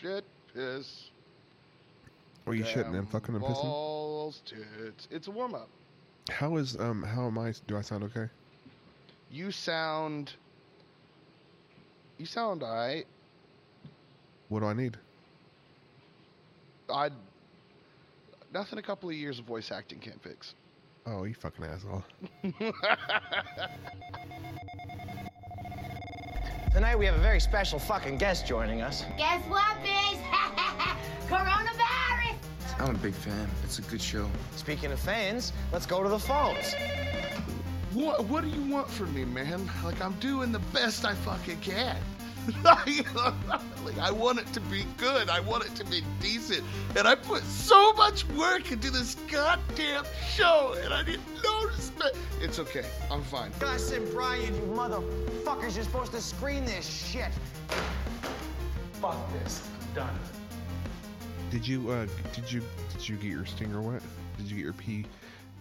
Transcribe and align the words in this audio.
shit, 0.00 0.24
piss. 0.54 1.10
Are 2.46 2.54
you 2.54 2.64
shitting 2.64 2.98
and 2.98 3.08
fucking 3.08 3.34
and 3.34 3.44
pissing? 3.44 3.62
Balls, 3.62 4.42
tits. 4.44 5.08
It's 5.10 5.28
a 5.28 5.30
warm 5.30 5.54
up. 5.54 5.68
How 6.30 6.56
is 6.56 6.76
um 6.78 7.02
how 7.02 7.26
am 7.26 7.38
I? 7.38 7.52
Do 7.66 7.76
I 7.76 7.80
sound 7.80 8.04
okay? 8.04 8.28
You 9.30 9.50
sound. 9.50 10.32
You 12.18 12.26
sound 12.26 12.62
alright. 12.62 13.06
What 14.48 14.60
do 14.60 14.66
I 14.66 14.74
need? 14.74 14.96
I. 16.88 17.10
Nothing 18.52 18.78
a 18.78 18.82
couple 18.82 19.08
of 19.08 19.14
years 19.14 19.38
of 19.38 19.46
voice 19.46 19.72
acting 19.72 19.98
can't 19.98 20.22
fix. 20.22 20.54
Oh, 21.06 21.24
you 21.24 21.34
fucking 21.34 21.64
asshole. 21.64 22.04
Tonight 26.72 26.98
we 26.98 27.04
have 27.04 27.14
a 27.14 27.18
very 27.18 27.38
special 27.38 27.78
fucking 27.78 28.16
guest 28.16 28.46
joining 28.46 28.80
us. 28.80 29.04
Guess 29.18 29.44
what, 29.44 29.76
biz? 29.82 30.18
Coronavirus! 31.28 32.36
I'm 32.78 32.94
a 32.94 32.98
big 32.98 33.12
fan. 33.12 33.46
It's 33.62 33.78
a 33.78 33.82
good 33.82 34.00
show. 34.00 34.26
Speaking 34.56 34.90
of 34.90 34.98
fans, 34.98 35.52
let's 35.70 35.84
go 35.84 36.02
to 36.02 36.08
the 36.08 36.18
phones. 36.18 36.74
What 37.92 38.24
What 38.24 38.42
do 38.42 38.48
you 38.48 38.62
want 38.72 38.88
from 38.88 39.14
me, 39.14 39.26
man? 39.26 39.68
Like 39.84 40.00
I'm 40.00 40.14
doing 40.14 40.50
the 40.50 40.60
best 40.72 41.04
I 41.04 41.12
fucking 41.12 41.60
can. 41.60 41.98
like 42.64 43.98
I 44.00 44.10
want 44.10 44.38
it 44.40 44.52
to 44.52 44.60
be 44.60 44.84
good. 44.96 45.28
I 45.28 45.40
want 45.40 45.64
it 45.64 45.74
to 45.76 45.84
be 45.84 46.02
decent, 46.20 46.64
and 46.96 47.06
I 47.06 47.14
put 47.14 47.42
so 47.44 47.92
much 47.92 48.26
work 48.30 48.72
into 48.72 48.90
this 48.90 49.14
goddamn 49.30 50.04
show, 50.28 50.74
and 50.82 50.92
I 50.92 51.02
didn't 51.02 51.22
notice 51.42 51.92
it. 52.04 52.16
It's 52.40 52.58
okay. 52.58 52.84
I'm 53.10 53.22
fine. 53.22 53.52
Gus 53.60 53.92
and 53.92 54.10
Brian, 54.12 54.54
you 54.54 54.62
motherfuckers, 54.62 55.76
you're 55.76 55.84
supposed 55.84 56.12
to 56.12 56.20
screen 56.20 56.64
this 56.64 56.86
shit. 56.86 57.30
Fuck 58.94 59.16
this. 59.34 59.68
Done. 59.94 60.18
Did 61.50 61.68
you 61.68 61.90
uh 61.90 62.06
did 62.34 62.50
you 62.50 62.62
did 62.92 63.08
you 63.08 63.16
get 63.16 63.30
your 63.30 63.46
stinger 63.46 63.82
wet? 63.82 64.02
Did 64.38 64.46
you 64.46 64.56
get 64.56 64.64
your 64.64 64.72
pee 64.72 65.04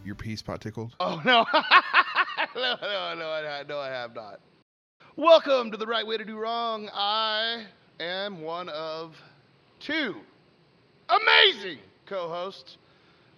your 0.06 0.16
pee 0.16 0.36
spot 0.36 0.62
tickled? 0.62 0.96
Oh 1.00 1.22
no, 1.26 1.46
no, 2.56 2.76
no, 2.82 3.16
no, 3.16 3.30
I, 3.30 3.64
no, 3.68 3.80
I 3.80 3.90
have 3.90 4.16
not. 4.16 4.40
Welcome 5.18 5.72
to 5.72 5.78
the 5.78 5.86
right 5.86 6.08
way 6.08 6.16
to 6.18 6.24
do 6.24 6.38
wrong. 6.38 6.90
I 6.94 7.66
am 8.00 8.42
one 8.42 8.70
of 8.70 9.14
two 9.82 10.16
amazing 11.10 11.80
co-hosts, 12.06 12.78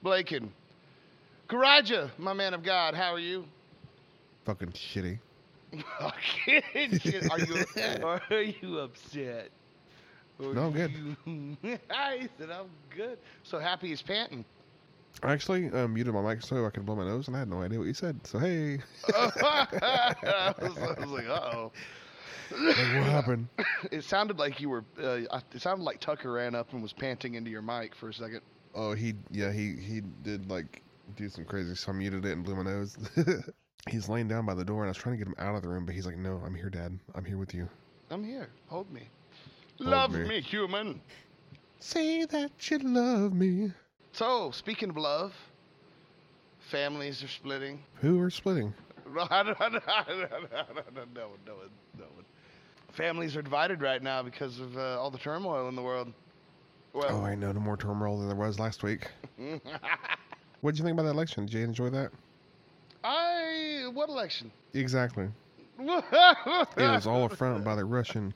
Blake 0.03 0.33
and 0.33 0.51
Karaja, 1.49 2.11
my 2.19 2.33
man 2.33 2.53
of 2.53 2.61
God. 2.63 2.93
How 2.93 3.13
are 3.13 3.19
you? 3.19 3.45
Fucking 4.45 4.73
shitty. 4.73 5.17
Fucking 5.99 6.99
shit. 6.99 7.31
Are 7.31 7.39
you 7.39 7.65
are 8.29 8.41
you 8.41 8.77
upset? 8.77 9.49
Or 10.39 10.53
No, 10.53 10.65
I'm 10.67 10.73
good. 10.73 11.79
I 11.89 12.29
said 12.37 12.51
I'm 12.51 12.69
good. 12.95 13.17
So 13.41 13.57
happy 13.57 13.87
he's 13.87 14.03
panting. 14.03 14.45
I 15.21 15.31
actually 15.31 15.69
um, 15.71 15.93
muted 15.93 16.13
my 16.13 16.21
mic 16.21 16.41
so 16.41 16.65
I 16.65 16.69
could 16.69 16.85
blow 16.85 16.95
my 16.95 17.05
nose, 17.05 17.27
and 17.27 17.35
I 17.35 17.39
had 17.39 17.49
no 17.49 17.61
idea 17.61 17.79
what 17.79 17.87
you 17.87 17.93
said. 17.93 18.25
So 18.25 18.39
hey, 18.39 18.79
I 19.13 20.53
was, 20.59 20.77
I 20.77 20.95
was 20.99 21.09
like, 21.09 21.27
uh 21.27 21.51
oh. 21.53 21.71
like, 22.51 22.77
what 22.77 23.07
happened? 23.07 23.47
It 23.91 24.03
sounded 24.03 24.39
like 24.39 24.59
you 24.59 24.69
were. 24.69 24.85
Uh, 25.01 25.39
it 25.53 25.61
sounded 25.61 25.83
like 25.83 25.99
Tucker 25.99 26.31
ran 26.31 26.55
up 26.55 26.71
and 26.73 26.81
was 26.81 26.93
panting 26.93 27.35
into 27.35 27.51
your 27.51 27.61
mic 27.61 27.93
for 27.93 28.09
a 28.09 28.13
second. 28.13 28.41
Oh, 28.73 28.93
he 28.93 29.13
yeah 29.29 29.51
he 29.51 29.75
he 29.75 30.01
did 30.23 30.49
like 30.49 30.81
do 31.15 31.29
some 31.29 31.45
crazy. 31.45 31.75
So 31.75 31.91
I 31.91 31.95
muted 31.95 32.25
it 32.25 32.31
and 32.31 32.43
blew 32.43 32.55
my 32.55 32.63
nose. 32.63 32.97
he's 33.89 34.09
laying 34.09 34.27
down 34.27 34.45
by 34.45 34.53
the 34.53 34.63
door, 34.65 34.81
and 34.81 34.87
I 34.87 34.91
was 34.91 34.97
trying 34.97 35.17
to 35.17 35.17
get 35.17 35.27
him 35.27 35.35
out 35.37 35.55
of 35.55 35.61
the 35.61 35.69
room, 35.69 35.85
but 35.85 35.93
he's 35.93 36.05
like, 36.05 36.17
"No, 36.17 36.41
I'm 36.45 36.55
here, 36.55 36.69
Dad. 36.69 36.97
I'm 37.13 37.25
here 37.25 37.37
with 37.37 37.53
you." 37.53 37.67
I'm 38.09 38.23
here. 38.23 38.49
Hold 38.67 38.91
me. 38.91 39.09
Hold 39.79 39.89
Love 39.89 40.11
me. 40.13 40.27
me, 40.27 40.41
human. 40.41 41.01
Say 41.79 42.25
that 42.25 42.51
you 42.69 42.79
love 42.79 43.33
me. 43.33 43.71
So, 44.13 44.51
speaking 44.51 44.89
of 44.89 44.97
love, 44.97 45.33
families 46.69 47.23
are 47.23 47.27
splitting. 47.27 47.79
Who 47.95 48.19
are 48.21 48.29
splitting? 48.29 48.73
No, 49.13 49.27
I 49.29 49.43
don't- 49.43 49.59
I 49.61 49.69
don't- 49.69 49.83
I 49.89 50.03
don't- 50.07 50.31
I 50.53 50.63
don't- 50.95 51.13
no 51.13 51.29
no 51.45 51.53
no. 51.97 52.05
Families 52.93 53.35
are 53.35 53.41
divided 53.41 53.81
right 53.81 54.01
now 54.03 54.21
because 54.21 54.59
of 54.59 54.77
uh, 54.77 54.99
all 55.01 55.09
the 55.09 55.17
turmoil 55.17 55.67
in 55.67 55.75
the 55.75 55.81
world. 55.81 56.13
Well, 56.93 57.07
Oh, 57.09 57.25
I 57.25 57.33
know. 57.33 57.51
No 57.51 57.59
more 57.59 57.75
turmoil 57.75 58.19
than 58.19 58.27
there 58.27 58.37
was 58.37 58.59
last 58.59 58.83
week. 58.83 59.07
What 60.61 60.71
did 60.75 60.79
you 60.79 60.85
think 60.85 60.93
about 60.93 61.03
that 61.03 61.13
election? 61.15 61.45
Did 61.45 61.55
you 61.55 61.63
enjoy 61.65 61.89
that? 61.89 62.09
I 63.03 63.89
what 63.93 64.07
election? 64.07 64.49
Exactly. 64.73 65.27
it 65.77 66.03
It 66.77 66.81
was 66.89 67.05
all 67.05 67.25
a 67.29 67.29
front 67.29 67.65
by 67.65 67.75
the 67.75 67.83
Russian. 67.83 68.33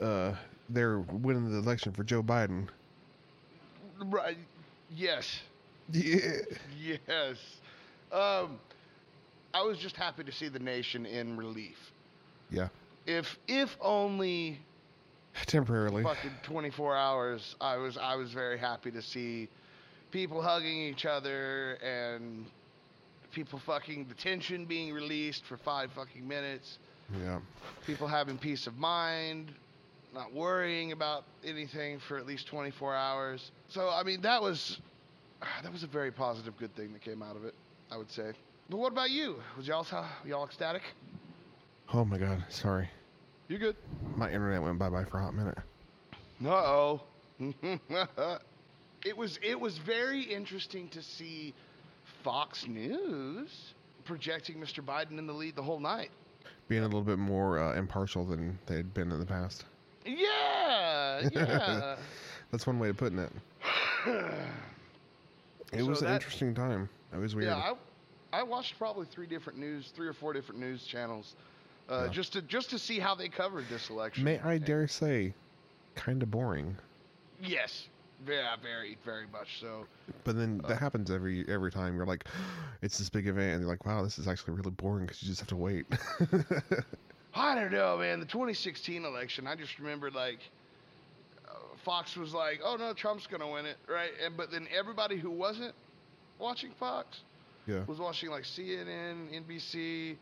Uh, 0.00 0.32
they're 0.70 1.00
winning 1.00 1.50
the 1.52 1.58
election 1.58 1.92
for 1.92 2.02
Joe 2.02 2.22
Biden. 2.22 2.68
Right. 4.06 4.38
Yes. 4.90 5.40
Yeah. 5.92 6.18
Yes. 6.80 7.36
Um, 8.12 8.58
I 9.52 9.62
was 9.62 9.78
just 9.78 9.96
happy 9.96 10.24
to 10.24 10.32
see 10.32 10.48
the 10.48 10.58
nation 10.58 11.06
in 11.06 11.36
relief. 11.36 11.76
Yeah. 12.50 12.68
If 13.06 13.38
if 13.48 13.76
only 13.80 14.58
Temporarily. 15.46 16.02
fucking 16.02 16.30
24 16.44 16.96
hours, 16.96 17.56
I 17.60 17.76
was 17.76 17.98
I 17.98 18.16
was 18.16 18.32
very 18.32 18.58
happy 18.58 18.90
to 18.92 19.02
see 19.02 19.48
people 20.10 20.40
hugging 20.40 20.78
each 20.78 21.04
other 21.04 21.74
and 21.82 22.46
people 23.32 23.58
fucking 23.58 24.06
the 24.08 24.14
tension 24.14 24.64
being 24.64 24.92
released 24.92 25.44
for 25.44 25.56
five 25.56 25.90
fucking 25.92 26.26
minutes. 26.26 26.78
Yeah. 27.20 27.40
People 27.86 28.06
having 28.06 28.38
peace 28.38 28.66
of 28.66 28.76
mind, 28.78 29.52
not 30.14 30.32
worrying 30.32 30.92
about 30.92 31.24
anything 31.44 31.98
for 31.98 32.16
at 32.16 32.26
least 32.26 32.46
24 32.46 32.94
hours. 32.94 33.50
So 33.68 33.90
I 33.90 34.02
mean 34.02 34.20
that 34.22 34.40
was 34.40 34.80
that 35.62 35.72
was 35.72 35.82
a 35.82 35.88
very 35.88 36.10
positive 36.10 36.56
good 36.56 36.74
thing 36.76 36.92
that 36.92 37.02
came 37.02 37.22
out 37.22 37.36
of 37.36 37.44
it, 37.44 37.54
I 37.90 37.96
would 37.96 38.10
say. 38.10 38.32
But 38.70 38.78
what 38.78 38.92
about 38.92 39.10
you? 39.10 39.36
Was 39.56 39.66
y'all 39.66 39.86
y'all 40.24 40.44
ecstatic? 40.44 40.82
Oh 41.92 42.04
my 42.04 42.18
God. 42.18 42.44
Sorry. 42.48 42.88
You 43.48 43.58
good? 43.58 43.76
My 44.16 44.28
internet 44.30 44.62
went 44.62 44.78
bye 44.78 44.88
bye 44.88 45.04
for 45.04 45.18
a 45.18 45.22
hot 45.22 45.34
minute. 45.34 45.58
Uh 46.44 46.50
oh. 46.50 47.02
it 49.04 49.16
was 49.16 49.38
it 49.42 49.58
was 49.58 49.78
very 49.78 50.22
interesting 50.22 50.88
to 50.88 51.02
see 51.02 51.52
Fox 52.22 52.66
News 52.66 53.74
projecting 54.04 54.56
Mr. 54.56 54.84
Biden 54.84 55.18
in 55.18 55.26
the 55.26 55.32
lead 55.32 55.56
the 55.56 55.62
whole 55.62 55.80
night. 55.80 56.10
Being 56.68 56.82
a 56.82 56.86
little 56.86 57.02
bit 57.02 57.18
more 57.18 57.58
uh, 57.58 57.74
impartial 57.74 58.24
than 58.24 58.58
they'd 58.66 58.94
been 58.94 59.12
in 59.12 59.20
the 59.20 59.26
past. 59.26 59.64
Yeah, 60.04 61.28
yeah. 61.32 61.96
That's 62.50 62.66
one 62.66 62.78
way 62.78 62.88
of 62.90 62.96
putting 62.96 63.18
it. 63.18 63.32
It 65.72 65.80
So 65.80 65.86
was 65.88 66.02
an 66.02 66.08
interesting 66.12 66.54
time. 66.54 66.88
It 67.12 67.18
was 67.18 67.34
weird. 67.34 67.48
yeah, 67.48 67.74
I, 68.32 68.38
I 68.38 68.42
watched 68.42 68.78
probably 68.78 69.06
three 69.06 69.26
different 69.26 69.58
news, 69.58 69.90
three 69.90 70.06
or 70.06 70.12
four 70.12 70.32
different 70.32 70.60
news 70.60 70.86
channels, 70.86 71.34
uh, 71.88 72.04
Yeah. 72.04 72.12
just 72.12 72.32
to 72.34 72.42
just 72.42 72.70
to 72.70 72.78
see 72.78 72.98
how 73.00 73.14
they 73.14 73.28
covered 73.28 73.64
this 73.68 73.90
election. 73.90 74.24
May 74.24 74.38
I 74.38 74.58
dare 74.58 74.86
say, 74.86 75.34
kind 75.96 76.22
of 76.22 76.30
boring. 76.30 76.76
Yes, 77.42 77.88
yeah, 78.26 78.56
very, 78.62 78.96
very 79.04 79.26
much 79.26 79.58
so. 79.60 79.86
But 80.22 80.36
then 80.36 80.60
Uh. 80.62 80.68
that 80.68 80.78
happens 80.78 81.10
every 81.10 81.44
every 81.48 81.72
time. 81.72 81.96
You're 81.96 82.06
like, 82.06 82.24
it's 82.82 82.98
this 82.98 83.10
big 83.10 83.26
event, 83.26 83.52
and 83.54 83.60
you're 83.62 83.70
like, 83.70 83.84
wow, 83.84 84.02
this 84.02 84.18
is 84.18 84.28
actually 84.28 84.54
really 84.54 84.70
boring 84.70 85.06
because 85.06 85.22
you 85.22 85.28
just 85.28 85.40
have 85.40 85.48
to 85.48 85.56
wait. 85.56 85.86
I 87.34 87.54
don't 87.54 87.72
know, 87.72 87.98
man. 87.98 88.20
The 88.20 88.26
2016 88.26 89.04
election, 89.04 89.46
I 89.46 89.56
just 89.56 89.78
remember 89.78 90.10
like 90.10 90.38
uh, 91.48 91.54
Fox 91.84 92.16
was 92.16 92.32
like, 92.32 92.60
"Oh 92.64 92.76
no, 92.76 92.92
Trump's 92.92 93.26
gonna 93.26 93.50
win 93.50 93.66
it," 93.66 93.76
right? 93.88 94.10
And 94.24 94.36
but 94.36 94.50
then 94.50 94.68
everybody 94.76 95.18
who 95.18 95.30
wasn't 95.30 95.74
watching 96.38 96.70
Fox 96.78 97.20
yeah. 97.66 97.84
was 97.86 97.98
watching 97.98 98.30
like 98.30 98.44
CNN, 98.44 99.44
NBC, 99.46 100.16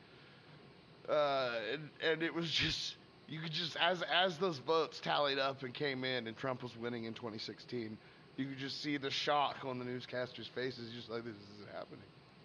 uh, 1.09 1.51
and, 1.73 1.91
and 2.03 2.23
it 2.23 2.35
was 2.35 2.51
just 2.51 2.97
you 3.29 3.41
could 3.41 3.53
just 3.53 3.77
as 3.77 4.03
as 4.03 4.39
those 4.39 4.59
votes 4.59 5.01
tallied 5.01 5.39
up 5.39 5.63
and 5.63 5.75
came 5.75 6.05
in, 6.05 6.27
and 6.27 6.37
Trump 6.37 6.63
was 6.63 6.77
winning 6.77 7.05
in 7.05 7.13
2016. 7.13 7.97
You 8.39 8.47
could 8.47 8.59
just 8.59 8.83
see 8.83 8.97
the 8.97 9.11
shock 9.11 9.57
on 9.67 9.79
the 9.79 9.85
newscasters' 9.85 10.49
faces, 10.49 10.91
just 10.95 11.11
like 11.11 11.25
this 11.25 11.35
isn't 11.57 11.71
happening. 11.75 12.01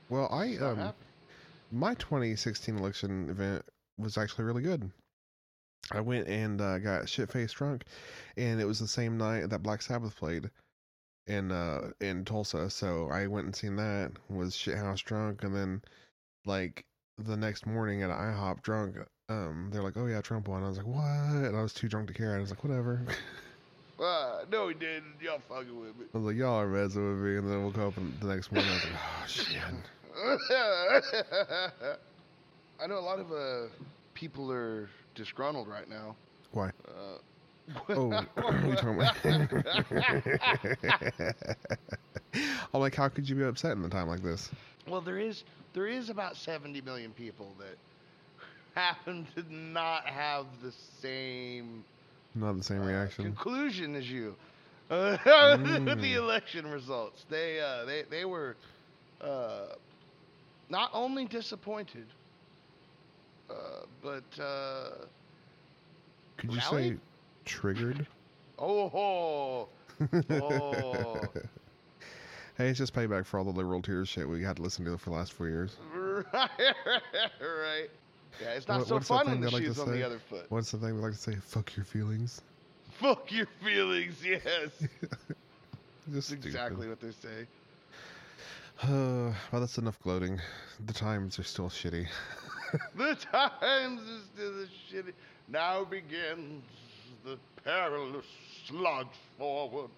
Well, 0.10 0.28
I 0.30 0.58
um, 0.58 0.76
happening. 0.76 0.94
my 1.72 1.94
2016 1.94 2.78
election 2.78 3.30
event 3.30 3.64
was 3.98 4.18
actually 4.18 4.46
really 4.46 4.62
good. 4.62 4.92
I 5.92 6.02
went 6.02 6.28
and 6.28 6.60
uh, 6.60 6.80
got 6.80 7.08
shit 7.08 7.32
faced 7.32 7.56
drunk, 7.56 7.86
and 8.36 8.60
it 8.60 8.66
was 8.66 8.80
the 8.80 8.88
same 8.88 9.18
night 9.18 9.50
that 9.50 9.64
Black 9.64 9.82
Sabbath 9.82 10.16
played 10.16 10.50
in 11.28 11.52
uh 11.52 11.92
in 12.02 12.26
Tulsa. 12.26 12.70
So 12.70 13.10
I 13.10 13.28
went 13.28 13.46
and 13.46 13.56
seen 13.56 13.76
that. 13.78 14.12
Was 14.30 14.56
shit 14.56 14.78
house 14.78 15.02
drunk, 15.02 15.44
and 15.44 15.56
then 15.56 15.82
like 16.46 16.86
the 17.18 17.38
next 17.38 17.66
morning 17.66 18.04
at 18.04 18.10
IHOP 18.10 18.62
drunk. 18.62 18.98
Um, 19.30 19.70
they're 19.72 19.84
like, 19.84 19.98
"Oh 19.98 20.08
yeah, 20.08 20.22
Trump 20.22 20.48
won." 20.48 20.64
I 20.64 20.70
was 20.70 20.78
like, 20.78 20.88
"What?" 20.88 21.04
And 21.04 21.56
I 21.56 21.62
was 21.62 21.74
too 21.74 21.88
drunk 21.88 22.08
to 22.08 22.14
care. 22.14 22.36
I 22.36 22.40
was 22.40 22.50
like, 22.50 22.64
"Whatever." 22.64 23.06
Uh, 24.00 24.46
no, 24.52 24.68
he 24.70 24.74
didn't. 24.74 25.16
Y'all 25.22 25.40
fucking 25.50 25.80
with 25.80 25.98
me. 25.98 26.06
I 26.14 26.18
was 26.18 26.26
like, 26.26 26.38
"Y'all 26.38 26.60
are 26.60 26.68
messing 26.68 27.08
with 27.10 27.20
me." 27.26 27.38
And 27.38 27.48
then 27.50 27.60
I 27.60 27.64
woke 27.64 27.78
up 27.78 27.98
and 27.98 28.20
the 28.20 28.28
next 28.28 28.52
morning. 28.52 28.72
I 28.72 28.76
was 28.76 28.86
like, 28.86 28.94
"Oh 28.96 29.24
shit." 29.28 29.58
I 32.80 32.88
know 32.88 32.98
a 32.98 33.00
lot 33.00 33.20
of 33.20 33.32
uh, 33.32 33.68
people 34.14 34.52
are 34.52 34.90
disgruntled 35.16 35.68
right 35.68 35.88
now. 35.88 36.16
Why? 36.52 36.72
Uh, 36.88 37.18
Oh, 37.96 38.26
we 38.64 38.76
talking 38.78 38.96
about? 38.96 39.16
I'm 42.74 42.82
like, 42.82 42.96
how 42.96 43.10
could 43.10 43.28
you 43.30 43.36
be 43.36 43.44
upset 43.44 43.78
in 43.78 43.84
a 43.84 43.90
time 43.90 44.08
like 44.08 44.22
this? 44.22 44.50
Well, 44.88 45.02
there 45.02 45.20
is 45.20 45.44
there 45.74 45.88
is 45.88 46.10
about 46.10 46.38
70 46.38 46.82
million 46.82 47.14
people 47.14 47.56
that 47.60 47.78
happen 48.76 49.28
to 49.36 49.44
not 49.54 50.08
have 50.08 50.62
the 50.62 50.72
same 50.72 51.86
Not 52.36 52.58
the 52.58 52.64
same 52.64 52.82
uh, 52.82 52.84
reaction. 52.84 53.20
conclusion 53.20 53.96
as 53.96 54.10
you. 54.10 54.36
Uh, 54.90 55.18
Mm. 55.42 56.00
the 56.00 56.14
election 56.16 56.68
results. 56.68 57.26
They 57.30 57.60
uh, 57.60 57.86
they 57.86 58.04
they 58.04 58.26
were 58.26 58.58
uh, 59.22 59.68
not 60.70 60.90
only 60.94 61.26
disappointed, 61.26 62.08
uh, 63.50 63.54
but 64.02 64.24
uh, 64.42 64.90
Could 66.38 66.54
you 66.54 66.62
say 66.62 66.96
triggered? 67.46 68.06
oh, 68.60 68.90
oh, 68.94 69.70
oh. 70.32 71.24
Hey, 72.58 72.70
it's 72.70 72.80
just 72.80 72.94
payback 72.94 73.26
for 73.26 73.38
all 73.38 73.46
the 73.46 73.52
liberal 73.52 73.82
tears 73.82 74.10
shit 74.10 74.28
we 74.28 74.42
had 74.42 74.56
to 74.56 74.62
listen 74.64 74.84
to 74.86 74.98
for 74.98 75.12
the 75.12 75.16
last 75.16 75.34
four 75.34 75.48
years. 75.48 75.76
right, 75.96 76.26
right. 76.34 77.90
Yeah, 78.42 78.50
it's 78.56 78.68
not 78.68 78.80
What- 78.80 78.88
so 78.88 79.00
fun 79.00 79.28
when 79.28 79.42
the 79.42 79.52
like 79.52 79.64
shoe's 79.64 79.80
on 79.80 79.88
say? 79.88 79.94
the 79.94 80.04
other 80.06 80.20
foot. 80.20 80.46
What's 80.50 80.72
the 80.72 80.78
thing 80.78 80.96
we 80.96 81.02
like 81.02 81.14
to 81.14 81.18
say? 81.18 81.36
Fuck 81.36 81.76
your 81.76 81.86
feelings. 81.86 82.42
Fuck 83.00 83.32
your 83.32 83.48
feelings, 83.64 84.16
yes. 84.26 84.70
That's 86.08 86.32
exactly 86.32 86.88
what 86.88 87.00
they 87.00 87.12
say. 87.12 87.46
Uh, 88.82 88.88
well, 89.52 89.60
that's 89.62 89.78
enough 89.78 90.00
gloating. 90.02 90.40
The 90.86 90.94
times 90.94 91.38
are 91.38 91.44
still 91.44 91.70
shitty. 91.70 92.08
The 92.96 93.16
times 93.16 94.02
is 94.02 94.24
still 94.34 94.54
the 94.54 94.68
shitty. 94.90 95.14
Now 95.48 95.86
begins 95.86 96.64
the 97.24 97.38
perilous 97.64 98.26
slog 98.68 99.08
forward. 99.38 99.90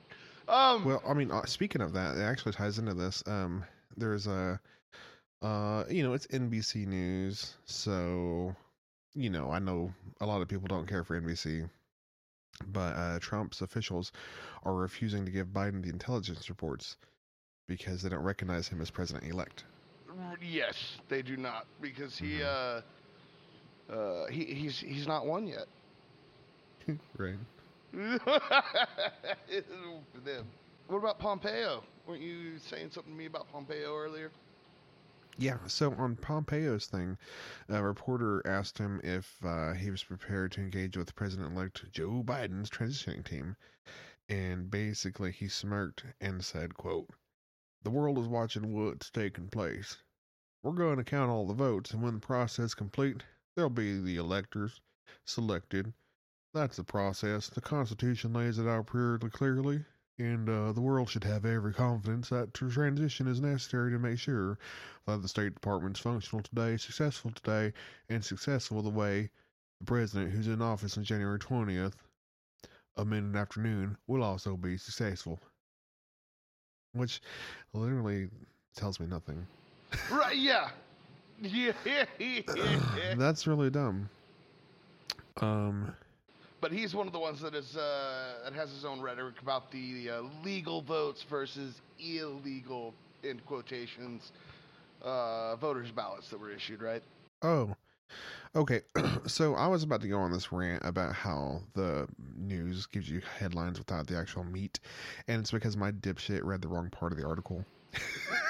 Um, 0.47 0.85
Well, 0.85 1.01
I 1.07 1.13
mean, 1.13 1.31
uh, 1.31 1.45
speaking 1.45 1.81
of 1.81 1.93
that, 1.93 2.17
it 2.17 2.21
actually 2.21 2.53
ties 2.53 2.79
into 2.79 2.93
this. 2.93 3.23
Um, 3.27 3.63
there's 3.97 4.27
a, 4.27 4.59
uh, 5.41 5.83
you 5.89 6.03
know, 6.03 6.13
it's 6.13 6.27
NBC 6.27 6.87
News, 6.87 7.55
so, 7.65 8.55
you 9.13 9.29
know, 9.29 9.51
I 9.51 9.59
know 9.59 9.93
a 10.21 10.25
lot 10.25 10.41
of 10.41 10.47
people 10.47 10.67
don't 10.67 10.87
care 10.87 11.03
for 11.03 11.19
NBC, 11.19 11.69
but 12.67 12.95
uh, 12.95 13.19
Trump's 13.19 13.61
officials 13.61 14.11
are 14.63 14.73
refusing 14.73 15.25
to 15.25 15.31
give 15.31 15.47
Biden 15.47 15.83
the 15.83 15.89
intelligence 15.89 16.49
reports 16.49 16.97
because 17.67 18.01
they 18.01 18.09
don't 18.09 18.23
recognize 18.23 18.67
him 18.67 18.81
as 18.81 18.89
president 18.89 19.31
elect. 19.31 19.65
Yes, 20.41 20.97
they 21.07 21.21
do 21.21 21.37
not 21.37 21.67
because 21.81 22.17
he, 22.17 22.39
Mm-hmm. 22.39 22.41
uh, 22.41 22.81
uh, 23.93 24.27
he 24.27 24.45
he's 24.45 24.79
he's 24.79 25.07
not 25.07 25.25
won 25.25 25.47
yet. 25.47 25.67
right. 27.17 27.37
For 27.93 28.19
them. 30.23 30.45
What 30.87 30.97
about 30.97 31.19
Pompeo? 31.19 31.83
Weren't 32.05 32.21
you 32.21 32.59
saying 32.59 32.91
something 32.91 33.13
to 33.13 33.17
me 33.17 33.25
about 33.25 33.51
Pompeo 33.51 33.95
earlier? 33.95 34.31
Yeah, 35.37 35.57
so 35.67 35.93
on 35.95 36.15
Pompeo's 36.17 36.85
thing, 36.87 37.17
a 37.67 37.81
reporter 37.83 38.41
asked 38.45 38.77
him 38.77 39.01
if 39.03 39.43
uh, 39.43 39.73
he 39.73 39.89
was 39.89 40.03
prepared 40.03 40.51
to 40.53 40.61
engage 40.61 40.95
with 40.97 41.15
President 41.15 41.53
elect 41.53 41.91
Joe 41.91 42.21
Biden's 42.23 42.69
transitioning 42.69 43.25
team. 43.25 43.55
And 44.27 44.69
basically, 44.69 45.31
he 45.31 45.47
smirked 45.47 46.03
and 46.19 46.43
said, 46.43 46.75
quote, 46.75 47.09
The 47.83 47.89
world 47.91 48.17
is 48.19 48.27
watching 48.27 48.73
what's 48.73 49.09
taking 49.09 49.47
place. 49.49 49.97
We're 50.61 50.73
going 50.73 50.97
to 50.97 51.05
count 51.05 51.31
all 51.31 51.47
the 51.47 51.53
votes, 51.53 51.91
and 51.91 52.03
when 52.03 52.15
the 52.15 52.19
process 52.19 52.65
is 52.65 52.75
complete, 52.75 53.23
there'll 53.55 53.69
be 53.69 54.01
the 54.01 54.17
electors 54.17 54.81
selected. 55.23 55.93
That's 56.53 56.75
the 56.75 56.83
process. 56.83 57.47
The 57.47 57.61
Constitution 57.61 58.33
lays 58.33 58.59
it 58.59 58.67
out 58.67 58.87
pretty 58.87 59.29
clearly, 59.29 59.85
and 60.17 60.49
uh, 60.49 60.73
the 60.73 60.81
world 60.81 61.09
should 61.09 61.23
have 61.23 61.45
every 61.45 61.73
confidence 61.73 62.27
that 62.29 62.53
transition 62.53 63.25
is 63.25 63.39
necessary 63.39 63.91
to 63.91 63.99
make 63.99 64.19
sure 64.19 64.59
that 65.05 65.21
the 65.21 65.29
State 65.29 65.53
Department's 65.53 66.01
functional 66.01 66.43
today, 66.43 66.75
successful 66.75 67.31
today, 67.31 67.71
and 68.09 68.23
successful 68.25 68.81
the 68.81 68.89
way 68.89 69.29
the 69.79 69.85
president 69.85 70.31
who's 70.31 70.47
in 70.47 70.61
office 70.61 70.97
on 70.97 71.05
January 71.05 71.39
20th, 71.39 71.93
a 72.97 73.05
minute 73.05 73.37
afternoon, 73.37 73.95
will 74.07 74.23
also 74.23 74.57
be 74.57 74.75
successful. 74.77 75.39
Which 76.91 77.21
literally 77.71 78.27
tells 78.75 78.99
me 78.99 79.07
nothing. 79.07 79.47
Right? 80.11 80.35
Yeah. 80.35 80.69
Yeah. 81.41 81.73
That's 83.17 83.47
really 83.47 83.69
dumb. 83.69 84.09
Um, 85.41 85.93
But 86.61 86.71
he's 86.73 86.93
one 86.93 87.07
of 87.07 87.13
the 87.13 87.19
ones 87.19 87.39
that 87.41 87.55
is 87.55 87.77
uh, 87.77 88.39
that 88.43 88.53
has 88.53 88.69
his 88.71 88.83
own 88.85 88.99
rhetoric 89.01 89.41
about 89.41 89.71
the 89.71 90.09
uh, 90.09 90.21
legal 90.43 90.81
votes 90.81 91.23
versus 91.23 91.79
illegal, 91.99 92.93
in 93.23 93.39
quotations, 93.39 94.31
uh, 95.01 95.55
voters' 95.55 95.91
ballots 95.91 96.29
that 96.29 96.39
were 96.39 96.51
issued. 96.51 96.81
Right? 96.81 97.01
Oh, 97.41 97.73
okay. 98.55 98.81
so 99.27 99.55
I 99.55 99.67
was 99.67 99.83
about 99.83 100.01
to 100.01 100.09
go 100.09 100.19
on 100.19 100.31
this 100.31 100.51
rant 100.51 100.81
about 100.85 101.13
how 101.13 101.61
the 101.73 102.07
news 102.37 102.85
gives 102.85 103.09
you 103.09 103.21
headlines 103.39 103.79
without 103.79 104.07
the 104.07 104.17
actual 104.17 104.43
meat, 104.43 104.79
and 105.29 105.39
it's 105.39 105.51
because 105.51 105.77
my 105.77 105.91
dipshit 105.91 106.43
read 106.43 106.61
the 106.61 106.67
wrong 106.67 106.89
part 106.89 107.13
of 107.13 107.17
the 107.17 107.25
article. 107.25 107.63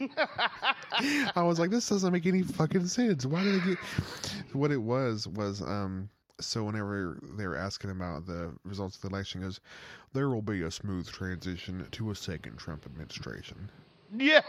I 1.36 1.42
was 1.42 1.58
like, 1.58 1.70
this 1.70 1.88
doesn't 1.88 2.12
make 2.12 2.26
any 2.26 2.42
fucking 2.42 2.86
sense. 2.86 3.26
Why 3.26 3.42
did 3.42 3.62
they 3.62 3.66
get? 3.70 3.78
What 4.52 4.70
it 4.70 4.82
was 4.82 5.26
was 5.26 5.62
um. 5.62 6.08
So 6.40 6.64
whenever 6.64 7.20
they 7.38 7.46
were 7.46 7.56
asking 7.56 7.90
about 7.90 8.26
the 8.26 8.52
results 8.64 8.96
of 8.96 9.02
the 9.02 9.08
election, 9.08 9.42
goes, 9.42 9.60
there 10.14 10.28
will 10.28 10.42
be 10.42 10.62
a 10.62 10.70
smooth 10.70 11.08
transition 11.08 11.86
to 11.92 12.10
a 12.10 12.14
second 12.14 12.56
Trump 12.58 12.86
administration. 12.86 13.70
Yeah. 14.16 14.40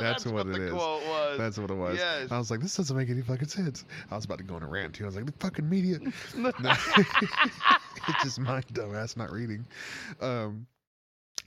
That's 0.00 0.24
That's, 0.24 0.26
what 0.26 0.46
what, 0.46 0.56
it 0.56 0.58
the 0.58 0.66
is. 0.66 0.72
quote 0.72 1.02
was. 1.02 1.38
That's 1.38 1.58
what 1.58 1.70
it 1.70 1.74
was. 1.74 1.98
Yes. 1.98 2.30
I 2.30 2.38
was 2.38 2.50
like, 2.50 2.60
this 2.60 2.76
doesn't 2.76 2.96
make 2.96 3.10
any 3.10 3.22
fucking 3.22 3.48
sense. 3.48 3.84
I 4.10 4.16
was 4.16 4.24
about 4.24 4.38
to 4.38 4.44
go 4.44 4.54
on 4.54 4.62
a 4.62 4.68
rant 4.68 4.94
too. 4.94 5.04
I 5.04 5.06
was 5.06 5.16
like, 5.16 5.26
the 5.26 5.32
fucking 5.32 5.68
media. 5.68 5.98
It's 8.08 8.22
just 8.22 8.40
my 8.40 8.62
dumbass 8.72 9.18
not 9.18 9.30
reading. 9.30 9.66
Um, 10.20 10.66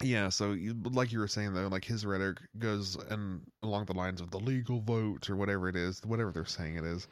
yeah. 0.01 0.29
So, 0.29 0.51
you, 0.53 0.73
like 0.83 1.11
you 1.11 1.19
were 1.19 1.27
saying 1.27 1.53
though, 1.53 1.67
like 1.67 1.85
his 1.85 2.05
rhetoric 2.05 2.39
goes 2.57 2.95
and 3.09 3.43
along 3.63 3.85
the 3.85 3.93
lines 3.93 4.21
of 4.21 4.31
the 4.31 4.39
legal 4.39 4.81
vote 4.81 5.29
or 5.29 5.35
whatever 5.35 5.67
it 5.69 5.75
is, 5.75 6.01
whatever 6.05 6.31
they're 6.31 6.45
saying 6.45 6.75
it 6.77 6.85
is. 6.85 7.07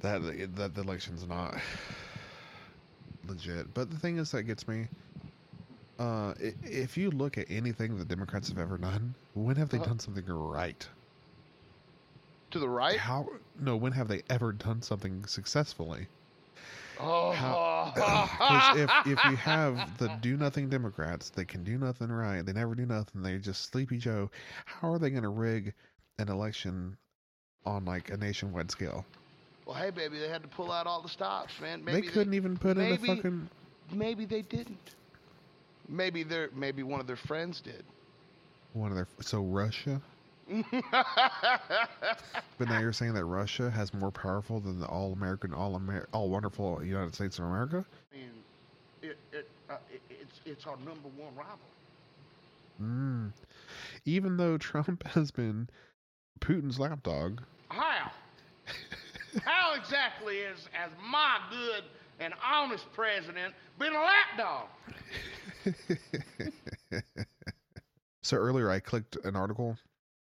That 0.00 0.22
that 0.56 0.74
the 0.74 0.80
election's 0.80 1.26
not 1.26 1.58
legit. 3.22 3.74
But 3.74 3.90
the 3.90 3.98
thing 3.98 4.16
is 4.18 4.30
that 4.32 4.44
gets 4.44 4.66
me. 4.66 4.88
Uh, 5.98 6.34
if 6.62 6.96
you 6.96 7.10
look 7.10 7.36
at 7.38 7.46
anything 7.50 7.96
the 7.96 8.04
Democrats 8.04 8.48
have 8.48 8.58
ever 8.58 8.78
done, 8.78 9.16
when 9.34 9.56
have 9.56 9.68
they 9.70 9.78
Uh-huh. 9.78 9.84
done 9.86 9.98
something 9.98 10.24
right? 10.26 10.88
to 12.50 12.58
the 12.58 12.68
right. 12.68 12.98
How? 12.98 13.28
No, 13.54 13.76
when 13.76 13.92
have 13.92 14.08
they 14.08 14.22
ever 14.28 14.52
done 14.52 14.82
something 14.82 15.24
successfully? 15.26 16.08
Oh. 17.00 17.92
Because 18.36 18.78
if 18.78 18.90
if 19.06 19.24
you 19.30 19.36
have 19.36 19.98
the 19.98 20.08
do 20.20 20.36
nothing 20.36 20.68
Democrats, 20.68 21.30
they 21.30 21.44
can 21.44 21.64
do 21.64 21.78
nothing 21.78 22.08
right. 22.10 22.44
They 22.44 22.52
never 22.52 22.74
do 22.74 22.84
nothing. 22.84 23.22
They're 23.22 23.38
just 23.38 23.70
sleepy 23.70 23.98
Joe. 23.98 24.30
How 24.64 24.92
are 24.92 24.98
they 24.98 25.10
going 25.10 25.22
to 25.22 25.28
rig 25.28 25.72
an 26.18 26.28
election 26.28 26.96
on 27.64 27.84
like 27.84 28.10
a 28.10 28.16
nationwide 28.16 28.70
scale? 28.70 29.06
well, 29.66 29.74
hey, 29.74 29.90
baby, 29.90 30.18
they 30.18 30.28
had 30.28 30.42
to 30.42 30.48
pull 30.48 30.70
out 30.70 30.86
all 30.86 31.02
the 31.02 31.08
stops, 31.08 31.60
man. 31.60 31.84
Maybe 31.84 32.02
they 32.02 32.06
couldn't 32.12 32.34
even 32.34 32.56
put 32.56 32.78
in 32.78 32.92
a 32.92 32.96
fucking. 32.96 33.50
Maybe 33.92 34.24
they 34.24 34.42
didn't. 34.42 34.94
Maybe 35.88 36.22
their 36.22 36.50
maybe 36.54 36.82
one 36.82 37.00
of 37.00 37.06
their 37.06 37.16
friends 37.16 37.60
did. 37.60 37.84
One 38.72 38.90
of 38.90 38.96
their 38.96 39.08
so 39.20 39.42
Russia. 39.42 40.00
But 42.58 42.68
now 42.68 42.78
you're 42.78 42.92
saying 42.92 43.14
that 43.14 43.24
Russia 43.24 43.70
has 43.70 43.92
more 43.92 44.10
powerful 44.10 44.60
than 44.60 44.80
the 44.80 44.86
all 44.86 45.12
American, 45.12 45.52
all 45.52 45.76
Amer- 45.76 46.08
all 46.12 46.30
wonderful 46.30 46.82
United 46.82 47.14
States 47.14 47.38
of 47.38 47.44
America. 47.44 47.84
and 48.12 48.30
it, 49.02 49.18
it, 49.32 49.48
uh, 49.68 49.76
it 49.92 50.00
it's 50.08 50.40
it's 50.46 50.66
our 50.66 50.76
number 50.78 51.08
one 51.16 51.34
rival. 51.36 51.58
Mm. 52.82 53.32
Even 54.04 54.36
though 54.36 54.56
Trump 54.56 55.06
has 55.08 55.30
been 55.30 55.68
Putin's 56.40 56.78
lapdog. 56.78 57.42
How? 57.68 58.10
How 59.44 59.74
exactly 59.74 60.38
is 60.38 60.68
as 60.82 60.90
my 61.10 61.38
good 61.50 61.84
and 62.20 62.32
honest 62.42 62.90
president 62.94 63.52
been 63.78 63.92
a 63.92 64.02
lapdog? 64.02 64.68
so 68.22 68.36
earlier 68.36 68.70
I 68.70 68.80
clicked 68.80 69.16
an 69.24 69.36
article. 69.36 69.76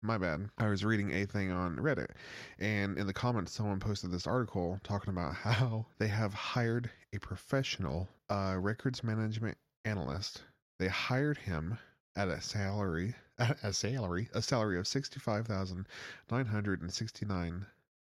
My 0.03 0.17
bad. 0.17 0.49
I 0.57 0.69
was 0.69 0.83
reading 0.83 1.13
a 1.13 1.27
thing 1.27 1.51
on 1.51 1.77
Reddit, 1.77 2.13
and 2.59 2.97
in 2.97 3.07
the 3.07 3.13
comments, 3.13 3.53
someone 3.53 3.81
posted 3.81 4.11
this 4.11 4.27
article 4.27 4.81
talking 4.83 5.11
about 5.11 5.35
how 5.35 5.85
they 5.99 6.09
have 6.09 6.33
hired 6.33 6.91
a 7.13 7.19
professional 7.19 8.09
uh, 8.31 8.57
records 8.59 9.05
management 9.05 9.59
analyst. 9.85 10.43
They 10.79 10.89
hired 10.89 11.37
him 11.37 11.79
at 12.17 12.29
a 12.29 12.41
salary, 12.41 13.15
a 13.39 13.75
salary, 13.75 14.31
a 14.33 14.41
salary 14.41 14.79
of 14.79 14.87
sixty-five 14.89 15.47
thousand 15.47 15.87
nine 16.31 16.47
hundred 16.47 16.81
and 16.81 16.91
sixty-nine 16.91 17.67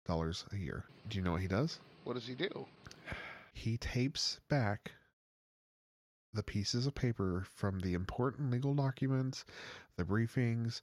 dollars 0.06 0.44
a 0.52 0.56
year. 0.56 0.84
Do 1.08 1.18
you 1.18 1.24
know 1.24 1.32
what 1.32 1.40
he 1.40 1.48
does? 1.48 1.80
What 2.04 2.14
does 2.14 2.28
he 2.28 2.34
do? 2.36 2.66
He 3.52 3.76
tapes 3.76 4.38
back 4.48 4.92
the 6.32 6.44
pieces 6.44 6.86
of 6.86 6.94
paper 6.94 7.44
from 7.54 7.80
the 7.80 7.94
important 7.94 8.50
legal 8.52 8.74
documents, 8.74 9.44
the 9.96 10.04
briefings, 10.04 10.80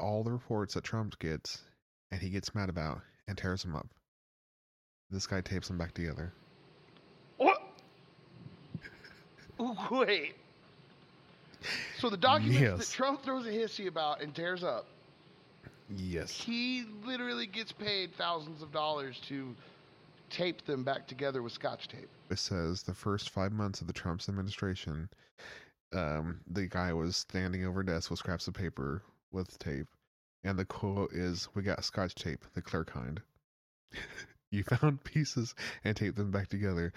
all 0.00 0.22
the 0.24 0.32
reports 0.32 0.74
that 0.74 0.84
Trump 0.84 1.18
gets, 1.18 1.62
and 2.10 2.20
he 2.20 2.30
gets 2.30 2.54
mad 2.54 2.68
about 2.68 3.00
and 3.28 3.36
tears 3.36 3.62
them 3.62 3.76
up. 3.76 3.88
This 5.10 5.26
guy 5.26 5.40
tapes 5.40 5.68
them 5.68 5.78
back 5.78 5.92
together. 5.92 6.32
What? 7.36 7.60
Wait. 9.90 10.34
So 11.98 12.10
the 12.10 12.16
documents 12.16 12.60
Yes. 12.60 12.78
that 12.78 12.94
Trump 12.94 13.22
throws 13.22 13.46
a 13.46 13.50
hissy 13.50 13.86
about 13.88 14.20
and 14.20 14.34
tears 14.34 14.62
up, 14.62 14.86
Yes. 15.88 16.30
he 16.30 16.84
literally 17.04 17.46
gets 17.46 17.72
paid 17.72 18.14
thousands 18.14 18.62
of 18.62 18.72
dollars 18.72 19.20
to 19.28 19.54
tape 20.30 20.64
them 20.66 20.82
back 20.84 21.06
together 21.06 21.42
with 21.42 21.52
scotch 21.52 21.88
tape. 21.88 22.08
It 22.30 22.38
says 22.38 22.82
the 22.82 22.94
first 22.94 23.30
five 23.30 23.52
months 23.52 23.80
of 23.80 23.86
the 23.86 23.92
Trump's 23.92 24.28
administration, 24.28 25.08
um, 25.92 26.40
the 26.48 26.66
guy 26.66 26.92
was 26.92 27.16
standing 27.16 27.64
over 27.64 27.80
a 27.80 27.86
desk 27.86 28.10
with 28.10 28.18
scraps 28.18 28.48
of 28.48 28.54
paper 28.54 29.02
with 29.32 29.58
tape, 29.58 29.88
and 30.44 30.58
the 30.58 30.64
quote 30.64 31.12
is, 31.12 31.48
"We 31.54 31.62
got 31.62 31.84
scotch 31.84 32.14
tape, 32.14 32.44
the 32.54 32.62
clear 32.62 32.84
kind." 32.84 33.20
you 34.50 34.62
found 34.62 35.04
pieces 35.04 35.54
and 35.84 35.96
taped 35.96 36.16
them 36.16 36.30
back 36.30 36.48
together, 36.48 36.92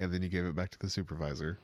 and 0.00 0.12
then 0.12 0.22
you 0.22 0.28
gave 0.28 0.44
it 0.44 0.54
back 0.54 0.70
to 0.70 0.78
the 0.78 0.90
supervisor. 0.90 1.58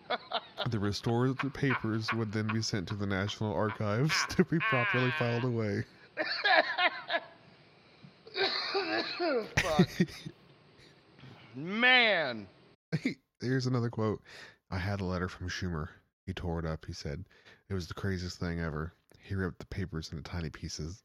the 0.70 0.78
restored 0.78 1.36
papers 1.54 2.12
would 2.12 2.32
then 2.32 2.46
be 2.48 2.62
sent 2.62 2.88
to 2.88 2.94
the 2.94 3.06
National 3.06 3.54
Archives 3.54 4.24
to 4.30 4.44
be 4.44 4.58
properly 4.58 5.12
filed 5.18 5.44
away. 5.44 5.84
Man. 11.54 12.46
Here's 13.40 13.66
another 13.66 13.90
quote. 13.90 14.22
I 14.70 14.78
had 14.78 15.00
a 15.00 15.04
letter 15.04 15.28
from 15.28 15.48
Schumer. 15.48 15.88
He 16.26 16.32
tore 16.32 16.58
it 16.58 16.64
up. 16.64 16.84
He 16.86 16.92
said, 16.92 17.24
It 17.68 17.74
was 17.74 17.88
the 17.88 17.94
craziest 17.94 18.38
thing 18.38 18.60
ever. 18.60 18.92
He 19.26 19.34
ripped 19.34 19.58
the 19.58 19.66
papers 19.66 20.12
into 20.12 20.22
tiny 20.22 20.50
pieces. 20.50 21.02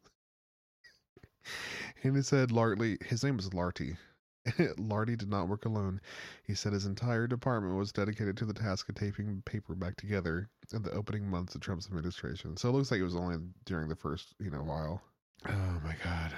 and 2.04 2.16
he 2.16 2.22
said 2.22 2.52
Lartey, 2.52 3.02
his 3.04 3.24
name 3.24 3.38
was 3.38 3.50
Lartey. 3.50 3.98
Lartey 4.78 5.18
did 5.18 5.30
not 5.30 5.48
work 5.48 5.66
alone. 5.66 6.00
He 6.44 6.54
said 6.54 6.74
his 6.74 6.86
entire 6.86 7.26
department 7.28 7.76
was 7.76 7.92
dedicated 7.92 8.38
to 8.38 8.46
the 8.46 8.54
task 8.54 8.90
of 8.90 8.96
taping 8.96 9.42
paper 9.46 9.74
back 9.76 9.96
together 9.96 10.50
in 10.72 10.84
the 10.84 10.92
opening 10.92 11.28
months 11.28 11.56
of 11.56 11.62
Trump's 11.62 11.88
administration. 11.88 12.58
So 12.58 12.70
it 12.70 12.74
looks 12.74 12.92
like 12.92 13.00
it 13.00 13.04
was 13.04 13.16
only 13.16 13.38
during 13.66 13.90
the 13.90 13.96
first, 13.96 14.36
you 14.40 14.52
know, 14.52 14.64
while. 14.64 15.02
Oh 15.48 15.82
my 15.84 15.96
god. 16.04 16.34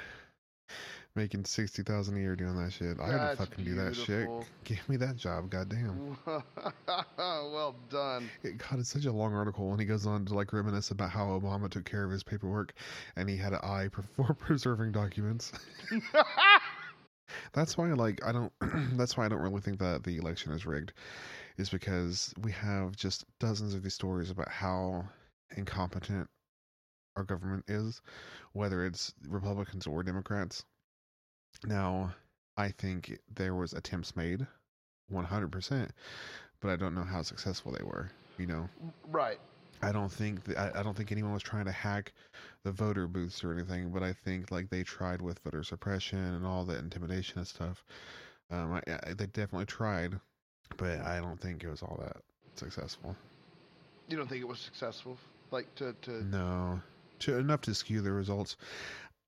Making 1.16 1.46
sixty 1.46 1.84
thousand 1.84 2.18
a 2.18 2.22
year 2.22 2.36
doing 2.36 2.56
that 2.58 2.74
shit. 2.74 3.00
I 3.00 3.06
had 3.06 3.12
to 3.12 3.18
That's 3.18 3.38
fucking 3.38 3.66
do 3.66 3.76
that 3.76 3.96
shit. 3.96 4.28
Give 4.64 4.90
me 4.90 4.98
that 4.98 5.16
job, 5.16 5.48
goddamn. 5.52 6.18
well 7.18 7.76
done. 7.92 8.32
It, 8.42 8.58
God, 8.58 8.80
it's 8.80 8.90
such 8.90 9.06
a 9.06 9.12
long 9.12 9.36
article, 9.36 9.70
and 9.70 9.80
he 9.80 9.86
goes 9.86 10.08
on 10.08 10.26
to 10.26 10.34
like 10.34 10.52
reminisce 10.52 10.90
about 10.90 11.12
how 11.12 11.28
Obama 11.28 11.70
took 11.70 11.86
care 11.86 12.04
of 12.04 12.10
his 12.10 12.24
paperwork, 12.24 12.74
and 13.16 13.30
he 13.30 13.38
had 13.38 13.54
an 13.54 13.60
eye 13.62 13.90
for 14.16 14.34
preserving 14.34 14.92
documents. 14.92 15.52
that's 17.54 17.78
why, 17.78 17.94
like, 17.94 18.26
I 18.26 18.32
don't. 18.32 18.52
that's 18.98 19.16
why 19.16 19.26
I 19.26 19.30
don't 19.30 19.42
really 19.42 19.62
think 19.62 19.78
that 19.80 20.04
the 20.04 20.18
election 20.18 20.52
is 20.52 20.66
rigged, 20.66 20.94
is 21.58 21.70
because 21.70 22.34
we 22.42 22.52
have 22.54 22.96
just 22.96 23.24
dozens 23.40 23.76
of 23.76 23.84
these 23.84 23.94
stories 23.94 24.32
about 24.32 24.50
how 24.50 25.06
incompetent 25.56 26.28
our 27.16 27.24
government 27.24 27.66
is, 27.68 28.02
whether 28.54 28.84
it's 28.84 29.14
Republicans 29.28 29.86
or 29.86 30.02
Democrats. 30.02 30.66
Now, 31.66 32.14
I 32.58 32.70
think 32.70 33.20
there 33.34 33.56
was 33.56 33.74
attempts 33.74 34.16
made, 34.16 34.46
one 35.10 35.26
hundred 35.26 35.52
percent, 35.52 35.92
but 36.60 36.70
I 36.70 36.76
don't 36.76 36.96
know 36.96 37.04
how 37.04 37.22
successful 37.22 37.72
they 37.72 37.84
were. 37.84 38.10
You 38.38 38.48
know, 38.48 38.70
right. 39.10 39.40
I 39.82 39.92
don't 39.92 40.12
think 40.12 40.46
th- 40.46 40.58
I, 40.58 40.72
I 40.76 40.84
don't 40.84 40.96
think 40.96 41.12
anyone 41.12 41.34
was 41.34 41.44
trying 41.44 41.66
to 41.66 41.72
hack 41.72 42.14
the 42.64 42.72
voter 42.72 43.08
booths 43.08 43.44
or 43.44 43.54
anything, 43.54 43.90
but 43.92 44.02
I 44.04 44.14
think 44.14 44.52
like 44.52 44.70
they 44.70 44.84
tried 44.84 45.22
with 45.22 45.40
voter 45.40 45.64
suppression 45.64 46.20
and 46.20 46.46
all 46.46 46.64
the 46.64 46.78
intimidation 46.78 47.40
and 47.40 47.48
stuff. 47.48 47.84
Um, 48.50 48.74
I, 48.74 48.82
I, 48.92 49.14
they 49.14 49.28
definitely 49.28 49.66
tried, 49.66 50.20
but 50.78 51.02
I 51.02 51.20
don't 51.20 51.40
think 51.40 51.64
it 51.64 51.70
was 51.70 51.82
all 51.82 52.00
that 52.02 52.18
successful. 52.56 53.16
You 54.10 54.18
don't 54.18 54.28
think 54.28 54.42
it 54.42 54.48
was 54.48 54.60
successful? 54.60 55.18
Like 55.52 55.74
to 55.76 55.94
to 56.04 56.24
No, 56.24 56.82
to 57.20 57.38
enough 57.38 57.62
to 57.62 57.74
skew 57.76 58.02
the 58.02 58.12
results. 58.12 58.58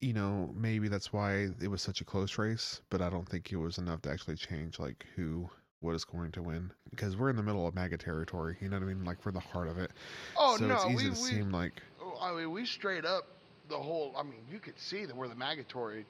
You 0.01 0.13
know, 0.13 0.53
maybe 0.55 0.87
that's 0.87 1.11
why 1.11 1.49
it 1.61 1.67
was 1.67 1.81
such 1.81 2.01
a 2.01 2.05
close 2.05 2.37
race, 2.37 2.81
but 2.89 3.01
I 3.01 3.09
don't 3.09 3.27
think 3.27 3.51
it 3.51 3.57
was 3.57 3.77
enough 3.77 4.01
to 4.03 4.11
actually 4.11 4.35
change 4.35 4.77
like 4.77 5.05
who 5.15 5.49
was 5.81 6.03
going 6.03 6.31
to 6.31 6.41
win 6.41 6.71
because 6.89 7.15
we're 7.15 7.29
in 7.29 7.35
the 7.35 7.43
middle 7.43 7.67
of 7.67 7.75
MAGA 7.75 7.97
territory. 7.97 8.57
You 8.59 8.69
know 8.69 8.77
what 8.77 8.83
I 8.83 8.87
mean? 8.87 9.05
Like 9.05 9.25
we're 9.25 9.31
the 9.31 9.39
heart 9.39 9.67
of 9.67 9.77
it. 9.77 9.91
Oh 10.37 10.57
so 10.57 10.65
no, 10.65 10.75
it's 10.75 10.85
easy 10.85 10.95
we, 10.95 11.03
to 11.03 11.09
we 11.09 11.15
seem 11.15 11.51
like 11.51 11.81
oh, 12.01 12.17
I 12.21 12.33
mean 12.33 12.51
we 12.51 12.65
straight 12.65 13.05
up 13.05 13.27
the 13.69 13.77
whole 13.77 14.13
I 14.17 14.23
mean 14.23 14.41
you 14.51 14.59
could 14.59 14.77
see 14.77 15.05
that 15.05 15.15
where 15.15 15.27
the 15.27 15.35
magatory 15.35 16.05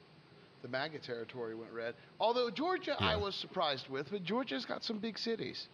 the 0.62 0.68
MAGA 0.68 0.98
territory 0.98 1.54
went 1.54 1.70
red. 1.72 1.94
Although 2.18 2.50
Georgia 2.50 2.96
I 2.98 3.16
was 3.16 3.34
surprised 3.34 3.88
with, 3.88 4.10
but 4.10 4.24
Georgia's 4.24 4.64
got 4.64 4.82
some 4.82 4.98
big 4.98 5.18
cities. 5.18 5.68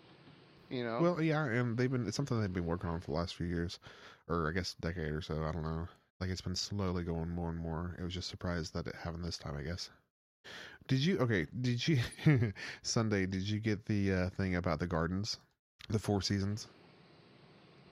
You 0.68 0.84
know? 0.84 1.00
Well, 1.02 1.22
yeah, 1.22 1.44
and 1.44 1.76
they've 1.76 1.90
been 1.90 2.06
it's 2.06 2.16
something 2.16 2.40
they've 2.40 2.52
been 2.52 2.66
working 2.66 2.88
on 2.88 3.00
for 3.00 3.12
the 3.12 3.16
last 3.16 3.36
few 3.36 3.46
years, 3.46 3.78
or 4.28 4.48
I 4.48 4.52
guess 4.52 4.74
a 4.78 4.82
decade 4.82 5.12
or 5.12 5.20
so. 5.20 5.42
I 5.44 5.52
don't 5.52 5.62
know. 5.62 5.86
Like 6.22 6.30
it's 6.30 6.40
been 6.40 6.54
slowly 6.54 7.02
going 7.02 7.30
more 7.30 7.50
and 7.50 7.58
more. 7.58 7.96
It 7.98 8.04
was 8.04 8.14
just 8.14 8.28
surprised 8.28 8.74
that 8.74 8.86
it 8.86 8.94
happened 8.94 9.24
this 9.24 9.38
time. 9.38 9.56
I 9.56 9.62
guess. 9.62 9.90
Did 10.86 11.00
you 11.00 11.18
okay? 11.18 11.46
Did 11.62 11.88
you 11.88 11.98
Sunday? 12.82 13.26
Did 13.26 13.42
you 13.42 13.58
get 13.58 13.84
the 13.86 14.12
uh, 14.12 14.28
thing 14.30 14.54
about 14.54 14.78
the 14.78 14.86
gardens, 14.86 15.38
the 15.90 15.98
Four 15.98 16.22
Seasons? 16.22 16.68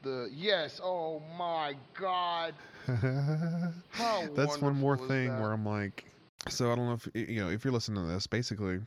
the 0.02 0.30
yes, 0.32 0.80
oh 0.80 1.20
my 1.36 1.74
god. 1.98 2.54
That's 2.86 4.60
one 4.60 4.76
more 4.76 4.96
thing 4.96 5.30
that? 5.30 5.40
where 5.40 5.50
I'm 5.50 5.66
like, 5.66 6.04
so 6.48 6.70
I 6.70 6.76
don't 6.76 6.86
know 6.86 6.92
if 6.92 7.08
you 7.28 7.40
know 7.40 7.50
if 7.50 7.64
you're 7.64 7.72
listening 7.72 8.06
to 8.06 8.12
this. 8.12 8.28
Basically, 8.28 8.78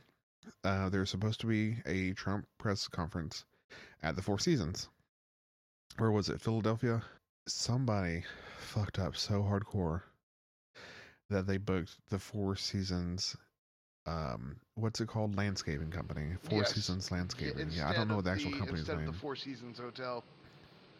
uh, 0.64 0.88
there's 0.88 1.10
supposed 1.10 1.40
to 1.40 1.46
be 1.46 1.76
a 1.84 2.12
Trump 2.14 2.46
press 2.56 2.88
conference 2.88 3.44
at 4.02 4.16
the 4.16 4.22
Four 4.22 4.38
Seasons. 4.38 4.88
Where 5.98 6.10
was 6.10 6.30
it? 6.30 6.40
Philadelphia. 6.40 7.02
Somebody 7.46 8.24
fucked 8.58 8.98
up 8.98 9.16
so 9.16 9.42
hardcore 9.42 10.02
that 11.30 11.46
they 11.46 11.58
booked 11.58 11.96
the 12.10 12.18
Four 12.18 12.56
Seasons. 12.56 13.36
Um, 14.06 14.56
what's 14.74 15.00
it 15.00 15.08
called? 15.08 15.36
Landscaping 15.36 15.90
company. 15.90 16.36
Four 16.42 16.60
Yes. 16.60 16.74
Seasons 16.74 17.10
Landscaping. 17.10 17.70
Yeah, 17.70 17.88
I 17.88 17.94
don't 17.94 18.08
know 18.08 18.16
what 18.16 18.24
the 18.24 18.30
actual 18.32 18.50
the- 18.50 18.58
company's 18.58 18.80
instead 18.80 18.98
name. 18.98 19.08
of 19.08 19.14
the 19.14 19.20
Four 19.20 19.36
Seasons 19.36 19.78
Hotel. 19.78 20.22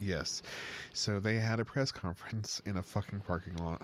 Yes. 0.01 0.43
So 0.93 1.21
they 1.21 1.37
had 1.37 1.61
a 1.61 1.65
press 1.65 1.93
conference 1.93 2.61
in 2.67 2.77
a 2.77 2.83
fucking 2.83 3.21
parking 3.21 3.57
lot. 3.57 3.83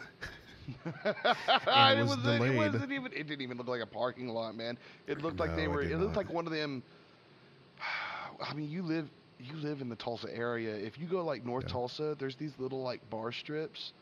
it, 1.04 1.98
it 1.98 2.02
was 2.06 2.16
delayed. 2.18 2.52
It 2.52 2.56
wasn't 2.56 2.92
even. 2.92 3.12
It 3.12 3.26
didn't 3.26 3.42
even 3.42 3.56
look 3.56 3.68
like 3.68 3.80
a 3.80 3.86
parking 3.86 4.28
lot, 4.28 4.54
man. 4.54 4.76
It 5.06 5.22
looked 5.22 5.38
like 5.38 5.56
they 5.56 5.68
were. 5.68 5.82
did 5.82 5.92
It 5.92 5.98
looked 5.98 6.16
like 6.16 6.30
one 6.30 6.46
of 6.46 6.52
them. 6.52 6.82
I 8.42 8.54
mean, 8.54 8.70
you 8.70 8.82
live. 8.82 9.08
You 9.42 9.56
live 9.56 9.80
in 9.80 9.88
the 9.88 9.96
Tulsa 9.96 10.28
area. 10.34 10.74
If 10.74 10.98
you 10.98 11.06
go 11.06 11.24
like 11.24 11.44
North 11.44 11.64
Yeah. 11.64 11.72
Tulsa, 11.72 12.16
there's 12.18 12.36
these 12.36 12.52
little 12.58 12.82
like 12.82 13.08
bar 13.10 13.32
strips, 13.32 13.92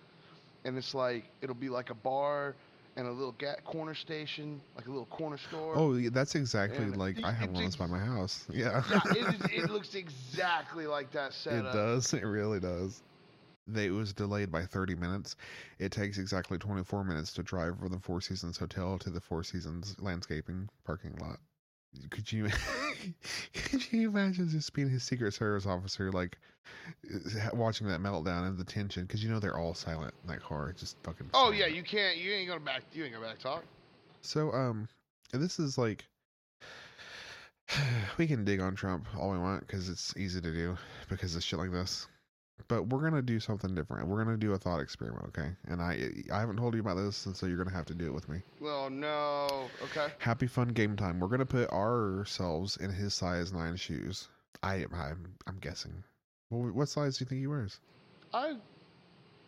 and 0.64 0.76
it's 0.76 0.94
like 0.94 1.24
it'll 1.40 1.54
be 1.54 1.68
like 1.68 1.90
a 1.90 1.94
bar 1.94 2.54
and 2.96 3.06
a 3.06 3.12
little 3.12 3.32
ga- 3.38 3.60
corner 3.64 3.94
station, 3.94 4.60
like 4.76 4.86
a 4.86 4.90
little 4.90 5.06
corner 5.06 5.38
store. 5.38 5.74
Oh, 5.76 5.94
yeah, 5.94 6.10
that's 6.12 6.34
exactly 6.34 6.84
And 6.84 6.96
like 6.96 7.18
it- 7.18 7.24
I 7.24 7.32
have 7.32 7.50
one 7.50 7.62
that's 7.64 7.76
by 7.76 7.86
my 7.86 7.98
house. 8.00 8.44
Yeah. 8.52 8.82
yeah, 8.90 9.00
it, 9.06 9.52
it 9.64 9.70
looks 9.70 9.94
exactly 9.94 10.86
like 10.86 11.12
that 11.12 11.32
setup. 11.44 11.74
It 11.74 11.76
does. 11.76 12.12
It 12.12 12.24
really 12.24 12.58
does. 12.58 13.02
They, 13.68 13.86
it 13.86 13.90
was 13.90 14.12
delayed 14.12 14.50
by 14.50 14.64
30 14.64 14.94
minutes. 14.94 15.36
It 15.78 15.92
takes 15.92 16.18
exactly 16.18 16.58
24 16.58 17.04
minutes 17.04 17.32
to 17.34 17.42
drive 17.42 17.78
from 17.78 17.92
the 17.92 18.00
Four 18.00 18.20
Seasons 18.20 18.56
Hotel 18.58 18.98
to 18.98 19.10
the 19.10 19.20
Four 19.20 19.44
Seasons 19.44 19.94
landscaping 20.00 20.68
parking 20.84 21.14
lot. 21.20 21.38
Could 22.10 22.30
you 22.30 22.48
could 23.54 23.92
you 23.92 24.08
imagine 24.08 24.48
just 24.48 24.72
being 24.72 24.88
his 24.88 25.02
Secret 25.02 25.34
Service 25.34 25.66
officer, 25.66 26.12
like 26.12 26.38
uh, 27.12 27.50
watching 27.54 27.86
that 27.88 28.00
meltdown 28.00 28.46
and 28.46 28.58
the 28.58 28.64
tension? 28.64 29.02
Because 29.04 29.22
you 29.22 29.30
know 29.30 29.40
they're 29.40 29.58
all 29.58 29.74
silent 29.74 30.14
in 30.22 30.30
that 30.30 30.42
car, 30.42 30.72
just 30.72 30.96
fucking. 31.02 31.30
Oh 31.34 31.50
yeah, 31.50 31.66
you 31.66 31.82
can't. 31.82 32.18
You 32.18 32.32
ain't 32.32 32.48
gonna 32.48 32.60
back. 32.60 32.82
You 32.92 33.04
ain't 33.04 33.14
gonna 33.14 33.26
back 33.26 33.38
talk. 33.38 33.64
So, 34.20 34.52
um, 34.52 34.88
and 35.32 35.42
this 35.42 35.58
is 35.58 35.78
like, 35.78 36.04
we 38.18 38.26
can 38.26 38.44
dig 38.44 38.60
on 38.60 38.74
Trump 38.74 39.06
all 39.18 39.30
we 39.30 39.38
want 39.38 39.66
because 39.66 39.88
it's 39.88 40.16
easy 40.16 40.40
to 40.40 40.52
do 40.52 40.76
because 41.08 41.34
of 41.34 41.42
shit 41.42 41.58
like 41.58 41.72
this. 41.72 42.06
But 42.66 42.88
we're 42.88 43.02
gonna 43.02 43.22
do 43.22 43.38
something 43.40 43.74
different. 43.74 44.08
We're 44.08 44.22
gonna 44.24 44.36
do 44.36 44.52
a 44.52 44.58
thought 44.58 44.80
experiment, 44.80 45.26
okay? 45.28 45.50
And 45.68 45.80
I, 45.80 46.10
I 46.32 46.40
haven't 46.40 46.56
told 46.56 46.74
you 46.74 46.80
about 46.80 46.96
this, 46.96 47.26
and 47.26 47.36
so 47.36 47.46
you're 47.46 47.56
gonna 47.56 47.74
have 47.74 47.86
to 47.86 47.94
do 47.94 48.06
it 48.06 48.14
with 48.14 48.28
me. 48.28 48.40
Well, 48.60 48.90
no. 48.90 49.68
Okay. 49.84 50.08
Happy 50.18 50.46
fun 50.46 50.68
game 50.68 50.96
time. 50.96 51.20
We're 51.20 51.28
gonna 51.28 51.46
put 51.46 51.70
ourselves 51.70 52.76
in 52.78 52.90
his 52.90 53.14
size 53.14 53.52
nine 53.52 53.76
shoes. 53.76 54.28
I, 54.62 54.86
I'm, 54.92 55.34
I'm 55.46 55.58
guessing. 55.60 56.02
Well, 56.50 56.72
what 56.72 56.88
size 56.88 57.18
do 57.18 57.22
you 57.22 57.28
think 57.28 57.40
he 57.40 57.46
wears? 57.46 57.78
I, 58.34 58.56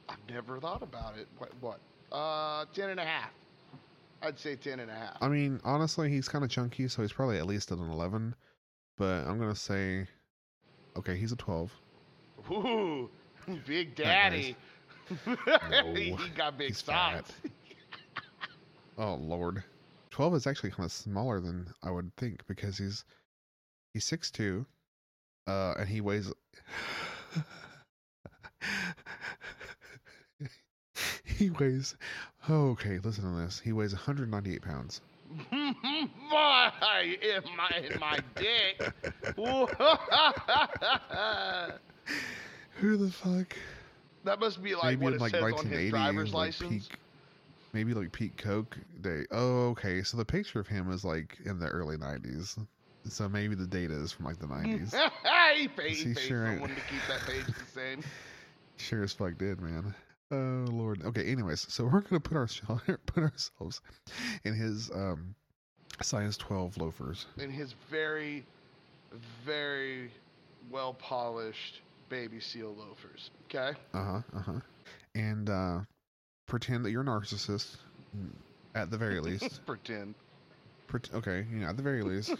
I've 0.09 0.17
never 0.29 0.61
thought 0.61 0.83
about 0.83 1.19
it. 1.19 1.27
What? 1.39 1.51
What? 1.61 1.81
Uh, 2.17 2.65
ten 2.75 2.91
and 2.91 3.01
a 3.01 3.05
half. 3.05 3.31
I'd 4.23 4.39
say 4.39 4.57
ten 4.57 4.81
and 4.81 4.91
a 4.91 4.95
half. 4.95 5.17
I 5.21 5.29
mean, 5.29 5.61
honestly, 5.65 6.11
he's 6.11 6.29
kind 6.29 6.45
of 6.45 6.51
chunky, 6.51 6.89
so 6.89 7.03
he's 7.03 7.13
probably 7.13 7.39
at 7.39 7.47
least 7.47 7.73
at 7.73 7.79
an 7.79 7.91
eleven. 7.91 8.35
But 8.97 9.27
I'm 9.27 9.39
gonna 9.39 9.55
say 9.55 10.07
Okay, 10.97 11.17
he's 11.17 11.33
a 11.33 11.37
12. 11.37 11.73
Ooh, 12.51 13.09
Big 13.67 13.95
Daddy. 13.95 14.57
No, 15.27 15.37
he 15.95 16.17
got 16.37 16.57
big 16.59 16.69
he's 16.69 16.83
socks. 16.83 17.33
Oh 18.99 19.15
lord. 19.15 19.63
12 20.11 20.35
is 20.35 20.47
actually 20.47 20.71
kind 20.71 20.85
of 20.85 20.93
smaller 20.93 21.41
than 21.41 21.67
I 21.83 21.91
would 21.91 22.15
think 22.17 22.47
because 22.47 22.79
he's 22.79 23.05
he's 23.95 24.09
6'2 24.09 24.67
uh 25.47 25.75
and 25.79 25.89
he 25.89 26.01
weighs 26.01 26.33
He 31.25 31.51
weighs 31.51 31.97
oh, 32.49 32.71
okay, 32.71 32.99
listen 33.03 33.25
to 33.25 33.31
this. 33.43 33.61
He 33.61 33.73
weighs 33.73 33.93
198 33.93 34.63
pounds. 34.63 35.01
Boy, 35.51 37.17
in 37.23 37.43
my 37.57 37.71
in 37.83 37.99
my 38.01 38.19
dick. 38.35 38.93
Who 42.81 42.97
the 42.97 43.11
fuck? 43.11 43.57
that 44.25 44.39
must 44.39 44.63
be 44.63 44.75
like 44.75 44.85
maybe 44.85 45.05
what 45.05 45.15
it 45.15 45.21
like 45.21 45.31
says 45.31 45.43
on 45.43 45.67
his 45.67 45.91
driver's 45.91 46.35
like 46.35 46.61
license. 46.61 46.89
peak 46.89 46.99
maybe 47.73 47.95
like 47.95 48.13
peak 48.13 48.37
coke 48.37 48.77
day. 49.01 49.25
Oh, 49.31 49.69
okay. 49.69 50.03
So 50.03 50.17
the 50.17 50.25
picture 50.25 50.61
of 50.61 50.67
him 50.67 50.91
is 50.91 51.05
like 51.05 51.39
in 51.45 51.59
the 51.59 51.69
early 51.69 51.97
90s. 51.97 52.59
So 53.09 53.29
maybe 53.29 53.55
the 53.55 53.67
data 53.67 53.95
is 53.95 54.13
from 54.13 54.27
like 54.27 54.39
the 54.39 54.47
90s. 54.47 54.93
he 55.57 55.69
paid, 55.69 55.93
he 55.93 55.97
he 55.97 56.15
paid 56.15 56.19
sure 56.19 56.47
someone 56.47 56.71
to 56.71 56.75
keep 56.75 57.01
that 57.09 57.21
page 57.27 57.47
the 57.47 57.67
same. 57.67 58.03
Sure 58.77 59.03
as 59.03 59.13
fuck 59.13 59.37
did, 59.37 59.61
man. 59.61 59.95
Oh 60.31 60.65
lord. 60.73 61.03
Okay. 61.05 61.31
Anyways, 61.31 61.67
so 61.71 61.85
we're 61.85 62.01
gonna 62.01 62.19
put 62.19 62.35
our 62.35 62.49
put 63.07 63.23
ourselves 63.23 63.83
in 64.45 64.55
his 64.55 64.91
um 64.95 65.35
size 66.01 66.39
twelve 66.39 66.79
loafers. 66.79 67.27
In 67.37 67.51
his 67.51 67.75
very, 67.91 68.43
very 69.45 70.11
well 70.71 70.95
polished 70.95 71.83
baby 72.11 72.41
seal 72.41 72.75
loafers. 72.79 73.31
Okay? 73.47 73.79
Uh 73.95 74.05
huh. 74.05 74.21
Uh 74.37 74.41
huh. 74.41 74.61
And 75.15 75.49
uh, 75.49 75.79
pretend 76.47 76.85
that 76.85 76.91
you're 76.91 77.01
a 77.01 77.05
narcissist, 77.07 77.77
at 78.75 78.91
the 78.91 78.99
very 78.99 79.21
least. 79.23 79.65
Pretend. 79.65 80.15
Pret- 80.89 81.09
okay. 81.15 81.47
You 81.51 81.61
know, 81.61 81.69
at 81.69 81.79
the 81.79 81.83
very 81.83 82.03
least, 82.03 82.35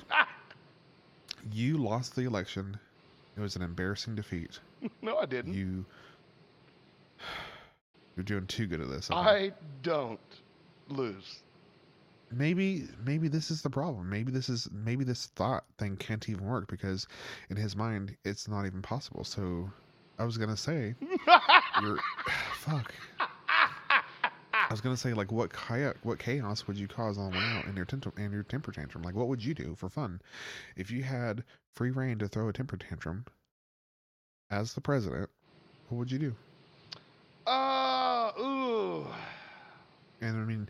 you 1.53 1.79
lost 1.79 2.15
the 2.15 2.23
election. 2.23 2.79
It 3.37 3.41
was 3.41 3.57
an 3.57 3.63
embarrassing 3.63 4.17
defeat. 4.17 4.59
no, 5.01 5.17
I 5.17 5.25
didn't. 5.25 5.55
You. 5.55 5.87
You're 8.17 8.25
doing 8.25 8.47
too 8.47 8.67
good 8.67 8.81
at 8.83 8.89
this. 8.91 9.09
I. 9.11 9.15
I 9.17 9.53
don't 9.83 10.21
lose. 10.89 11.41
Maybe 12.31 12.89
maybe 13.05 13.29
this 13.29 13.51
is 13.51 13.63
the 13.63 13.71
problem. 13.71 14.09
Maybe 14.09 14.33
this 14.33 14.49
is 14.49 14.69
maybe 14.73 15.05
this 15.05 15.27
thought 15.37 15.65
thing 15.79 15.97
can't 15.97 16.29
even 16.29 16.45
work 16.47 16.69
because 16.69 17.07
in 17.51 17.57
his 17.57 17.77
mind 17.77 18.17
it's 18.25 18.49
not 18.49 18.67
even 18.67 18.83
possible. 18.83 19.25
So 19.25 19.71
i 20.19 20.25
was 20.25 20.37
gonna 20.39 20.57
say 20.57 20.95
you're 21.83 21.99
fuck. 22.55 22.95
I 23.19 24.73
was 24.73 24.81
gonna 24.81 24.97
say 24.97 25.15
like 25.15 25.33
what 25.33 25.53
chaos 25.53 25.97
what 26.03 26.19
chaos 26.19 26.67
would 26.67 26.77
you 26.79 26.89
cause 26.89 27.19
on 27.19 27.33
the 27.33 27.39
way 27.39 27.45
out 27.45 27.67
in 27.67 27.77
your 27.77 27.85
temper 27.87 28.13
in 28.17 28.33
your 28.33 28.45
temper 28.45 28.73
tantrum? 28.73 29.03
Like 29.03 29.15
what 29.15 29.29
would 29.29 29.45
you 29.45 29.55
do 29.55 29.75
for 29.75 29.89
fun? 29.89 30.21
If 30.77 30.91
you 30.91 31.03
had 31.03 31.45
free 31.73 31.91
reign 31.91 32.19
to 32.19 32.29
throw 32.29 32.49
a 32.49 32.53
temper 32.53 32.77
tantrum 32.77 33.25
as 34.51 34.75
the 34.75 34.81
president 34.81 35.31
what 35.89 35.99
would 35.99 36.11
you 36.13 36.19
do 36.19 36.37
Uh, 37.47 38.33
ooh. 38.39 39.07
And 40.21 40.37
i 40.37 40.45
mean 40.45 40.69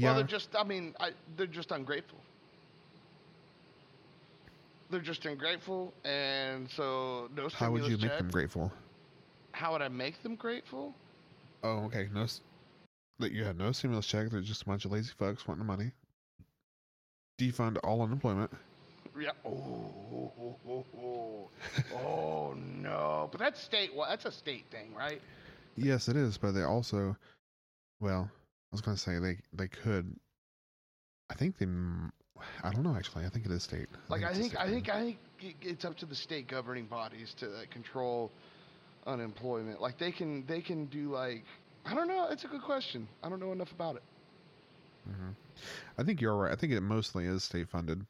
yeah. 0.00 0.08
Well, 0.08 0.14
they're 0.16 0.24
just, 0.24 0.56
I 0.56 0.64
mean, 0.64 0.94
I, 0.98 1.10
they're 1.36 1.46
just 1.46 1.72
ungrateful. 1.72 2.18
They're 4.90 5.00
just 5.00 5.24
ungrateful, 5.26 5.92
and 6.04 6.68
so 6.70 7.28
no 7.36 7.48
stimulus 7.48 7.54
how 7.54 7.70
would 7.70 7.86
you 7.86 7.98
make 7.98 8.16
them 8.16 8.30
grateful 8.30 8.72
How 9.52 9.72
would 9.72 9.82
I 9.82 9.88
make 9.88 10.22
them 10.22 10.34
grateful? 10.36 10.94
Oh, 11.62 11.84
okay. 11.84 12.08
No, 12.12 12.26
that 13.20 13.32
you 13.32 13.44
had 13.44 13.58
no 13.58 13.72
stimulus 13.72 14.06
check. 14.06 14.30
They're 14.30 14.40
just 14.40 14.62
a 14.62 14.64
bunch 14.64 14.86
of 14.86 14.92
lazy 14.92 15.12
fucks 15.20 15.46
wanting 15.46 15.64
the 15.66 15.72
money. 15.72 15.92
Defund 17.38 17.76
all 17.84 18.02
unemployment. 18.02 18.50
Yeah. 19.20 19.30
Oh, 19.44 19.50
oh, 19.50 20.56
oh, 20.68 20.84
oh, 20.98 21.48
oh 21.94 22.54
no! 22.54 23.28
But 23.30 23.38
that's 23.38 23.60
state. 23.60 23.94
Well, 23.94 24.08
that's 24.08 24.24
a 24.24 24.32
state 24.32 24.64
thing, 24.70 24.94
right? 24.94 25.20
Yes, 25.76 26.08
it 26.08 26.16
is, 26.16 26.38
but 26.38 26.52
they 26.52 26.62
also, 26.62 27.16
well, 28.00 28.30
I 28.72 28.74
was 28.74 28.80
gonna 28.80 28.96
say 28.96 29.18
they 29.18 29.38
they 29.52 29.68
could. 29.68 30.14
I 31.30 31.34
think 31.34 31.58
they. 31.58 31.66
I 32.62 32.70
don't 32.70 32.82
know 32.82 32.94
actually. 32.96 33.26
I 33.26 33.28
think 33.28 33.46
it 33.46 33.52
is 33.52 33.62
state. 33.62 33.88
Like 34.08 34.22
I 34.22 34.28
it's 34.30 34.38
a 34.38 34.40
think, 34.40 34.52
state 34.52 34.60
I 34.60 34.70
think, 34.70 34.88
I 34.88 35.16
think 35.40 35.56
it's 35.62 35.84
up 35.84 35.96
to 35.98 36.06
the 36.06 36.14
state 36.14 36.48
governing 36.48 36.86
bodies 36.86 37.34
to 37.38 37.48
control 37.70 38.30
unemployment. 39.06 39.80
Like 39.80 39.98
they 39.98 40.12
can, 40.12 40.46
they 40.46 40.60
can 40.60 40.86
do 40.86 41.12
like. 41.12 41.44
I 41.84 41.94
don't 41.94 42.08
know. 42.08 42.28
It's 42.30 42.44
a 42.44 42.48
good 42.48 42.62
question. 42.62 43.08
I 43.22 43.28
don't 43.28 43.40
know 43.40 43.52
enough 43.52 43.72
about 43.72 43.96
it. 43.96 44.02
Mhm. 45.08 45.34
I 45.98 46.02
think 46.02 46.20
you're 46.20 46.36
right. 46.36 46.52
I 46.52 46.56
think 46.56 46.72
it 46.72 46.80
mostly 46.80 47.26
is 47.26 47.42
state 47.44 47.68
funded, 47.68 48.06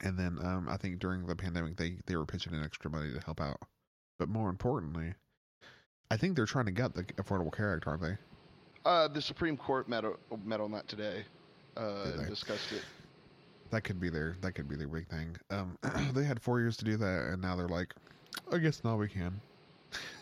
and 0.00 0.18
then 0.18 0.38
um, 0.44 0.68
I 0.68 0.76
think 0.76 0.98
during 0.98 1.26
the 1.26 1.36
pandemic 1.36 1.76
they 1.76 1.98
they 2.06 2.16
were 2.16 2.26
pitching 2.26 2.54
in 2.54 2.62
extra 2.62 2.90
money 2.90 3.12
to 3.12 3.20
help 3.20 3.40
out. 3.40 3.60
But 4.18 4.28
more 4.28 4.50
importantly, 4.50 5.14
I 6.10 6.16
think 6.16 6.34
they're 6.34 6.46
trying 6.46 6.66
to 6.66 6.72
gut 6.72 6.94
the 6.94 7.04
Affordable 7.04 7.52
Care 7.52 7.74
Act, 7.74 7.86
aren't 7.86 8.02
they? 8.02 8.16
Uh, 8.88 9.06
the 9.06 9.20
Supreme 9.20 9.54
Court 9.54 9.86
met, 9.86 10.02
met 10.46 10.60
on 10.60 10.72
that 10.72 10.88
today. 10.88 11.22
Uh, 11.76 12.10
and 12.16 12.26
discussed 12.26 12.72
it. 12.72 12.82
That 13.70 13.82
could 13.84 14.00
be 14.00 14.08
their 14.08 14.36
that 14.40 14.52
could 14.52 14.66
be 14.66 14.76
their 14.76 14.88
big 14.88 15.06
thing. 15.08 15.36
Um, 15.50 15.76
they 16.14 16.24
had 16.24 16.40
four 16.40 16.58
years 16.58 16.74
to 16.78 16.86
do 16.86 16.96
that, 16.96 17.28
and 17.30 17.42
now 17.42 17.54
they're 17.54 17.68
like, 17.68 17.94
I 18.50 18.56
guess 18.56 18.82
now 18.82 18.96
we 18.96 19.06
can. 19.08 19.38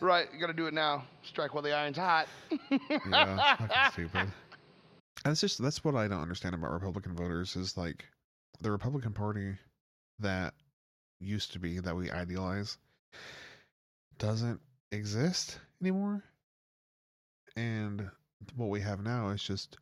Right, 0.00 0.26
you 0.34 0.40
got 0.40 0.48
to 0.48 0.52
do 0.52 0.66
it 0.66 0.74
now. 0.74 1.04
Strike 1.22 1.54
while 1.54 1.62
the 1.62 1.72
iron's 1.72 1.96
hot. 1.96 2.26
Yeah, 3.08 3.56
fucking 3.56 3.76
stupid. 3.92 4.32
It's 5.24 5.40
just 5.40 5.62
that's 5.62 5.84
what 5.84 5.94
I 5.94 6.08
don't 6.08 6.20
understand 6.20 6.56
about 6.56 6.72
Republican 6.72 7.14
voters 7.14 7.54
is 7.54 7.76
like 7.76 8.04
the 8.60 8.72
Republican 8.72 9.12
Party 9.12 9.54
that 10.18 10.54
used 11.20 11.52
to 11.52 11.60
be 11.60 11.78
that 11.78 11.94
we 11.94 12.10
idealize 12.10 12.78
doesn't 14.18 14.60
exist 14.90 15.60
anymore. 15.80 16.24
And 17.56 18.10
what 18.54 18.68
we 18.68 18.80
have 18.80 19.00
now 19.02 19.30
is 19.30 19.42
just 19.42 19.78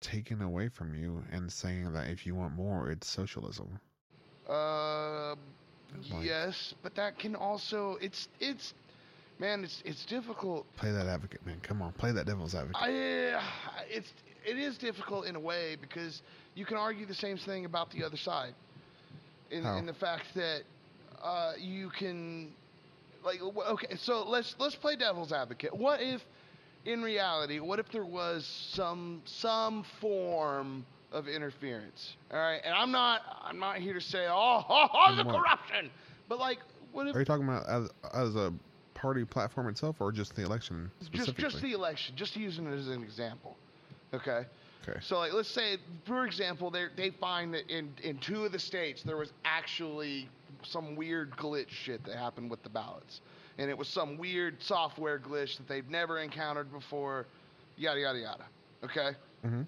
taken 0.00 0.42
away 0.42 0.68
from 0.68 0.94
you 0.94 1.22
and 1.32 1.50
saying 1.50 1.92
that 1.92 2.08
if 2.08 2.26
you 2.26 2.34
want 2.34 2.54
more, 2.54 2.90
it's 2.90 3.08
socialism. 3.08 3.80
Uh, 4.48 5.34
Like- 6.10 6.24
yes, 6.24 6.74
but 6.82 6.94
that 6.96 7.18
can 7.18 7.34
also 7.34 7.96
it's 8.00 8.28
it's 8.40 8.74
man, 9.38 9.64
it's 9.64 9.82
it's 9.84 10.04
difficult. 10.04 10.66
Play 10.76 10.92
that 10.92 11.06
advocate, 11.06 11.44
man. 11.46 11.60
Come 11.62 11.80
on, 11.80 11.92
play 11.92 12.12
that 12.12 12.26
devil's 12.26 12.54
advocate. 12.54 12.82
I 12.82 13.40
it's 13.88 14.12
it 14.44 14.58
is 14.58 14.78
difficult 14.78 15.26
in 15.26 15.36
a 15.36 15.40
way 15.40 15.76
because 15.80 16.22
you 16.54 16.64
can 16.64 16.76
argue 16.76 17.06
the 17.06 17.14
same 17.14 17.36
thing 17.36 17.64
about 17.64 17.90
the 17.90 18.04
other 18.04 18.16
side. 18.16 18.54
In 19.50 19.62
How? 19.62 19.76
in 19.78 19.86
the 19.86 19.94
fact 19.94 20.26
that 20.34 20.62
uh, 21.22 21.52
you 21.58 21.90
can 21.90 22.52
like 23.24 23.40
okay, 23.42 23.96
so 23.96 24.28
let's 24.28 24.54
let's 24.58 24.74
play 24.74 24.96
devil's 24.96 25.32
advocate. 25.32 25.74
What 25.74 26.00
if 26.00 26.24
in 26.86 27.02
reality, 27.02 27.58
what 27.58 27.78
if 27.78 27.90
there 27.90 28.04
was 28.04 28.46
some 28.46 29.20
some 29.24 29.84
form 30.00 30.86
of 31.12 31.28
interference? 31.28 32.16
All 32.32 32.38
right, 32.38 32.60
and 32.64 32.72
I'm 32.72 32.92
not 32.92 33.22
I'm 33.44 33.58
not 33.58 33.78
here 33.78 33.94
to 33.94 34.00
say 34.00 34.26
oh, 34.28 34.64
oh, 34.68 34.88
oh 34.92 35.16
the 35.16 35.24
what? 35.24 35.36
corruption, 35.36 35.90
but 36.28 36.38
like 36.38 36.58
what 36.92 37.08
if 37.08 37.16
Are 37.16 37.18
you 37.18 37.24
talking 37.24 37.44
about 37.44 37.68
as 37.68 37.90
as 38.14 38.36
a 38.36 38.52
party 38.94 39.24
platform 39.24 39.68
itself, 39.68 39.96
or 40.00 40.12
just 40.12 40.34
the 40.36 40.42
election 40.42 40.90
just 41.12 41.36
just 41.36 41.60
the 41.60 41.72
election, 41.72 42.14
just 42.16 42.36
using 42.36 42.66
it 42.66 42.78
as 42.78 42.88
an 42.88 43.02
example, 43.02 43.56
okay? 44.14 44.46
okay. 44.88 44.98
So 45.02 45.18
like 45.18 45.32
let's 45.32 45.50
say 45.50 45.78
for 46.06 46.24
example 46.24 46.70
they 46.70 46.86
they 46.96 47.10
find 47.10 47.52
that 47.54 47.68
in 47.68 47.92
in 48.02 48.18
two 48.18 48.44
of 48.44 48.52
the 48.52 48.60
states 48.60 49.02
there 49.02 49.16
was 49.16 49.32
actually 49.44 50.28
some 50.62 50.94
weird 50.94 51.32
glitch 51.32 51.70
shit 51.70 52.04
that 52.04 52.16
happened 52.16 52.48
with 52.48 52.62
the 52.62 52.70
ballots. 52.70 53.20
And 53.58 53.70
it 53.70 53.76
was 53.76 53.88
some 53.88 54.18
weird 54.18 54.62
software 54.62 55.18
glitch 55.18 55.56
that 55.56 55.66
they've 55.68 55.88
never 55.88 56.18
encountered 56.18 56.70
before, 56.72 57.26
yada 57.76 58.00
yada 58.00 58.18
yada. 58.18 58.44
Okay? 58.84 59.10
hmm 59.42 59.62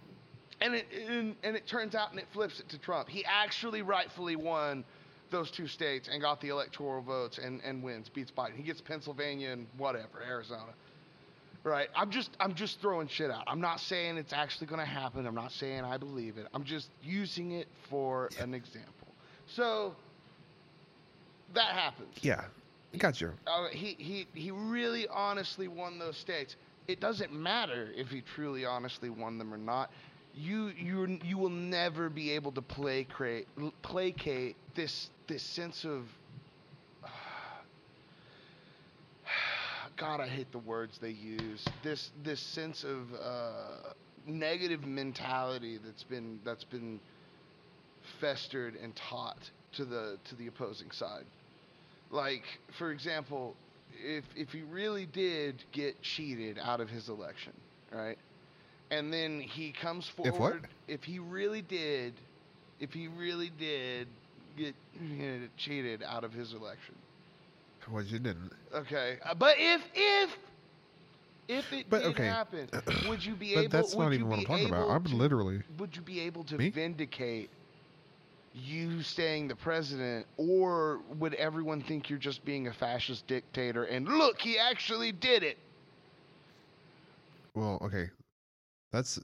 And 0.60 0.74
it 0.74 0.86
and, 1.08 1.36
and 1.42 1.56
it 1.56 1.66
turns 1.66 1.94
out 1.94 2.10
and 2.10 2.18
it 2.18 2.26
flips 2.32 2.60
it 2.60 2.68
to 2.70 2.78
Trump. 2.78 3.08
He 3.08 3.24
actually 3.24 3.82
rightfully 3.82 4.36
won 4.36 4.84
those 5.30 5.50
two 5.50 5.66
states 5.66 6.08
and 6.10 6.20
got 6.22 6.40
the 6.40 6.48
electoral 6.48 7.02
votes 7.02 7.38
and, 7.38 7.60
and 7.62 7.82
wins, 7.82 8.08
beats 8.08 8.30
Biden. 8.30 8.56
He 8.56 8.62
gets 8.62 8.80
Pennsylvania 8.80 9.50
and 9.50 9.66
whatever, 9.76 10.22
Arizona. 10.26 10.72
Right. 11.64 11.88
I'm 11.94 12.10
just 12.10 12.30
I'm 12.40 12.54
just 12.54 12.80
throwing 12.80 13.08
shit 13.08 13.30
out. 13.30 13.44
I'm 13.46 13.60
not 13.60 13.80
saying 13.80 14.16
it's 14.16 14.32
actually 14.32 14.68
gonna 14.68 14.84
happen. 14.84 15.26
I'm 15.26 15.34
not 15.34 15.52
saying 15.52 15.84
I 15.84 15.96
believe 15.96 16.38
it. 16.38 16.46
I'm 16.54 16.64
just 16.64 16.88
using 17.02 17.52
it 17.52 17.66
for 17.90 18.30
an 18.40 18.54
example. 18.54 19.08
So 19.46 19.94
that 21.54 21.72
happens. 21.74 22.14
Yeah, 22.20 22.44
got 22.96 23.20
you. 23.20 23.32
Uh, 23.46 23.68
he, 23.68 23.96
he, 23.98 24.26
he 24.34 24.50
really 24.50 25.06
honestly 25.08 25.68
won 25.68 25.98
those 25.98 26.16
states. 26.16 26.56
It 26.86 27.00
doesn't 27.00 27.32
matter 27.32 27.90
if 27.94 28.08
he 28.08 28.22
truly 28.34 28.64
honestly 28.64 29.10
won 29.10 29.36
them 29.36 29.52
or 29.52 29.58
not. 29.58 29.90
You 30.34 30.68
you 30.68 31.18
you 31.24 31.36
will 31.36 31.50
never 31.50 32.08
be 32.08 32.30
able 32.30 32.52
to 32.52 32.62
placate 32.62 33.48
placate 33.82 34.56
this 34.76 35.10
this 35.26 35.42
sense 35.42 35.84
of 35.84 36.04
God, 39.96 40.20
I 40.20 40.28
hate 40.28 40.52
the 40.52 40.60
words 40.60 40.98
they 40.98 41.10
use. 41.10 41.64
This 41.82 42.10
this 42.22 42.40
sense 42.40 42.84
of 42.84 43.12
uh, 43.20 43.94
negative 44.26 44.86
mentality 44.86 45.78
that's 45.84 46.04
been 46.04 46.38
that's 46.44 46.64
been 46.64 47.00
festered 48.20 48.76
and 48.76 48.94
taught 48.94 49.50
to 49.72 49.84
the 49.84 50.18
to 50.28 50.36
the 50.36 50.46
opposing 50.46 50.92
side. 50.92 51.24
Like, 52.10 52.44
for 52.72 52.90
example, 52.90 53.56
if 53.92 54.24
if 54.36 54.52
he 54.52 54.62
really 54.62 55.06
did 55.06 55.64
get 55.72 56.00
cheated 56.02 56.58
out 56.58 56.80
of 56.80 56.90
his 56.90 57.08
election, 57.08 57.52
right? 57.92 58.18
And 58.90 59.12
then 59.12 59.40
he 59.40 59.72
comes 59.72 60.08
If 60.22 60.38
forward. 60.38 60.68
If 60.86 61.04
he 61.04 61.18
really 61.18 61.62
did, 61.62 62.20
if 62.80 62.92
he 62.92 63.08
really 63.08 63.50
did 63.50 64.08
get 64.56 64.74
you 65.00 65.16
know, 65.16 65.48
cheated 65.56 66.02
out 66.02 66.24
of 66.24 66.32
his 66.32 66.52
election, 66.52 66.96
Well, 67.90 68.02
you 68.02 68.18
didn't. 68.18 68.52
Okay, 68.74 69.18
uh, 69.24 69.34
but 69.34 69.56
if 69.58 69.82
if 69.94 70.36
if 71.48 71.72
it 71.72 71.90
But, 71.90 72.02
did 72.02 72.16
okay. 72.16 72.18
happen, 72.18 72.68
would 73.02 73.24
you 73.24 73.34
be 73.36 73.54
But 73.54 73.64
able? 73.64 73.88
that's 73.88 73.98
not 73.98 74.12
even 74.12 74.28
what 74.28 74.38
I'm 74.38 74.44
talking 74.44 74.66
about. 74.66 74.88
I'm 74.88 75.04
literally. 75.04 75.62
Would 75.78 75.96
you 75.96 76.02
be 76.02 76.20
able 76.20 76.44
to 76.44 76.58
Me? 76.58 76.72
vindicate 76.72 77.50
you 78.58 79.02
staying 79.02 79.48
the 79.48 79.56
president, 79.56 80.26
or 80.36 81.00
would 81.18 81.34
everyone 81.34 81.82
think 81.82 82.10
you're 82.10 82.18
just 82.18 82.44
being 82.44 82.68
a 82.68 82.72
fascist 82.72 83.26
dictator? 83.26 83.84
And 83.84 84.08
look, 84.08 84.40
he 84.40 84.58
actually 84.58 85.12
did 85.12 85.42
it. 85.42 85.58
Well, 87.54 87.78
okay, 87.82 88.10
that's 88.92 89.18
a 89.18 89.22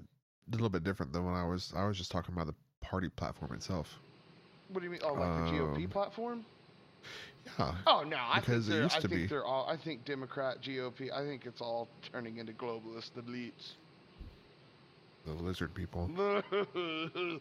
little 0.50 0.68
bit 0.68 0.84
different 0.84 1.12
than 1.12 1.24
when 1.24 1.34
I 1.34 1.44
was. 1.44 1.72
I 1.74 1.84
was 1.86 1.96
just 1.98 2.10
talking 2.10 2.34
about 2.34 2.46
the 2.46 2.54
party 2.80 3.08
platform 3.08 3.52
itself. 3.52 4.02
What 4.68 4.80
do 4.80 4.84
you 4.86 4.90
mean? 4.90 5.00
Oh, 5.04 5.14
like 5.14 5.34
the 5.34 5.42
GOP 5.42 5.84
Um, 5.84 5.88
platform? 5.88 6.46
Yeah. 7.58 7.74
Oh 7.86 8.02
no, 8.02 8.16
I 8.18 8.40
because 8.40 8.68
it 8.68 8.72
think 8.72 8.72
they're, 8.72 8.82
used 8.82 8.96
I 8.96 9.00
to 9.00 9.08
think 9.08 9.20
be. 9.22 9.26
they're 9.26 9.44
all. 9.44 9.66
I 9.68 9.76
think 9.76 10.04
Democrat, 10.04 10.62
GOP. 10.62 11.12
I 11.12 11.24
think 11.24 11.46
it's 11.46 11.60
all 11.60 11.88
turning 12.02 12.38
into 12.38 12.52
globalist 12.52 13.12
elites. 13.16 13.74
The 15.24 15.32
lizard 15.32 15.74
people. 15.74 16.10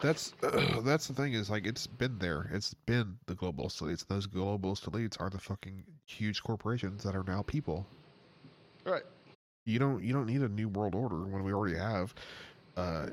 That's 0.00 0.32
that's 0.84 1.06
the 1.08 1.14
thing 1.14 1.34
is 1.34 1.50
like 1.50 1.66
it's 1.66 1.86
been 1.86 2.18
there. 2.18 2.48
It's 2.52 2.74
been 2.74 3.18
the 3.26 3.34
globalist 3.34 3.82
elites. 3.82 4.06
Those 4.06 4.26
globalist 4.26 4.88
elites 4.90 5.20
are 5.20 5.30
the 5.30 5.38
fucking 5.38 5.84
huge 6.06 6.42
corporations 6.42 7.02
that 7.04 7.14
are 7.16 7.24
now 7.24 7.42
people. 7.42 7.86
right. 8.84 9.02
You 9.66 9.78
don't 9.78 10.02
you 10.02 10.12
don't 10.12 10.26
need 10.26 10.42
a 10.42 10.48
new 10.48 10.68
world 10.68 10.94
order 10.94 11.24
when 11.26 11.42
we 11.44 11.52
already 11.52 11.76
have 11.76 12.14
uh, 12.76 13.08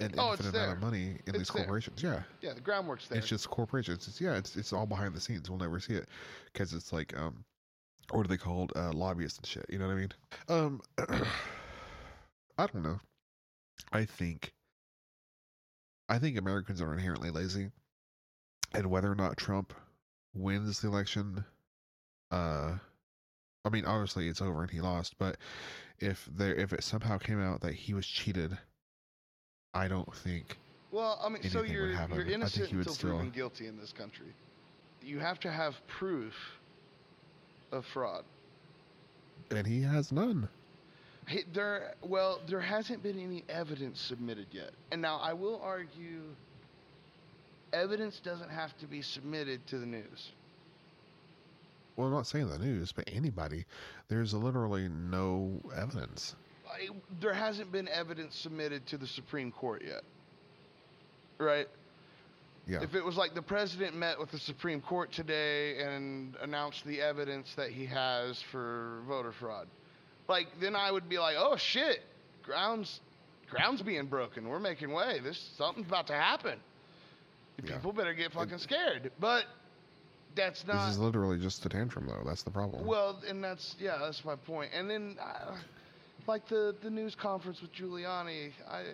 an 0.00 0.14
Oh, 0.18 0.32
infinite 0.32 0.50
amount 0.50 0.72
of 0.72 0.78
money 0.78 1.18
in 1.26 1.34
these 1.36 1.42
It's 1.42 1.50
there. 1.50 1.64
corporations. 1.64 2.02
Yeah, 2.02 2.22
Yeah, 2.40 2.54
the 2.54 2.60
groundwork's 2.60 3.08
there. 3.08 3.18
it's 3.18 3.28
just 3.28 3.48
corporations. 3.50 4.08
It's 4.08 4.20
yeah, 4.20 4.36
it's 4.36 4.56
it's 4.56 4.72
all 4.72 4.86
behind 4.86 5.14
the 5.14 5.20
scenes. 5.20 5.48
We'll 5.48 5.58
never 5.58 5.80
see 5.80 5.94
it 5.94 6.08
because 6.52 6.72
it's 6.72 6.92
like 6.92 7.16
um, 7.18 7.44
what 8.10 8.24
are 8.24 8.28
they 8.28 8.36
called? 8.36 8.72
Uh, 8.76 8.92
lobbyists 8.92 9.38
and 9.38 9.46
shit. 9.46 9.66
You 9.68 9.78
know 9.78 9.86
what 9.86 9.94
I 9.94 9.96
mean? 9.96 10.12
Um, 10.48 10.80
I 12.58 12.66
don't 12.66 12.82
know. 12.82 13.00
I 13.92 14.04
think 14.04 14.52
I 16.08 16.18
think 16.18 16.36
Americans 16.36 16.80
are 16.80 16.92
inherently 16.92 17.30
lazy, 17.30 17.70
and 18.74 18.90
whether 18.90 19.10
or 19.10 19.14
not 19.14 19.36
Trump 19.36 19.72
wins 20.34 20.80
the 20.80 20.88
election, 20.88 21.44
uh, 22.30 22.72
I 23.64 23.68
mean, 23.70 23.84
obviously 23.84 24.28
it's 24.28 24.42
over 24.42 24.62
and 24.62 24.70
he 24.70 24.80
lost. 24.80 25.16
But 25.18 25.36
if 25.98 26.28
there, 26.34 26.54
if 26.54 26.72
it 26.72 26.84
somehow 26.84 27.18
came 27.18 27.40
out 27.40 27.60
that 27.62 27.74
he 27.74 27.94
was 27.94 28.06
cheated, 28.06 28.56
I 29.74 29.88
don't 29.88 30.14
think. 30.14 30.58
Well, 30.90 31.18
I 31.24 31.28
mean, 31.30 31.42
so 31.44 31.62
you're 31.62 31.92
you're 31.92 32.26
innocent 32.26 32.70
until 32.72 32.92
still- 32.92 33.10
proven 33.10 33.30
guilty 33.30 33.66
in 33.66 33.78
this 33.78 33.92
country. 33.92 34.34
You 35.00 35.18
have 35.18 35.40
to 35.40 35.50
have 35.50 35.84
proof 35.88 36.34
of 37.72 37.84
fraud. 37.86 38.24
And 39.50 39.66
he 39.66 39.82
has 39.82 40.12
none. 40.12 40.48
There, 41.52 41.94
well, 42.02 42.40
there 42.48 42.60
hasn't 42.60 43.02
been 43.02 43.18
any 43.18 43.44
evidence 43.48 44.00
submitted 44.00 44.46
yet. 44.50 44.70
And 44.90 45.00
now 45.00 45.18
I 45.18 45.32
will 45.32 45.60
argue, 45.62 46.22
evidence 47.72 48.20
doesn't 48.20 48.50
have 48.50 48.76
to 48.78 48.86
be 48.86 49.02
submitted 49.02 49.66
to 49.68 49.78
the 49.78 49.86
news. 49.86 50.32
Well, 51.96 52.06
I'm 52.06 52.12
not 52.12 52.26
saying 52.26 52.48
the 52.48 52.58
news, 52.58 52.92
but 52.92 53.08
anybody. 53.12 53.64
There's 54.08 54.32
literally 54.32 54.88
no 54.88 55.60
evidence. 55.76 56.34
There 57.20 57.34
hasn't 57.34 57.70
been 57.70 57.88
evidence 57.88 58.34
submitted 58.36 58.86
to 58.86 58.96
the 58.96 59.06
Supreme 59.06 59.52
Court 59.52 59.82
yet. 59.86 60.02
Right? 61.38 61.68
Yeah. 62.66 62.82
If 62.82 62.94
it 62.94 63.04
was 63.04 63.16
like 63.16 63.34
the 63.34 63.42
president 63.42 63.94
met 63.96 64.18
with 64.18 64.30
the 64.30 64.38
Supreme 64.38 64.80
Court 64.80 65.12
today 65.12 65.82
and 65.82 66.36
announced 66.40 66.84
the 66.86 67.00
evidence 67.00 67.52
that 67.56 67.70
he 67.70 67.84
has 67.86 68.40
for 68.50 69.02
voter 69.06 69.32
fraud, 69.32 69.66
like 70.28 70.48
then 70.60 70.74
I 70.76 70.90
would 70.90 71.08
be 71.08 71.18
like, 71.18 71.36
oh 71.38 71.56
shit, 71.56 72.00
grounds, 72.42 73.00
grounds 73.50 73.82
being 73.82 74.06
broken. 74.06 74.48
We're 74.48 74.58
making 74.58 74.92
way. 74.92 75.20
This 75.22 75.38
something's 75.56 75.86
about 75.86 76.06
to 76.08 76.14
happen. 76.14 76.58
Yeah. 77.64 77.76
People 77.76 77.92
better 77.92 78.14
get 78.14 78.32
fucking 78.32 78.58
scared. 78.58 79.12
But 79.20 79.44
that's 80.34 80.66
not. 80.66 80.86
this 80.86 80.94
is 80.94 80.98
literally 80.98 81.38
just 81.38 81.64
a 81.66 81.68
tantrum, 81.68 82.06
though. 82.06 82.22
That's 82.26 82.42
the 82.42 82.50
problem. 82.50 82.86
Well, 82.86 83.20
and 83.28 83.42
that's 83.44 83.76
yeah, 83.78 83.98
that's 84.00 84.24
my 84.24 84.36
point. 84.36 84.70
And 84.74 84.88
then, 84.88 85.16
uh, 85.22 85.54
like 86.26 86.48
the 86.48 86.74
the 86.82 86.90
news 86.90 87.14
conference 87.14 87.60
with 87.60 87.72
Giuliani, 87.74 88.52
I 88.68 88.80
uh, 88.80 88.84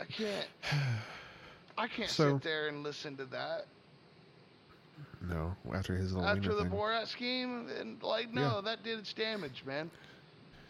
I 0.00 0.04
can't 0.04 0.46
I 1.78 1.88
can't 1.88 2.10
So- 2.10 2.34
sit 2.34 2.42
there 2.42 2.68
and 2.68 2.82
listen 2.82 3.16
to 3.18 3.24
that 3.26 3.66
no, 5.28 5.54
after 5.74 5.96
his 5.96 6.12
little 6.14 6.28
after 6.28 6.54
the 6.54 6.62
thing. 6.62 6.70
Borat 6.70 7.06
scheme. 7.06 7.68
And 7.80 8.02
like, 8.02 8.32
no, 8.32 8.56
Yeah. 8.56 8.60
that 8.64 8.82
did 8.82 8.98
its 8.98 9.12
damage, 9.12 9.62
man. 9.66 9.90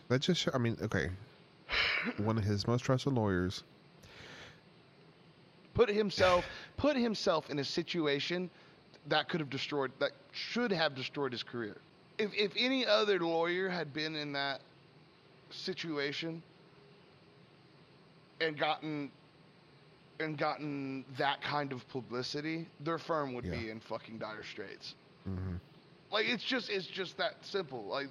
That 0.08 0.20
just, 0.20 0.48
I 0.54 0.58
mean, 0.58 0.76
okay. 0.82 1.10
One 2.18 2.38
of 2.38 2.44
his 2.44 2.66
most 2.66 2.82
trusted 2.82 3.12
lawyers. 3.12 3.62
Put 5.74 5.88
himself 5.88 6.44
put 6.76 6.96
himself 6.96 7.50
in 7.50 7.58
a 7.58 7.64
situation 7.64 8.50
that 9.08 9.28
could 9.28 9.40
have 9.40 9.50
destroyed 9.50 9.92
that 9.98 10.12
should 10.32 10.72
have 10.72 10.94
destroyed 10.94 11.32
his 11.32 11.42
career. 11.42 11.76
If 12.18 12.32
if 12.34 12.52
any 12.56 12.86
other 12.86 13.18
lawyer 13.18 13.68
had 13.68 13.92
been 13.92 14.16
in 14.16 14.32
that 14.32 14.60
situation 15.50 16.42
and 18.40 18.58
gotten 18.58 19.10
and 20.20 20.36
gotten 20.38 21.04
that 21.18 21.42
kind 21.42 21.72
of 21.72 21.86
publicity, 21.88 22.68
their 22.80 22.98
firm 22.98 23.34
would 23.34 23.50
be 23.50 23.70
in 23.70 23.80
fucking 23.80 24.18
dire 24.18 24.42
straits. 24.44 24.94
hmm 25.24 25.56
Like 26.10 26.26
it's 26.28 26.44
just 26.44 26.70
it's 26.70 26.86
just 26.86 27.16
that 27.18 27.34
simple. 27.44 27.84
Like 27.84 28.08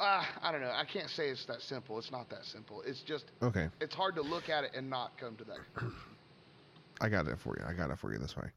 uh, 0.00 0.24
I 0.42 0.52
don't 0.52 0.60
know. 0.60 0.70
I 0.70 0.84
can't 0.84 1.10
say 1.10 1.28
it's 1.28 1.44
that 1.46 1.60
simple. 1.60 1.98
It's 1.98 2.10
not 2.12 2.28
that 2.30 2.44
simple. 2.44 2.82
It's 2.86 3.00
just 3.00 3.26
Okay, 3.42 3.68
it's 3.80 3.94
hard 3.94 4.14
to 4.16 4.22
look 4.22 4.48
at 4.48 4.64
it 4.64 4.70
and 4.76 4.88
not 4.88 5.16
come 5.18 5.36
to 5.36 5.44
that. 5.44 5.58
conclusion. 5.74 5.98
I 7.00 7.08
got 7.08 7.26
it 7.28 7.38
for 7.38 7.56
you. 7.58 7.64
I 7.66 7.72
got 7.72 7.90
it 7.90 7.98
for 7.98 8.12
you 8.12 8.18
this 8.18 8.36
way. 8.36 8.48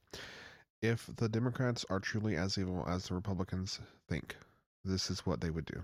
If 0.81 1.07
the 1.15 1.29
Democrats 1.29 1.85
are 1.89 1.99
truly 1.99 2.35
as 2.37 2.57
evil 2.57 2.83
as 2.87 3.07
the 3.07 3.13
Republicans 3.13 3.79
think, 4.09 4.35
this 4.83 5.11
is 5.11 5.25
what 5.27 5.39
they 5.41 5.51
would 5.51 5.65
do. 5.65 5.83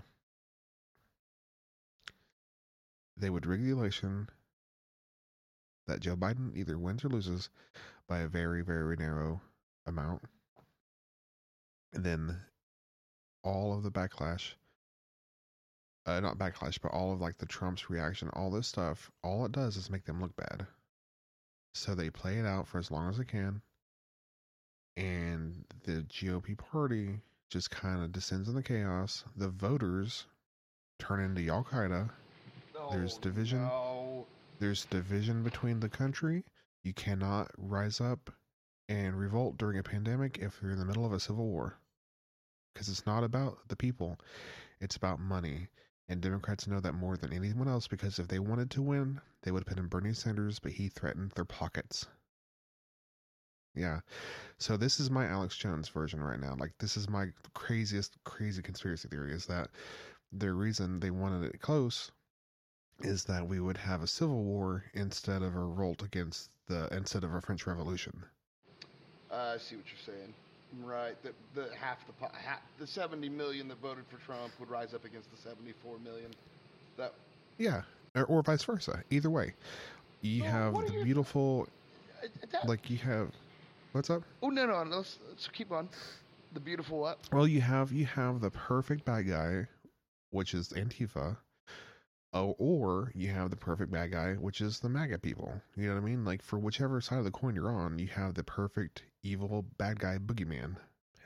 They 3.16 3.30
would 3.30 3.46
rig 3.46 3.62
the 3.64 3.70
election 3.70 4.28
that 5.88 6.00
Joe 6.00 6.16
Biden 6.16 6.56
either 6.56 6.78
wins 6.78 7.04
or 7.04 7.08
loses 7.08 7.50
by 8.08 8.20
a 8.20 8.28
very, 8.28 8.62
very 8.62 8.96
narrow 8.96 9.40
amount. 9.86 10.22
And 11.92 12.04
then 12.04 12.36
all 13.42 13.74
of 13.74 13.82
the 13.82 13.90
backlash, 13.90 14.52
uh, 16.06 16.20
not 16.20 16.38
backlash, 16.38 16.78
but 16.80 16.92
all 16.92 17.12
of 17.12 17.20
like 17.20 17.38
the 17.38 17.46
Trump's 17.46 17.90
reaction, 17.90 18.30
all 18.34 18.50
this 18.50 18.68
stuff, 18.68 19.10
all 19.24 19.44
it 19.44 19.52
does 19.52 19.76
is 19.76 19.90
make 19.90 20.04
them 20.04 20.20
look 20.20 20.36
bad. 20.36 20.66
So 21.74 21.94
they 21.94 22.10
play 22.10 22.38
it 22.38 22.46
out 22.46 22.66
for 22.68 22.78
as 22.78 22.90
long 22.90 23.08
as 23.08 23.18
they 23.18 23.24
can. 23.24 23.60
And 24.96 25.64
the 25.84 26.04
GOP 26.08 26.56
party 26.56 27.20
just 27.50 27.70
kind 27.70 28.02
of 28.02 28.12
descends 28.12 28.48
into 28.48 28.62
chaos. 28.62 29.24
The 29.36 29.48
voters 29.48 30.26
turn 30.98 31.20
into 31.20 31.48
Al 31.48 31.64
Qaeda. 31.64 32.10
There's 32.90 33.16
Oh, 33.16 33.20
division. 33.20 33.62
No. 33.62 33.87
There's 34.58 34.86
division 34.86 35.44
between 35.44 35.78
the 35.78 35.88
country. 35.88 36.44
You 36.82 36.92
cannot 36.92 37.50
rise 37.56 38.00
up 38.00 38.30
and 38.88 39.16
revolt 39.16 39.56
during 39.56 39.78
a 39.78 39.84
pandemic 39.84 40.38
if 40.38 40.60
you're 40.60 40.72
in 40.72 40.78
the 40.78 40.84
middle 40.84 41.06
of 41.06 41.12
a 41.12 41.20
civil 41.20 41.46
war. 41.46 41.78
Because 42.72 42.88
it's 42.88 43.06
not 43.06 43.22
about 43.22 43.58
the 43.68 43.76
people, 43.76 44.18
it's 44.80 44.96
about 44.96 45.20
money. 45.20 45.68
And 46.08 46.20
Democrats 46.20 46.66
know 46.66 46.80
that 46.80 46.94
more 46.94 47.16
than 47.16 47.32
anyone 47.32 47.68
else 47.68 47.86
because 47.86 48.18
if 48.18 48.28
they 48.28 48.38
wanted 48.38 48.70
to 48.72 48.82
win, 48.82 49.20
they 49.42 49.50
would 49.52 49.60
have 49.60 49.66
put 49.66 49.78
in 49.78 49.88
Bernie 49.88 50.14
Sanders, 50.14 50.58
but 50.58 50.72
he 50.72 50.88
threatened 50.88 51.32
their 51.32 51.44
pockets. 51.44 52.06
Yeah. 53.74 54.00
So 54.58 54.76
this 54.76 54.98
is 54.98 55.10
my 55.10 55.26
Alex 55.26 55.56
Jones 55.56 55.88
version 55.88 56.20
right 56.22 56.40
now. 56.40 56.56
Like 56.58 56.72
this 56.80 56.96
is 56.96 57.08
my 57.08 57.26
craziest 57.54 58.16
crazy 58.24 58.62
conspiracy 58.62 59.08
theory 59.08 59.32
is 59.32 59.46
that 59.46 59.68
the 60.32 60.52
reason 60.52 60.98
they 60.98 61.10
wanted 61.10 61.44
it 61.44 61.60
close 61.60 62.10
is 63.00 63.24
that 63.24 63.46
we 63.46 63.60
would 63.60 63.76
have 63.76 64.02
a 64.02 64.06
civil 64.06 64.42
war 64.42 64.84
instead 64.94 65.42
of 65.42 65.54
a 65.54 65.58
revolt 65.60 66.02
against 66.02 66.50
the 66.66 66.88
instead 66.94 67.24
of 67.24 67.34
a 67.34 67.40
French 67.40 67.66
Revolution. 67.66 68.24
Uh, 69.30 69.52
I 69.54 69.58
see 69.58 69.76
what 69.76 69.84
you're 69.86 70.14
saying. 70.14 70.34
Right. 70.82 71.14
The 71.22 71.32
the 71.54 71.68
half 71.74 72.04
the 72.06 72.12
half, 72.38 72.60
the 72.78 72.86
70 72.86 73.28
million 73.28 73.68
that 73.68 73.78
voted 73.80 74.04
for 74.10 74.18
Trump 74.24 74.52
would 74.60 74.68
rise 74.70 74.94
up 74.94 75.04
against 75.04 75.30
the 75.30 75.36
74 75.48 75.98
million. 76.04 76.30
That 76.96 77.14
Yeah, 77.56 77.82
or, 78.14 78.24
or 78.24 78.42
vice 78.42 78.64
versa. 78.64 79.02
Either 79.10 79.30
way, 79.30 79.54
you 80.20 80.42
No, 80.42 80.50
have 80.50 80.74
the 80.86 80.92
your- 80.92 81.04
beautiful, 81.04 81.68
uh, 82.22 82.26
that, 82.50 82.68
like 82.68 82.90
you 82.90 82.98
have. 82.98 83.30
What's 83.92 84.10
up? 84.10 84.22
Oh 84.42 84.50
no 84.50 84.66
no, 84.66 84.84
no 84.84 84.96
let's, 84.98 85.18
let's 85.28 85.48
keep 85.48 85.72
on. 85.72 85.88
The 86.52 86.60
beautiful 86.60 86.98
what? 87.00 87.18
Well, 87.32 87.46
you 87.46 87.60
have 87.62 87.92
you 87.92 88.04
have 88.06 88.40
the 88.40 88.50
perfect 88.50 89.04
bad 89.06 89.26
guy, 89.28 89.66
which 90.30 90.52
is 90.54 90.68
Antifa, 90.70 91.36
oh, 92.32 92.54
or 92.58 93.10
you 93.14 93.28
have 93.28 93.50
the 93.50 93.56
perfect 93.56 93.90
bad 93.90 94.12
guy, 94.12 94.34
which 94.34 94.60
is 94.60 94.80
the 94.80 94.88
MAGA 94.88 95.18
people. 95.18 95.52
You 95.76 95.88
know 95.88 95.94
what 95.94 96.02
I 96.02 96.04
mean? 96.04 96.24
Like 96.24 96.42
for 96.42 96.58
whichever 96.58 97.00
side 97.00 97.18
of 97.18 97.24
the 97.24 97.30
coin 97.30 97.54
you're 97.54 97.70
on, 97.70 97.98
you 97.98 98.06
have 98.08 98.34
the 98.34 98.44
perfect 98.44 99.02
evil 99.22 99.64
bad 99.78 99.98
guy 99.98 100.18
boogeyman. 100.18 100.76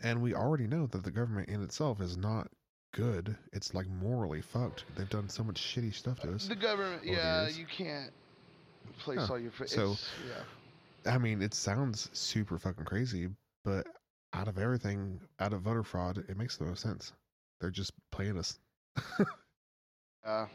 And 0.03 0.21
we 0.23 0.35
already 0.35 0.67
know 0.67 0.87
that 0.89 1.05
the 1.05 1.11
government 1.11 1.49
in 1.49 1.63
itself 1.63 2.01
is 2.01 2.17
not 2.17 2.49
good. 2.93 3.37
It's 3.53 3.73
like 3.75 3.89
morally 3.89 4.41
fucked. 4.43 4.85
They've 4.97 5.09
done 5.09 5.29
so 5.29 5.45
much 5.45 5.61
shitty 5.61 5.95
stuff 5.95 6.21
to 6.21 6.35
us. 6.35 6.47
The 6.49 6.57
government. 6.57 7.05
Yeah, 7.05 7.49
you 7.49 7.67
can't 7.67 8.11
place 8.99 9.21
Huh. 9.21 9.35
all 9.35 9.39
your. 9.39 9.53
Fa- 9.53 9.69
So- 9.69 9.97
yeah. 10.29 10.43
I 11.13 11.19
mean, 11.19 11.43
it 11.43 11.53
sounds 11.55 12.09
super 12.13 12.59
fucking 12.59 12.85
crazy, 12.85 13.29
but 13.65 13.87
out 14.35 14.47
of 14.49 14.57
everything, 14.59 15.21
out 15.41 15.53
of 15.53 15.63
voter 15.63 15.83
fraud, 15.83 16.19
it 16.29 16.37
makes 16.37 16.57
the 16.57 16.65
most 16.65 16.81
sense. 16.83 17.13
They're 17.61 17.71
just 17.71 17.93
playing 18.11 18.39
us. 18.39 18.59
Uh, 20.25 20.47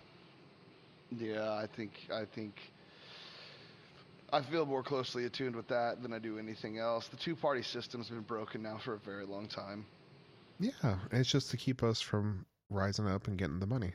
yeah, 1.11 1.53
I 1.53 1.67
think 1.67 2.07
I 2.13 2.25
think 2.25 2.59
I 4.31 4.41
feel 4.41 4.65
more 4.65 4.83
closely 4.83 5.25
attuned 5.25 5.55
with 5.55 5.67
that 5.67 6.01
than 6.01 6.13
I 6.13 6.19
do 6.19 6.37
anything 6.37 6.77
else. 6.79 7.07
The 7.07 7.15
two-party 7.17 7.61
system's 7.63 8.09
been 8.09 8.21
broken 8.21 8.61
now 8.61 8.77
for 8.77 8.93
a 8.93 8.99
very 8.99 9.25
long 9.25 9.47
time. 9.47 9.85
Yeah, 10.59 10.97
it's 11.11 11.29
just 11.29 11.51
to 11.51 11.57
keep 11.57 11.83
us 11.83 12.01
from 12.01 12.45
rising 12.69 13.07
up 13.07 13.27
and 13.27 13.37
getting 13.37 13.59
the 13.59 13.67
money. 13.67 13.93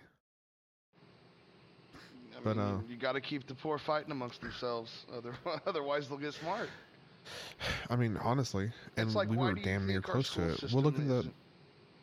I 2.36 2.40
But, 2.42 2.56
mean, 2.56 2.58
uh, 2.58 2.80
you, 2.88 2.96
got 2.96 3.12
to 3.12 3.20
keep 3.20 3.46
the 3.46 3.54
poor 3.54 3.78
fighting 3.78 4.10
amongst 4.10 4.40
themselves, 4.40 5.06
otherwise 5.66 6.08
they'll 6.08 6.18
get 6.18 6.34
smart. 6.34 6.70
I 7.90 7.96
mean, 7.96 8.16
honestly, 8.16 8.72
and 8.96 9.12
like, 9.14 9.28
we 9.28 9.36
were 9.36 9.52
damn 9.54 9.86
near 9.86 10.00
close 10.00 10.30
to 10.34 10.48
it. 10.50 10.62
Well, 10.72 10.82
look 10.82 10.98
at 10.98 11.06
the 11.06 11.30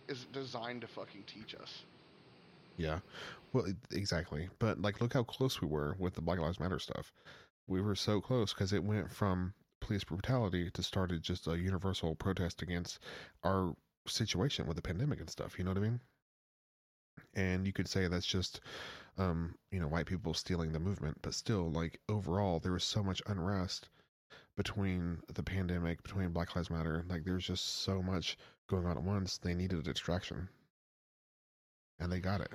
is 0.08 0.26
designed 0.34 0.82
to 0.82 0.88
fucking 0.88 1.24
teach 1.28 1.56
us. 1.56 1.84
Yeah, 2.80 3.00
well, 3.52 3.66
exactly. 3.92 4.50
But 4.58 4.82
like, 4.82 5.02
look 5.02 5.14
how 5.14 5.24
close 5.24 5.62
we 5.62 5.68
were 5.68 5.96
with 6.00 6.14
the 6.16 6.22
Black 6.22 6.40
Lives 6.40 6.60
Matter 6.60 6.80
stuff. 6.80 7.12
We 7.68 7.82
were 7.82 7.96
so 7.96 8.22
close 8.22 8.54
because 8.54 8.74
it 8.74 8.84
went 8.84 9.12
from 9.12 9.54
police 9.82 10.06
brutality 10.06 10.72
to 10.72 10.82
started 10.82 11.22
just 11.22 11.48
a 11.48 11.58
universal 11.58 12.16
protest 12.16 12.62
against 12.62 13.00
our 13.44 13.76
situation 14.08 14.66
with 14.66 14.78
the 14.78 14.82
pandemic 14.82 15.20
and 15.20 15.30
stuff. 15.30 15.58
You 15.58 15.66
know 15.66 15.72
what 15.72 15.78
I 15.78 15.82
mean? 15.82 16.00
And 17.34 17.68
you 17.68 17.74
could 17.74 17.88
say 17.88 18.08
that's 18.08 18.26
just, 18.26 18.62
um, 19.18 19.56
you 19.72 19.80
know, 19.80 19.88
white 19.88 20.06
people 20.06 20.34
stealing 20.34 20.72
the 20.72 20.80
movement, 20.80 21.18
but 21.22 21.34
still, 21.34 21.70
like 21.70 22.00
overall, 22.08 22.60
there 22.60 22.72
was 22.72 22.86
so 22.86 23.04
much 23.04 23.22
unrest 23.28 23.90
between 24.56 25.20
the 25.34 25.44
pandemic, 25.44 26.02
between 26.02 26.30
Black 26.32 26.56
Lives 26.56 26.70
Matter. 26.70 27.04
Like, 27.10 27.26
there's 27.26 27.46
just 27.46 27.84
so 27.84 28.02
much 28.02 28.38
going 28.68 28.86
on 28.86 28.98
at 28.98 29.04
once. 29.04 29.38
They 29.38 29.54
needed 29.54 29.80
a 29.80 29.84
distraction, 29.84 30.48
and 32.00 32.12
they 32.12 32.20
got 32.20 32.42
it. 32.42 32.52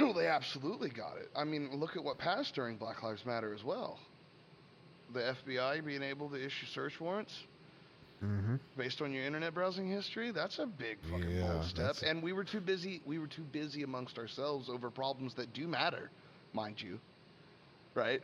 well, 0.00 0.12
they 0.14 0.26
absolutely 0.26 0.90
got 0.90 1.16
it. 1.18 1.30
I 1.34 1.44
mean, 1.44 1.70
look 1.78 1.96
at 1.96 2.04
what 2.04 2.18
passed 2.18 2.54
during 2.54 2.76
Black 2.76 3.02
Lives 3.02 3.24
Matter 3.26 3.52
as 3.54 3.64
well. 3.64 3.98
The 5.12 5.28
FBI 5.28 5.80
being 5.80 6.02
able 6.02 6.30
to 6.30 6.36
issue 6.44 6.66
search 6.66 7.00
warrants 7.00 7.46
hmm 8.20 8.56
based 8.76 9.00
on 9.02 9.12
your 9.12 9.24
internet 9.24 9.54
browsing 9.54 9.88
history, 9.88 10.30
that's 10.32 10.58
a 10.58 10.66
big 10.66 10.98
fucking 11.04 11.36
Yeah, 11.36 11.38
bold 11.38 11.64
step. 11.64 11.96
And 12.02 12.22
we 12.22 12.32
were 12.32 12.44
too 12.44 12.60
busy 12.60 13.02
we 13.04 13.18
were 13.18 13.26
too 13.26 13.44
busy 13.44 13.82
amongst 13.82 14.18
ourselves 14.18 14.68
over 14.68 14.90
problems 14.90 15.34
that 15.34 15.52
do 15.52 15.66
matter, 15.66 16.10
mind 16.52 16.80
you. 16.80 17.00
Right? 17.94 18.22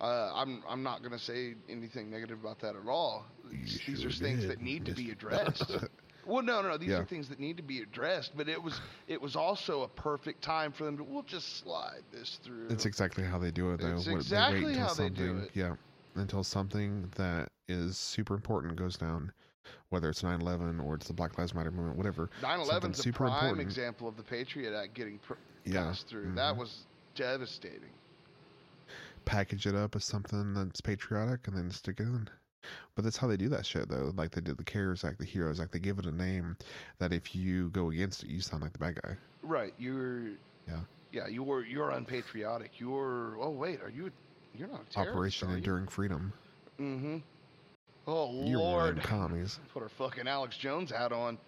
Uh, 0.00 0.32
I'm 0.34 0.62
I'm 0.68 0.82
not 0.82 1.02
gonna 1.02 1.18
say 1.18 1.54
anything 1.68 2.10
negative 2.10 2.40
about 2.40 2.60
that 2.60 2.76
at 2.76 2.86
all. 2.88 3.26
You 3.50 3.78
These 3.86 4.04
are 4.04 4.10
sure 4.10 4.12
things 4.12 4.46
that 4.46 4.60
need 4.60 4.84
to 4.86 4.92
be 4.92 5.10
addressed. 5.10 5.78
Well, 6.28 6.42
no, 6.42 6.60
no, 6.60 6.68
no. 6.68 6.76
These 6.76 6.90
Yeah. 6.90 6.98
are 6.98 7.04
things 7.04 7.28
that 7.30 7.40
need 7.40 7.56
to 7.56 7.62
be 7.62 7.80
addressed. 7.80 8.36
But 8.36 8.48
it 8.48 8.62
was, 8.62 8.80
it 9.06 9.20
was 9.20 9.34
also 9.34 9.82
a 9.82 9.88
perfect 9.88 10.42
time 10.42 10.72
for 10.72 10.84
them 10.84 10.96
to. 10.98 11.02
We'll 11.04 11.22
just 11.22 11.56
slide 11.58 12.02
this 12.12 12.38
through. 12.44 12.68
It's 12.68 12.84
exactly 12.86 13.24
how 13.24 13.38
they 13.38 13.50
do 13.50 13.72
it, 13.72 13.80
though. 13.80 13.96
It's 13.96 14.06
What- 14.06 14.16
exactly 14.16 14.74
they 14.74 14.78
how 14.78 14.92
they 14.92 15.08
do 15.08 15.38
it. 15.38 15.50
yeah, 15.54 15.74
until 16.16 16.44
something 16.44 17.10
that 17.16 17.50
is 17.68 17.96
super 17.96 18.34
important 18.34 18.76
goes 18.76 18.96
down, 18.98 19.32
whether 19.88 20.10
it's 20.10 20.22
9/11 20.22 20.80
or 20.80 20.94
it's 20.94 21.06
the 21.08 21.14
Black 21.14 21.38
Lives 21.38 21.54
Matter 21.54 21.70
movement, 21.70 21.96
whatever. 21.96 22.28
9/11 22.42 22.90
is 22.92 23.06
a 23.06 23.12
prime 23.12 23.32
important. 23.32 23.60
example 23.60 24.06
of 24.06 24.16
the 24.16 24.22
Patriot 24.22 24.74
Act 24.78 24.92
getting 24.94 25.18
pr- 25.20 25.34
Yeah, 25.64 25.84
passed 25.84 26.08
through. 26.08 26.34
That 26.34 26.54
mhm. 26.54 26.58
was 26.58 26.84
devastating. 27.14 27.90
Package 29.24 29.66
it 29.66 29.74
up 29.74 29.96
as 29.96 30.04
something 30.04 30.54
that's 30.54 30.80
patriotic 30.80 31.46
and 31.48 31.56
then 31.56 31.70
stick 31.70 32.00
it 32.00 32.04
in. 32.04 32.28
But 32.94 33.04
that's 33.04 33.16
how 33.16 33.26
they 33.28 33.36
do 33.36 33.48
that 33.50 33.64
shit, 33.64 33.88
though. 33.88 34.12
Like 34.16 34.32
they 34.32 34.40
did 34.40 34.56
the 34.58 34.64
CARES 34.64 35.04
Act, 35.04 35.18
the 35.18 35.24
Heroes 35.24 35.60
Act. 35.60 35.72
They 35.72 35.78
give 35.78 35.98
it 35.98 36.06
a 36.06 36.12
name 36.12 36.56
that 36.98 37.12
if 37.12 37.34
you 37.34 37.70
go 37.70 37.90
against 37.90 38.24
it, 38.24 38.30
you 38.30 38.40
sound 38.40 38.62
like 38.62 38.72
the 38.72 38.78
bad 38.78 39.00
guy. 39.02 39.16
Right. 39.42 39.72
You're. 39.78 40.30
Yeah. 40.66 40.80
Yeah. 41.12 41.28
You're 41.28 41.64
you're 41.64 41.90
unpatriotic. 41.90 42.80
You're. 42.80 43.36
Oh 43.40 43.50
wait. 43.50 43.80
Are 43.82 43.90
you? 43.90 44.10
You're 44.54 44.68
not 44.68 44.90
terrorist, 44.90 45.42
Operation? 45.42 45.50
Enduring 45.50 45.86
Freedom. 45.86 46.32
Mm-hmm. 46.80 47.18
Oh 48.06 48.44
You're 48.46 48.58
Lord. 48.58 49.02
commies. 49.02 49.58
Put 49.72 49.82
our 49.82 49.88
fucking 49.90 50.26
Alex 50.26 50.56
Jones 50.56 50.90
hat 50.90 51.12
on. 51.12 51.38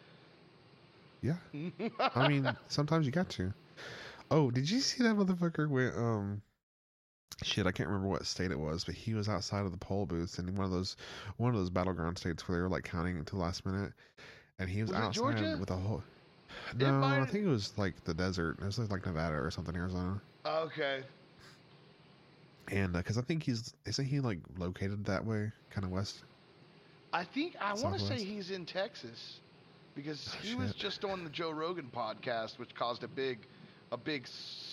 Yeah. 1.22 1.36
I 2.14 2.28
mean, 2.28 2.50
sometimes 2.68 3.06
you 3.06 3.12
got 3.12 3.28
to. 3.30 3.52
Oh, 4.30 4.50
did 4.50 4.70
you 4.70 4.80
see 4.80 5.02
that 5.02 5.16
motherfucker 5.16 5.68
went 5.68 5.96
um 5.96 6.42
shit, 7.42 7.66
I 7.66 7.72
can't 7.72 7.88
remember 7.88 8.08
what 8.08 8.26
state 8.26 8.50
it 8.50 8.58
was, 8.58 8.84
but 8.84 8.94
he 8.94 9.14
was 9.14 9.28
outside 9.28 9.64
of 9.64 9.72
the 9.72 9.78
poll 9.78 10.06
booths 10.06 10.38
in 10.38 10.54
one 10.54 10.64
of 10.66 10.70
those 10.70 10.96
one 11.36 11.50
of 11.52 11.56
those 11.58 11.70
battleground 11.70 12.18
states 12.18 12.46
where 12.48 12.58
they 12.58 12.62
were 12.62 12.68
like 12.68 12.84
counting 12.84 13.16
until 13.18 13.38
the 13.38 13.44
last 13.44 13.64
minute. 13.66 13.92
And 14.58 14.68
he 14.68 14.82
was, 14.82 14.90
Was 14.90 15.00
outside 15.00 15.58
with 15.58 15.70
a 15.70 15.76
whole 15.76 16.02
No, 16.76 16.92
might- 17.00 17.20
I 17.20 17.24
think 17.26 17.44
it 17.46 17.48
was 17.48 17.76
like 17.78 18.04
the 18.04 18.12
desert. 18.14 18.58
It 18.60 18.64
was 18.66 18.78
like 18.78 19.06
Nevada 19.06 19.36
or 19.36 19.50
something, 19.50 19.74
Arizona. 19.74 20.20
okay. 20.44 21.02
And 22.70 22.94
uh, 22.94 22.98
because 22.98 23.18
I 23.18 23.22
think 23.22 23.42
he's 23.42 23.74
isn't 23.86 24.04
he 24.04 24.20
like 24.20 24.38
located 24.58 25.04
that 25.06 25.24
way, 25.24 25.50
kind 25.70 25.84
of 25.84 25.90
west? 25.90 26.22
I 27.12 27.24
think 27.24 27.56
I 27.60 27.74
want 27.74 27.98
to 27.98 28.04
say 28.06 28.22
he's 28.22 28.50
in 28.50 28.64
Texas 28.64 29.40
because 29.96 30.28
Oh, 30.32 30.38
he 30.46 30.54
was 30.54 30.72
just 30.74 31.04
on 31.04 31.24
the 31.24 31.30
Joe 31.30 31.50
Rogan 31.50 31.90
podcast, 31.92 32.58
which 32.58 32.72
caused 32.74 33.02
a 33.02 33.08
big, 33.08 33.38
a 33.90 33.96
big 33.96 34.26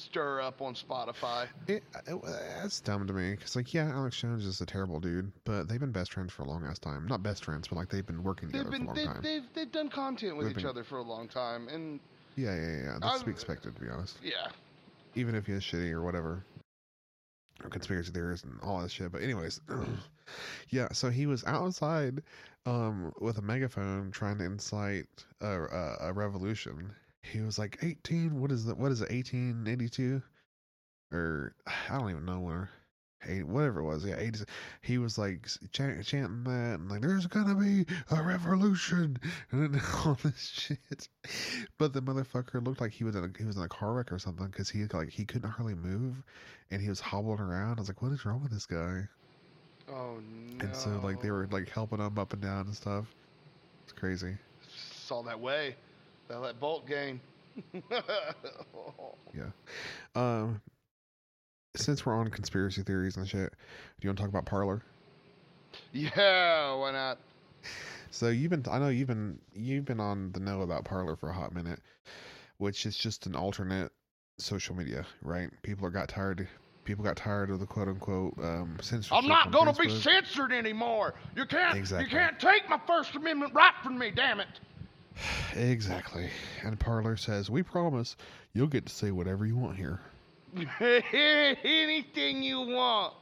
stir 0.08 0.41
up 0.41 0.62
on 0.62 0.74
Spotify. 0.74 1.48
It, 1.67 1.84
it, 2.08 2.22
that's 2.62 2.80
dumb 2.80 3.06
to 3.08 3.13
me 3.13 3.32
because 3.32 3.56
like 3.56 3.74
yeah, 3.74 3.89
Alex 3.93 4.20
Jones 4.20 4.46
is 4.46 4.62
a 4.62 4.65
terrible 4.65 5.00
dude, 5.00 5.32
but 5.43 5.67
they've 5.67 5.80
been 5.80 5.91
best 5.91 6.13
friends 6.13 6.32
for 6.34 6.43
a 6.43 6.48
long 6.48 6.65
ass 6.65 6.80
time. 6.80 7.06
Not 7.08 7.22
best 7.24 7.43
friends, 7.46 7.67
but 7.67 7.76
like 7.76 7.89
they've 7.89 8.06
been 8.06 8.24
working 8.24 8.50
They've 8.50 8.62
together 8.63 8.78
been 8.78 8.88
for 8.88 8.93
a 8.93 8.96
long 9.06 9.13
time. 9.13 9.22
they've 9.22 9.43
they've 9.54 9.72
done 9.72 9.89
content 9.89 10.38
with 10.38 10.48
They've 10.48 10.58
each 10.58 10.63
been- 10.63 10.70
other 10.70 10.84
for 10.84 10.98
a 11.00 11.04
long 11.04 11.28
time, 11.28 11.67
and 11.67 12.00
Yeah, 12.36 12.56
yeah, 12.56 12.78
yeah. 12.84 12.98
That's 13.02 13.20
to 13.20 13.26
be 13.26 13.32
expected, 13.32 13.76
to 13.76 13.82
be 13.82 13.89
honest. 13.89 14.17
yeah, 14.24 14.48
Even 15.15 15.36
if 15.36 15.46
he 15.46 15.54
is 15.54 15.63
shitty 15.63 15.91
or 15.91 16.02
whatever, 16.02 16.43
or 17.63 17.70
conspiracy 17.70 18.12
theorists 18.12 18.46
and 18.46 18.58
all 18.63 18.80
that 18.82 18.91
shit. 18.91 19.12
But 19.12 19.22
anyways, 19.24 19.60
yeah. 20.70 20.88
So 20.93 21.10
he 21.10 21.26
was 21.26 21.43
outside, 21.46 22.22
um, 22.65 23.12
with 23.20 23.38
a 23.39 23.41
megaphone 23.41 24.12
trying 24.12 24.38
to 24.38 24.46
incite 24.46 25.08
a, 25.41 25.48
a, 25.63 25.98
a 26.10 26.13
revolution. 26.13 26.91
He 27.23 27.41
was 27.41 27.60
like 27.60 27.77
eighteen. 27.82 28.39
What 28.39 28.51
is 28.51 28.65
that? 28.65 28.77
What 28.77 28.91
is 28.91 29.01
it? 29.01 29.12
Eighteen 29.12 29.67
eighty 29.67 29.89
two, 29.89 30.21
or 31.12 31.56
I 31.89 31.97
don't 31.97 32.10
even 32.10 32.25
know 32.25 32.39
where. 32.39 32.69
Eight, 33.27 33.47
whatever 33.47 33.80
it 33.80 33.84
was, 33.84 34.06
yeah, 34.06 34.15
80, 34.15 34.45
he 34.82 34.99
was 34.99 35.17
like 35.17 35.47
chant, 35.71 36.06
chanting 36.06 36.43
that, 36.43 36.80
and 36.80 36.88
like, 36.88 37.01
"There's 37.01 37.25
gonna 37.25 37.56
be 37.56 37.84
a 38.12 38.21
revolution," 38.21 39.17
and 39.51 39.82
all 40.06 40.15
this 40.23 40.39
shit. 40.53 41.10
But 41.80 41.93
the 41.93 42.01
motherfucker 42.01 42.63
looked 42.63 42.80
like 42.80 42.91
he 42.91 43.03
was 43.03 43.15
in 43.15 43.23
a, 43.23 43.30
he 43.36 43.43
was 43.43 43.58
in 43.58 43.63
a 43.63 43.67
car 43.67 43.93
wreck 43.93 44.12
or 44.12 44.19
something 44.19 44.45
because 44.45 44.69
he 44.69 44.86
like 44.86 45.10
he 45.10 45.25
couldn't 45.25 45.49
hardly 45.49 45.73
move, 45.73 46.21
and 46.69 46.80
he 46.80 46.89
was 46.89 46.99
hobbling 46.99 47.39
around. 47.39 47.80
I 47.80 47.82
was 47.82 47.89
like, 47.89 48.03
"What 48.03 48.12
is 48.12 48.23
wrong 48.23 48.43
with 48.43 48.51
this 48.51 48.67
guy?" 48.67 49.08
oh 49.89 50.19
no. 50.19 50.65
And 50.65 50.75
so 50.75 50.99
like 51.03 51.21
they 51.21 51.32
were 51.32 51.47
like 51.51 51.69
helping 51.69 51.99
him 51.99 52.17
up 52.17 52.34
and 52.34 52.41
down 52.41 52.67
and 52.67 52.75
stuff. 52.75 53.06
It's 53.84 53.93
crazy. 53.93 54.36
saw 55.06 55.23
that 55.23 55.39
way, 55.39 55.75
that, 56.27 56.41
that 56.41 56.59
bolt 56.59 56.87
gain. 56.87 57.19
Yeah. 59.33 59.49
Um, 60.15 60.61
since 61.75 62.05
we're 62.05 62.15
on 62.15 62.29
conspiracy 62.29 62.81
theories 62.83 63.17
and 63.17 63.27
shit, 63.27 63.51
do 63.51 64.05
you 64.05 64.09
want 64.09 64.17
to 64.17 64.23
talk 64.23 64.29
about 64.29 64.45
Parler? 64.45 64.81
yeah, 65.91 66.73
why 66.75 66.91
not? 66.91 67.19
So 68.09 68.29
you've 68.29 68.49
been, 68.49 68.63
I 68.71 68.79
know 68.79 68.89
you've 68.89 69.07
been, 69.07 69.39
you've 69.53 69.85
been 69.85 69.99
on 69.99 70.31
the 70.31 70.39
know 70.39 70.61
about 70.61 70.85
Parler 70.85 71.15
for 71.15 71.29
a 71.29 71.33
hot 71.33 71.53
minute, 71.53 71.79
which 72.57 72.85
is 72.85 72.97
just 72.97 73.25
an 73.25 73.35
alternate 73.35 73.91
social 74.39 74.75
media, 74.75 75.05
right? 75.21 75.49
People 75.61 75.85
are 75.85 75.91
got 75.91 76.09
tired. 76.09 76.47
people 76.83 77.03
got 77.03 77.17
tired 77.17 77.49
of 77.49 77.59
the 77.59 77.65
quote 77.65 77.87
unquote 77.87 78.33
um, 78.41 78.77
censorship. 78.81 79.17
I'm 79.17 79.27
not 79.27 79.51
gonna 79.51 79.73
be 79.73 79.89
censored 79.89 80.51
anymore. 80.51 81.15
You 81.35 81.45
can't. 81.45 81.77
Exactly. 81.77 82.05
You 82.05 82.11
can't 82.11 82.39
take 82.39 82.69
my 82.69 82.79
First 82.87 83.15
Amendment 83.15 83.53
right 83.53 83.73
from 83.83 83.97
me. 83.97 84.11
Damn 84.15 84.39
it. 84.39 84.47
Exactly. 85.56 86.30
And 86.63 86.80
Parler 86.80 87.17
says, 87.17 87.49
"We 87.49 87.63
promise 87.63 88.15
you'll 88.53 88.67
get 88.67 88.86
to 88.86 88.93
say 88.93 89.12
whatever 89.12 89.45
you 89.45 89.56
want 89.58 89.77
here." 89.77 89.99
Anything 90.80 92.43
you 92.43 92.62
want. 92.62 93.13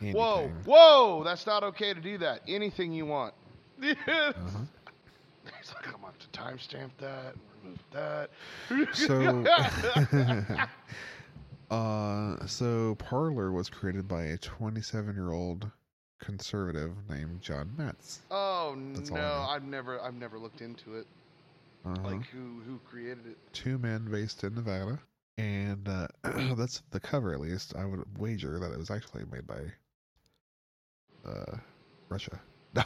Whoa, 0.00 0.36
Anything. 0.42 0.56
whoa! 0.64 1.22
That's 1.24 1.46
not 1.46 1.62
okay 1.64 1.92
to 1.94 2.00
do 2.00 2.18
that. 2.18 2.42
Anything 2.48 2.92
you 2.92 3.06
want. 3.06 3.34
Uh-huh. 3.82 4.32
He's 5.60 5.72
like, 5.74 5.86
I'm 5.94 6.00
going 6.00 6.12
to 6.18 6.38
timestamp 6.38 6.90
that, 6.98 7.34
remove 7.62 7.78
that. 7.92 8.30
So, 11.70 11.74
uh, 11.74 12.46
so 12.46 12.94
Parler 12.96 13.52
was 13.52 13.68
created 13.68 14.08
by 14.08 14.24
a 14.24 14.38
27-year-old 14.38 15.70
conservative 16.20 16.92
named 17.08 17.40
John 17.40 17.70
Matze. 17.78 18.18
oh 18.30 18.76
That's 18.94 19.10
no. 19.10 19.46
I've 19.48 19.64
never, 19.64 20.00
I've 20.00 20.14
never 20.14 20.38
looked 20.38 20.60
into 20.60 20.96
it. 20.96 21.06
Uh-huh. 21.96 22.08
Like 22.10 22.26
who, 22.28 22.60
who 22.66 22.78
created 22.88 23.26
it? 23.26 23.36
two 23.52 23.78
men 23.78 24.08
based 24.10 24.44
in 24.44 24.54
Nevada, 24.54 24.98
and 25.38 25.88
uh, 25.88 26.06
that's 26.56 26.82
the 26.90 27.00
cover. 27.00 27.32
At 27.32 27.40
least 27.40 27.74
I 27.76 27.84
would 27.84 28.04
wager 28.18 28.58
that 28.58 28.72
it 28.72 28.78
was 28.78 28.90
actually 28.90 29.24
made 29.30 29.46
by 29.46 29.60
uh, 31.28 31.56
Russia. 32.08 32.38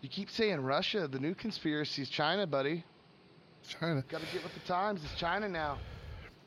you 0.00 0.08
keep 0.08 0.30
saying 0.30 0.60
Russia. 0.60 1.06
The 1.08 1.18
new 1.18 1.34
conspiracy 1.34 2.02
is 2.02 2.08
China, 2.08 2.46
buddy. 2.46 2.84
China. 3.68 4.02
Got 4.08 4.20
to 4.22 4.26
get 4.32 4.42
with 4.42 4.54
the 4.54 4.60
times. 4.60 5.02
It's 5.04 5.14
China 5.14 5.48
now. 5.48 5.78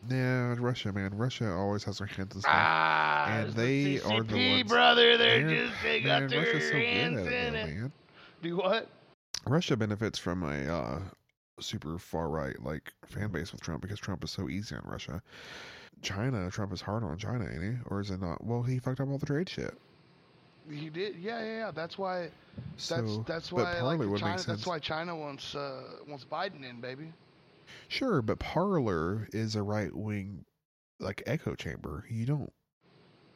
Yeah, 0.09 0.55
Russia, 0.59 0.91
man. 0.91 1.17
Russia 1.17 1.51
always 1.51 1.83
has 1.85 1.97
their 1.97 2.07
hands 2.07 2.35
in 2.35 2.41
stuff. 2.41 2.53
Ah, 2.53 3.27
And 3.29 3.53
they 3.53 3.97
the 3.97 4.01
are 4.13 4.23
the 4.23 4.33
CCP, 4.35 4.51
ones- 4.57 4.69
brother. 4.71 5.17
They're, 5.17 5.47
They're- 5.47 5.67
just 5.67 5.81
they 5.83 6.01
got 6.01 6.29
their 6.29 6.59
so 6.59 6.75
hands 6.77 7.19
it, 7.21 7.31
in 7.33 7.55
it. 7.55 7.67
man. 7.67 7.91
Do 8.45 8.58
what? 8.58 8.88
Russia 9.47 9.75
benefits 9.75 10.19
from 10.19 10.43
a 10.43 10.71
uh, 10.71 10.99
super 11.60 11.97
far 11.97 12.29
right 12.29 12.55
like 12.63 12.93
fan 13.08 13.31
base 13.31 13.51
with 13.51 13.60
Trump 13.60 13.81
because 13.81 13.99
Trump 13.99 14.23
is 14.23 14.29
so 14.29 14.49
easy 14.49 14.75
on 14.75 14.84
Russia. 14.86 15.19
China, 16.03 16.51
Trump 16.51 16.71
is 16.71 16.79
hard 16.79 17.03
on 17.03 17.17
China, 17.17 17.49
ain't 17.51 17.63
he? 17.63 17.71
Or 17.88 18.01
is 18.01 18.12
it 18.12 18.21
not? 18.21 18.45
Well, 18.45 18.62
he 18.62 18.77
fucked 18.77 18.99
up 18.99 19.10
all 19.10 19.17
the 19.17 19.25
trade 19.25 19.49
shit. 19.49 19.73
He 20.69 20.91
did. 20.91 21.15
Yeah, 21.15 21.43
yeah, 21.43 21.58
yeah. 21.58 21.71
That's 21.71 21.97
why. 21.97 22.29
That's 22.75 22.86
So, 22.86 23.25
that's 23.27 23.51
why. 23.51 23.81
Like 23.81 23.97
China, 23.99 24.10
make 24.12 24.19
sense. 24.19 24.45
that's 24.45 24.67
why 24.67 24.77
China 24.77 25.15
wants 25.15 25.55
uh, 25.55 25.81
wants 26.08 26.23
Biden 26.23 26.69
in, 26.69 26.81
baby. 26.81 27.12
Sure, 27.88 28.21
but 28.21 28.38
Parler 28.38 29.27
is 29.34 29.55
a 29.55 29.63
right 29.63 29.93
wing 29.95 30.45
like 30.99 31.23
echo 31.25 31.55
chamber. 31.55 32.05
You 32.12 32.27
don't, 32.27 32.53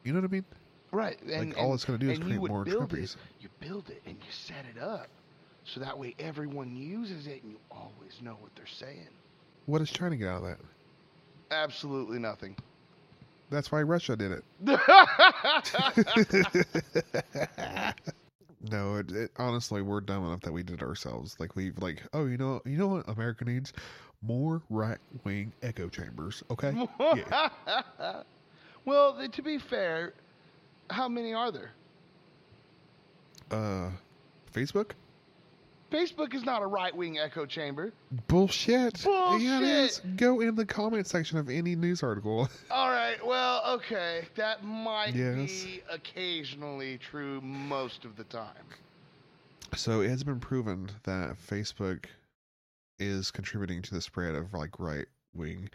you 0.04 0.12
know 0.12 0.20
what 0.20 0.30
I 0.30 0.32
mean? 0.32 0.44
Right. 0.92 1.20
And, 1.22 1.50
like 1.50 1.58
all 1.58 1.74
it's 1.74 1.84
going 1.84 1.98
to 1.98 2.06
do 2.06 2.12
is 2.12 2.20
create 2.20 2.38
more 2.38 2.64
Trumpies. 2.64 3.14
it. 3.14 3.16
Build 3.60 3.90
it 3.90 4.00
and 4.06 4.16
you 4.16 4.30
set 4.30 4.64
it 4.74 4.82
up, 4.82 5.08
so 5.64 5.80
that 5.80 5.98
way 5.98 6.14
everyone 6.18 6.74
uses 6.74 7.26
it 7.26 7.42
and 7.42 7.52
you 7.52 7.58
always 7.70 8.20
know 8.22 8.36
what 8.40 8.54
they're 8.56 8.66
saying. 8.66 9.08
What 9.66 9.82
is 9.82 9.90
China 9.90 10.16
get 10.16 10.28
out 10.28 10.42
of 10.42 10.48
that? 10.48 10.58
Absolutely 11.50 12.18
nothing. 12.18 12.56
That's 13.50 13.70
why 13.70 13.82
Russia 13.82 14.16
did 14.16 14.32
it. 14.32 14.44
no, 18.70 18.96
it, 18.96 19.10
it, 19.10 19.30
honestly, 19.36 19.82
we're 19.82 20.00
dumb 20.00 20.24
enough 20.24 20.40
that 20.42 20.52
we 20.52 20.62
did 20.62 20.80
it 20.80 20.82
ourselves. 20.82 21.36
Like 21.38 21.56
we've 21.56 21.76
like, 21.78 22.02
oh, 22.12 22.26
you 22.26 22.38
know, 22.38 22.62
you 22.64 22.78
know 22.78 22.86
what 22.86 23.08
America 23.08 23.44
needs? 23.44 23.72
More 24.22 24.62
right 24.70 24.98
wing 25.24 25.52
echo 25.62 25.88
chambers. 25.88 26.42
Okay. 26.50 26.72
Yeah. 27.00 27.48
well, 28.84 29.28
to 29.28 29.42
be 29.42 29.58
fair, 29.58 30.12
how 30.90 31.08
many 31.08 31.34
are 31.34 31.50
there? 31.50 31.72
Uh, 33.50 33.90
Facebook. 34.54 34.92
Facebook 35.90 36.34
is 36.34 36.44
not 36.44 36.62
a 36.62 36.66
right 36.66 36.94
wing 36.94 37.18
echo 37.18 37.44
chamber. 37.44 37.92
Bullshit. 38.28 39.04
Yeah, 39.04 39.36
it 39.58 39.62
is. 39.62 39.98
Bullshit. 39.98 40.16
Go 40.18 40.40
in 40.40 40.54
the 40.54 40.64
comment 40.64 41.06
section 41.08 41.36
of 41.36 41.48
any 41.48 41.74
news 41.74 42.02
article. 42.04 42.48
All 42.70 42.90
right, 42.90 43.16
well, 43.26 43.62
okay. 43.74 44.26
That 44.36 44.62
might 44.64 45.14
Yes. 45.16 45.64
be 45.64 45.82
occasionally 45.90 46.98
true 46.98 47.40
most 47.40 48.04
of 48.04 48.14
the 48.16 48.22
time. 48.24 48.54
So 49.74 50.00
it 50.00 50.10
has 50.10 50.22
been 50.22 50.38
proven 50.38 50.90
that 51.04 51.36
Facebook 51.50 52.04
is 53.00 53.30
contributing 53.32 53.82
to 53.82 53.94
the 53.94 54.00
spread 54.00 54.34
of 54.36 54.52
like 54.54 54.78
right 54.78 55.06
wing 55.34 55.70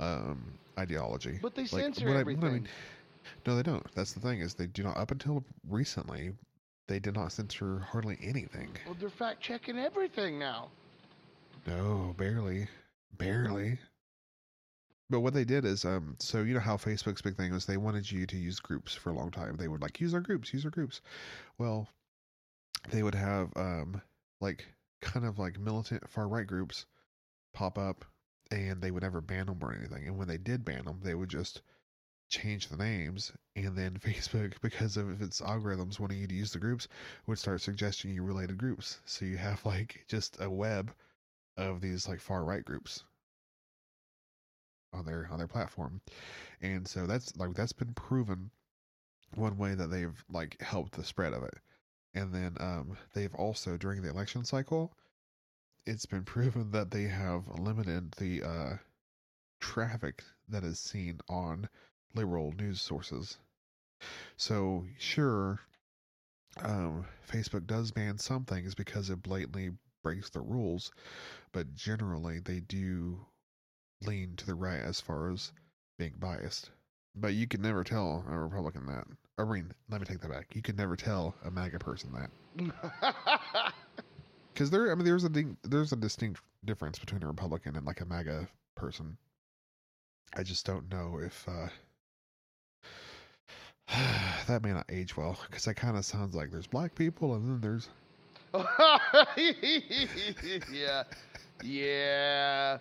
um, 0.00 0.42
ideology. 0.78 1.38
But 1.40 1.54
they 1.54 1.62
Like, 1.62 1.70
censor 1.70 2.06
what 2.06 2.14
I- 2.14 2.18
I 2.18 2.20
everything. 2.22 2.52
mean- 2.52 2.68
no, 3.46 3.54
they 3.54 3.62
don't. 3.62 3.86
That's 3.94 4.12
the 4.14 4.20
thing 4.20 4.40
is 4.40 4.54
they 4.54 4.66
do 4.66 4.82
not. 4.82 4.96
Up 4.96 5.10
until 5.12 5.44
recently, 5.68 6.32
they 6.86 6.98
did 6.98 7.14
not 7.14 7.32
censor 7.32 7.80
hardly 7.80 8.18
anything. 8.22 8.68
Well, 8.86 8.96
they're 8.98 9.10
fact 9.10 9.40
checking 9.40 9.78
everything 9.78 10.38
now. 10.38 10.70
No, 11.66 12.14
barely, 12.18 12.68
barely. 13.16 13.78
But 15.10 15.20
what 15.20 15.34
they 15.34 15.44
did 15.44 15.64
is, 15.64 15.84
um, 15.84 16.16
so 16.18 16.42
you 16.42 16.54
know 16.54 16.60
how 16.60 16.76
Facebook's 16.76 17.22
big 17.22 17.36
thing 17.36 17.52
was 17.52 17.66
they 17.66 17.76
wanted 17.76 18.10
you 18.10 18.26
to 18.26 18.36
use 18.36 18.58
groups 18.58 18.94
for 18.94 19.10
a 19.10 19.14
long 19.14 19.30
time. 19.30 19.56
They 19.56 19.68
would 19.68 19.82
like 19.82 20.00
use 20.00 20.14
our 20.14 20.20
groups, 20.20 20.52
use 20.52 20.64
our 20.64 20.70
groups. 20.70 21.00
Well, 21.58 21.88
they 22.90 23.02
would 23.02 23.14
have 23.14 23.52
um, 23.56 24.00
like 24.40 24.66
kind 25.00 25.26
of 25.26 25.38
like 25.38 25.58
militant 25.58 26.08
far 26.08 26.28
right 26.28 26.46
groups 26.46 26.86
pop 27.52 27.78
up, 27.78 28.04
and 28.50 28.80
they 28.80 28.90
would 28.90 29.02
never 29.02 29.20
ban 29.20 29.46
them 29.46 29.58
or 29.62 29.72
anything. 29.72 30.06
And 30.06 30.18
when 30.18 30.28
they 30.28 30.38
did 30.38 30.64
ban 30.64 30.84
them, 30.84 31.00
they 31.02 31.14
would 31.14 31.28
just 31.28 31.62
change 32.34 32.68
the 32.68 32.76
names, 32.76 33.32
and 33.56 33.76
then 33.76 33.98
Facebook, 34.04 34.54
because 34.60 34.96
of 34.96 35.22
its 35.22 35.40
algorithms 35.40 36.00
wanting 36.00 36.18
you 36.18 36.26
to 36.26 36.34
use 36.34 36.52
the 36.52 36.58
groups, 36.58 36.88
would 37.26 37.38
start 37.38 37.60
suggesting 37.60 38.12
you 38.12 38.22
related 38.22 38.58
groups. 38.58 39.00
So 39.06 39.24
you 39.24 39.36
have 39.36 39.64
like 39.66 40.04
just 40.08 40.40
a 40.40 40.50
web 40.50 40.92
of 41.56 41.80
these 41.80 42.08
like 42.08 42.20
far 42.20 42.44
right 42.44 42.64
groups 42.64 43.04
on 44.92 45.04
their 45.04 45.28
on 45.30 45.38
their 45.38 45.48
platform 45.48 46.00
and 46.62 46.86
so 46.86 47.06
that's 47.06 47.36
like 47.36 47.54
that's 47.54 47.72
been 47.72 47.92
proven 47.94 48.50
one 49.34 49.56
way 49.56 49.74
that 49.74 49.90
they've 49.90 50.24
like 50.30 50.60
helped 50.60 50.92
the 50.92 51.04
spread 51.04 51.32
of 51.32 51.42
it 51.42 51.54
and 52.14 52.32
then 52.32 52.56
um 52.60 52.96
they've 53.12 53.34
also 53.34 53.76
during 53.76 54.02
the 54.02 54.10
election 54.10 54.44
cycle 54.44 54.92
it's 55.86 56.06
been 56.06 56.24
proven 56.34 56.70
that 56.70 56.90
they 56.90 57.04
have 57.04 57.42
limited 57.58 58.12
the 58.18 58.42
uh 58.42 58.76
traffic 59.60 60.22
that 60.48 60.62
is 60.64 60.78
seen 60.78 61.18
on 61.28 61.68
liberal 62.14 62.52
news 62.52 62.80
sources 62.80 63.38
so 64.36 64.84
sure 64.98 65.60
um 66.62 67.04
facebook 67.28 67.66
does 67.66 67.90
ban 67.90 68.18
some 68.18 68.44
things 68.44 68.74
because 68.74 69.10
it 69.10 69.22
blatantly 69.22 69.70
breaks 70.02 70.30
the 70.30 70.40
rules 70.40 70.92
but 71.52 71.74
generally 71.74 72.38
they 72.38 72.60
do 72.60 73.18
lean 74.06 74.36
to 74.36 74.46
the 74.46 74.54
right 74.54 74.80
as 74.80 75.00
far 75.00 75.30
as 75.30 75.52
being 75.98 76.14
biased. 76.18 76.70
But 77.16 77.34
you 77.34 77.46
can 77.46 77.62
never 77.62 77.84
tell 77.84 78.24
a 78.28 78.38
Republican 78.38 78.86
that. 78.86 79.06
I 79.38 79.44
mean, 79.44 79.72
let 79.88 80.00
me 80.00 80.06
take 80.06 80.20
that 80.20 80.30
back. 80.30 80.54
You 80.54 80.62
can 80.62 80.76
never 80.76 80.96
tell 80.96 81.34
a 81.44 81.50
MAGA 81.50 81.78
person 81.78 82.12
that 82.12 82.30
because 84.52 84.70
there. 84.70 84.90
I 84.90 84.94
mean, 84.94 85.04
there's 85.04 85.24
a 85.24 85.28
ding- 85.28 85.56
there's 85.62 85.92
a 85.92 85.96
distinct 85.96 86.40
difference 86.64 86.98
between 86.98 87.22
a 87.22 87.26
Republican 87.26 87.76
and 87.76 87.86
like 87.86 88.00
a 88.00 88.04
MAGA 88.04 88.48
person. 88.74 89.16
I 90.36 90.42
just 90.42 90.66
don't 90.66 90.90
know 90.90 91.18
if 91.22 91.48
uh 91.48 91.68
that 94.46 94.62
may 94.62 94.72
not 94.72 94.86
age 94.88 95.16
well 95.16 95.38
because 95.48 95.64
that 95.64 95.74
kind 95.74 95.96
of 95.96 96.04
sounds 96.04 96.34
like 96.34 96.50
there's 96.50 96.66
black 96.66 96.94
people 96.94 97.34
and 97.34 97.46
then 97.46 97.60
there's 97.60 97.88
yeah. 100.72 101.02
Yeah. 101.62 102.78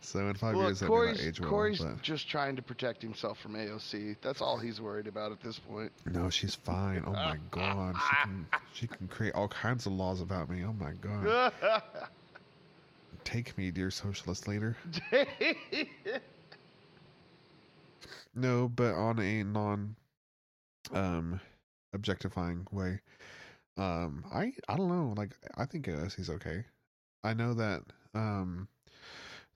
so 0.00 0.18
in 0.28 0.34
five 0.34 0.54
Look, 0.54 0.64
years 0.66 0.80
that 0.80 0.86
may 0.86 0.88
Corey's, 0.90 1.18
not 1.18 1.26
age 1.26 1.40
well. 1.40 1.50
Corey's 1.50 1.78
but- 1.80 2.02
just 2.02 2.28
trying 2.28 2.56
to 2.56 2.62
protect 2.62 3.02
himself 3.02 3.38
from 3.38 3.54
AOC. 3.54 4.16
That's 4.20 4.40
all 4.42 4.58
he's 4.58 4.80
worried 4.80 5.06
about 5.06 5.32
at 5.32 5.40
this 5.42 5.58
point. 5.58 5.92
No, 6.06 6.28
she's 6.30 6.54
fine. 6.54 7.02
Oh 7.06 7.12
my 7.12 7.38
god, 7.50 7.94
she 7.96 8.16
can 8.22 8.46
she 8.74 8.86
can 8.86 9.08
create 9.08 9.34
all 9.34 9.48
kinds 9.48 9.86
of 9.86 9.92
laws 9.92 10.20
about 10.20 10.50
me. 10.50 10.64
Oh 10.64 10.72
my 10.74 10.92
god, 10.92 11.52
take 13.24 13.56
me, 13.56 13.70
dear 13.70 13.90
socialist 13.90 14.46
leader. 14.48 14.76
No, 18.34 18.68
but 18.68 18.92
on 18.94 19.18
a 19.18 19.42
non 19.44 19.94
um 20.92 21.40
objectifying 21.92 22.66
way. 22.70 23.00
Um, 23.76 24.24
I 24.32 24.52
I 24.68 24.76
don't 24.76 24.88
know. 24.88 25.14
Like 25.16 25.32
I 25.56 25.64
think 25.66 25.86
he's 26.16 26.30
okay. 26.30 26.64
I 27.24 27.34
know 27.34 27.54
that 27.54 27.82
um, 28.14 28.68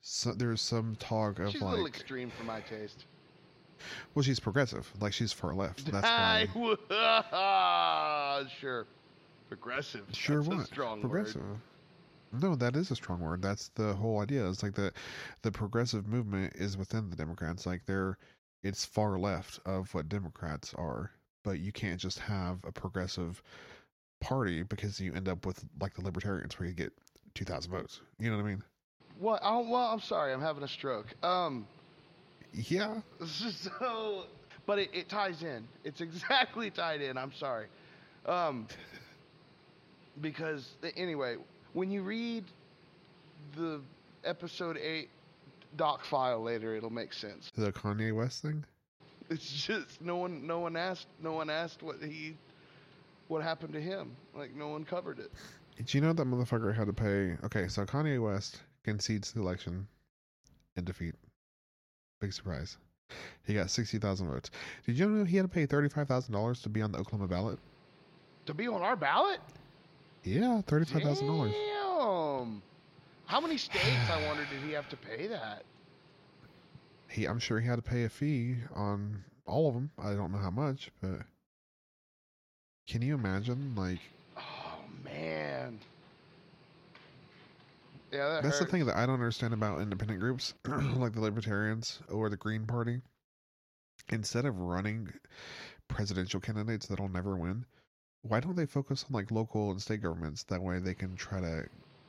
so 0.01 0.33
there's 0.33 0.61
some 0.61 0.95
talk 0.97 1.39
of 1.39 1.51
She's 1.51 1.61
a 1.61 1.65
little 1.65 1.83
like, 1.83 1.93
extreme 1.95 2.29
for 2.29 2.43
my 2.43 2.59
taste. 2.61 3.05
well, 4.13 4.23
she's 4.23 4.39
progressive. 4.39 4.91
Like 4.99 5.13
she's 5.13 5.31
far 5.31 5.53
left. 5.53 5.85
That's 5.91 6.05
I 6.07 6.47
why. 6.53 8.45
sure. 8.59 8.85
Progressive. 9.47 10.05
Sure, 10.13 10.37
That's 10.37 10.47
what? 10.47 10.59
A 10.59 10.65
strong 10.65 11.01
progressive. 11.01 11.41
Word. 11.41 11.59
No, 12.41 12.55
that 12.55 12.75
is 12.77 12.89
a 12.91 12.95
strong 12.95 13.19
word. 13.19 13.41
That's 13.41 13.69
the 13.75 13.93
whole 13.93 14.21
idea. 14.21 14.47
It's 14.47 14.63
like 14.63 14.75
the 14.75 14.93
the 15.41 15.51
progressive 15.51 16.07
movement 16.07 16.53
is 16.55 16.77
within 16.77 17.09
the 17.09 17.15
Democrats. 17.15 17.65
Like 17.65 17.85
they're 17.85 18.17
it's 18.63 18.85
far 18.85 19.17
left 19.19 19.59
of 19.65 19.93
what 19.93 20.07
Democrats 20.09 20.73
are. 20.75 21.11
But 21.43 21.59
you 21.59 21.71
can't 21.71 21.99
just 21.99 22.19
have 22.19 22.59
a 22.65 22.71
progressive 22.71 23.41
party 24.19 24.63
because 24.63 24.99
you 24.99 25.13
end 25.13 25.27
up 25.27 25.45
with 25.45 25.63
like 25.79 25.95
the 25.95 26.01
libertarians 26.01 26.59
where 26.59 26.67
you 26.69 26.75
get 26.75 26.93
two 27.33 27.45
thousand 27.45 27.71
votes. 27.71 28.01
You 28.19 28.29
know 28.29 28.37
what 28.37 28.43
I 28.45 28.47
mean? 28.47 28.63
What? 29.19 29.39
Oh, 29.43 29.67
well, 29.69 29.87
I'm 29.87 29.99
sorry. 30.01 30.33
I'm 30.33 30.41
having 30.41 30.63
a 30.63 30.67
stroke. 30.67 31.07
Um, 31.23 31.67
Yeah. 32.53 33.01
so, 33.25 34.23
but 34.65 34.79
it, 34.79 34.89
it 34.93 35.09
ties 35.09 35.41
in. 35.43 35.67
It's 35.83 36.01
exactly 36.01 36.69
tied 36.69 37.01
in. 37.01 37.17
I'm 37.17 37.33
sorry. 37.33 37.67
Um, 38.25 38.67
because 40.19 40.67
anyway, 40.95 41.37
when 41.73 41.91
you 41.91 42.03
read 42.03 42.45
the 43.55 43.81
episode 44.23 44.77
eight 44.77 45.09
doc 45.75 46.05
file 46.05 46.41
later, 46.41 46.75
it'll 46.75 46.89
make 46.89 47.13
sense. 47.13 47.51
The 47.55 47.71
Kanye 47.71 48.15
West 48.15 48.41
thing? 48.41 48.65
It's 49.31 49.49
just 49.65 50.01
no 50.01 50.17
one, 50.17 50.45
no 50.45 50.59
one 50.59 50.75
asked, 50.75 51.07
no 51.23 51.31
one 51.31 51.49
asked 51.49 51.81
what 51.81 52.03
he, 52.03 52.35
what 53.29 53.41
happened 53.41 53.71
to 53.73 53.81
him. 53.81 54.11
Like 54.35 54.53
no 54.53 54.67
one 54.67 54.83
covered 54.83 55.19
it. 55.19 55.31
Did 55.77 55.93
you 55.93 56.01
know 56.01 56.11
that 56.11 56.27
motherfucker 56.27 56.75
had 56.75 56.87
to 56.87 56.93
pay 56.93 57.37
okay, 57.45 57.69
so 57.69 57.85
Kanye 57.85 58.21
West 58.21 58.59
concedes 58.83 59.31
the 59.31 59.39
election 59.39 59.87
and 60.75 60.85
defeat. 60.85 61.15
Big 62.19 62.33
surprise. 62.33 62.77
He 63.45 63.53
got 63.53 63.69
sixty 63.69 63.99
thousand 63.99 64.27
votes. 64.29 64.51
Did 64.85 64.97
you 64.97 65.07
know 65.09 65.23
he 65.23 65.37
had 65.37 65.43
to 65.43 65.49
pay 65.49 65.65
thirty 65.65 65.87
five 65.87 66.09
thousand 66.09 66.33
dollars 66.33 66.61
to 66.63 66.69
be 66.69 66.81
on 66.81 66.91
the 66.91 66.97
Oklahoma 66.97 67.29
ballot? 67.29 67.59
To 68.47 68.53
be 68.53 68.67
on 68.67 68.81
our 68.81 68.97
ballot? 68.97 69.39
Yeah, 70.25 70.61
thirty 70.61 70.85
five 70.85 71.03
thousand 71.03 71.27
dollars. 71.27 71.53
Damn. 71.53 72.61
How 73.25 73.39
many 73.39 73.55
states? 73.57 74.09
I 74.09 74.25
wonder 74.27 74.45
did 74.51 74.61
he 74.67 74.73
have 74.73 74.89
to 74.89 74.97
pay 74.97 75.27
that? 75.27 75.63
He, 77.11 77.25
I'm 77.25 77.39
sure 77.39 77.59
he 77.59 77.67
had 77.67 77.75
to 77.75 77.81
pay 77.81 78.03
a 78.03 78.09
fee 78.09 78.55
on 78.73 79.23
all 79.45 79.67
of 79.67 79.73
them. 79.73 79.91
I 80.01 80.13
don't 80.13 80.31
know 80.31 80.37
how 80.37 80.49
much, 80.49 80.91
but 81.01 81.21
can 82.87 83.01
you 83.01 83.15
imagine? 83.15 83.75
Like 83.75 83.99
Oh 84.37 84.79
man. 85.03 85.79
Yeah, 88.11 88.27
that 88.29 88.43
that's 88.43 88.59
the 88.59 88.65
thing 88.65 88.85
that 88.85 88.95
I 88.97 89.05
don't 89.05 89.15
understand 89.15 89.53
about 89.53 89.81
independent 89.81 90.19
groups, 90.19 90.53
like 90.67 91.13
the 91.13 91.21
Libertarians 91.21 91.99
or 92.09 92.29
the 92.29 92.37
Green 92.37 92.65
Party. 92.65 93.01
Instead 94.09 94.45
of 94.45 94.57
running 94.59 95.13
presidential 95.87 96.39
candidates 96.39 96.87
that'll 96.87 97.07
never 97.07 97.35
win, 97.37 97.65
why 98.23 98.39
don't 98.39 98.55
they 98.55 98.65
focus 98.65 99.05
on 99.07 99.13
like 99.13 99.31
local 99.31 99.71
and 99.71 99.81
state 99.81 100.01
governments? 100.01 100.43
That 100.43 100.61
way 100.61 100.79
they 100.79 100.93
can 100.93 101.15
try 101.15 101.39
to 101.39 101.65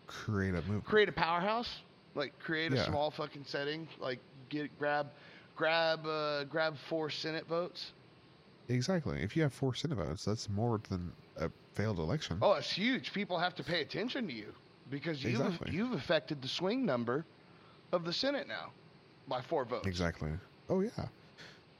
create 0.07 0.55
a 0.55 0.62
movement. 0.62 0.84
create 0.84 1.09
a 1.09 1.12
powerhouse, 1.12 1.80
like 2.14 2.36
create 2.38 2.72
a 2.72 2.76
Yeah. 2.76 2.84
small 2.86 3.11
fucking 3.11 3.44
setting, 3.46 3.86
like 4.00 4.18
get 4.53 4.78
grab, 4.78 5.09
grab, 5.57 6.07
uh, 6.07 6.44
grab 6.44 6.76
four 6.88 7.11
Senate 7.11 7.46
votes. 7.48 7.92
Exactly. 8.68 9.20
If 9.22 9.34
you 9.36 9.42
have 9.42 9.53
four 9.53 9.74
Senate 9.74 9.96
votes, 9.96 10.24
that's 10.24 10.48
more 10.48 10.80
than 10.88 11.11
a 11.38 11.50
failed 11.74 11.98
election. 11.98 12.38
Oh, 12.42 12.53
it's 12.53 12.70
huge. 12.70 13.12
People 13.12 13.38
have 13.38 13.55
to 13.57 13.64
pay 13.64 13.80
attention 13.80 14.26
to 14.28 14.32
you 14.32 14.53
because 14.90 15.24
you've 15.24 15.40
Exactly. 15.40 15.72
you've 15.72 15.92
affected 15.92 16.40
the 16.40 16.48
swing 16.48 16.84
number 16.84 17.24
of 17.92 18.05
the 18.05 18.12
Senate 18.12 18.46
now 18.46 18.70
by 19.26 19.40
four 19.40 19.64
votes. 19.64 19.86
Exactly. 19.86 20.30
Oh 20.68 20.80
yeah. 20.80 21.07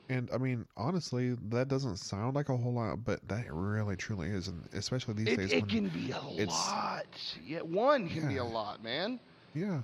And 0.09 0.29
I 0.35 0.39
mean, 0.39 0.67
honestly, 0.77 1.37
that 1.51 1.69
doesn't 1.69 1.97
sound 1.97 2.35
like 2.35 2.49
a 2.49 2.57
whole 2.57 2.73
lot, 2.73 3.05
but 3.05 3.27
that 3.29 3.47
really 3.51 3.97
truly 3.97 4.29
is, 4.29 4.49
and 4.49 4.63
especially 4.75 5.15
these 5.15 5.29
It, 5.29 5.37
days. 5.37 5.53
it 5.53 5.69
can 5.69 5.89
be 5.89 6.11
a 6.11 6.19
it's- 6.43 6.49
lot. 6.49 7.07
Yeah, 7.47 7.61
one 7.61 8.09
can 8.09 8.29
be 8.29 8.39
a 8.39 8.45
lot, 8.45 8.83
man. 8.83 9.21
Yeah, 9.55 9.83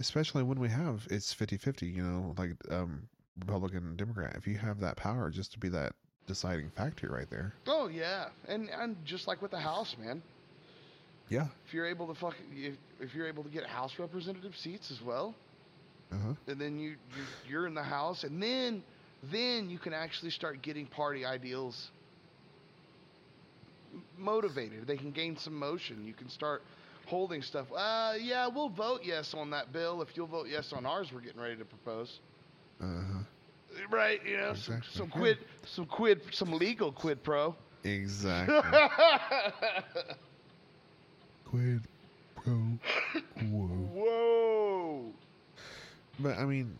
especially 0.00 0.42
when 0.42 0.58
we 0.60 0.68
have 0.68 1.06
it's 1.10 1.34
50-50, 1.34 1.94
You 1.94 2.02
know, 2.02 2.34
like 2.36 2.52
um, 2.70 3.08
Republican 3.38 3.78
and 3.86 3.96
Democrat. 3.96 4.34
If 4.36 4.46
you 4.46 4.56
have 4.58 4.80
that 4.80 4.96
power, 4.96 5.30
just 5.30 5.52
to 5.52 5.58
be 5.58 5.68
that 5.70 5.92
deciding 6.26 6.70
factor 6.70 7.08
right 7.08 7.28
there. 7.30 7.54
Oh 7.66 7.88
yeah, 7.88 8.28
and 8.48 8.68
and 8.70 8.96
just 9.04 9.26
like 9.26 9.40
with 9.42 9.50
the 9.50 9.60
House, 9.60 9.96
man. 9.98 10.22
Yeah. 11.28 11.46
If 11.66 11.74
you're 11.74 11.86
able 11.86 12.06
to 12.06 12.14
fuck, 12.14 12.34
if, 12.54 12.74
if 13.00 13.14
you're 13.14 13.26
able 13.28 13.42
to 13.44 13.50
get 13.50 13.66
House 13.66 13.98
representative 13.98 14.56
seats 14.56 14.90
as 14.90 15.02
well, 15.02 15.34
Uh 16.12 16.16
huh. 16.26 16.34
and 16.46 16.60
then 16.60 16.78
you, 16.78 16.90
you 17.16 17.24
you're 17.48 17.66
in 17.66 17.74
the 17.74 17.82
House, 17.82 18.24
and 18.24 18.42
then 18.42 18.82
then 19.22 19.68
you 19.70 19.78
can 19.78 19.92
actually 19.92 20.30
start 20.30 20.62
getting 20.62 20.86
party 20.86 21.24
ideals 21.24 21.90
motivated. 24.16 24.86
They 24.86 24.96
can 24.96 25.10
gain 25.10 25.36
some 25.36 25.54
motion. 25.58 26.06
You 26.06 26.12
can 26.14 26.28
start 26.28 26.62
holding 27.08 27.42
stuff. 27.42 27.66
Uh, 27.74 28.14
yeah, 28.20 28.46
we'll 28.46 28.68
vote 28.68 29.00
yes 29.04 29.34
on 29.34 29.50
that 29.50 29.72
bill 29.72 30.02
if 30.02 30.16
you'll 30.16 30.26
vote 30.26 30.46
yes 30.50 30.72
on 30.72 30.86
ours. 30.86 31.12
We're 31.12 31.20
getting 31.20 31.40
ready 31.40 31.56
to 31.56 31.64
propose. 31.64 32.20
Uh 32.80 32.84
huh. 32.86 33.18
Right, 33.90 34.20
you 34.26 34.36
know, 34.36 34.54
some, 34.54 34.76
Exactly. 34.76 34.98
some 34.98 35.06
Yeah. 35.08 35.18
quid, 35.18 35.38
some 35.66 35.86
quid, 35.86 36.20
some 36.32 36.52
legal 36.52 36.90
quid 36.92 37.22
pro. 37.22 37.54
Exactly. 37.84 38.56
Quid 41.44 41.82
pro 42.36 42.78
quo. 43.38 43.68
Whoa. 43.94 45.12
But 46.18 46.36
I 46.38 46.44
mean, 46.44 46.76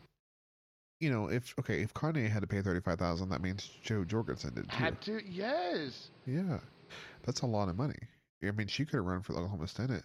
you 1.00 1.10
know, 1.10 1.28
if 1.28 1.54
okay, 1.60 1.80
if 1.82 1.94
Kanye 1.94 2.28
had 2.28 2.40
to 2.42 2.46
pay 2.48 2.60
thirty 2.60 2.80
five 2.80 2.98
thousand, 2.98 3.28
that 3.30 3.40
means 3.40 3.70
Jo 3.82 4.04
Jorgensen 4.04 4.54
did 4.54 4.68
too. 4.70 4.76
Had 4.76 5.00
to, 5.02 5.20
yes. 5.26 6.08
Yeah, 6.26 6.58
that's 7.24 7.40
a 7.42 7.46
lot 7.46 7.68
of 7.68 7.76
money. 7.76 7.98
I 8.42 8.50
mean, 8.50 8.66
she 8.68 8.84
could 8.84 8.96
have 8.96 9.04
run 9.04 9.22
for 9.22 9.32
the 9.32 9.38
Oklahoma 9.38 9.66
Senate 9.68 10.04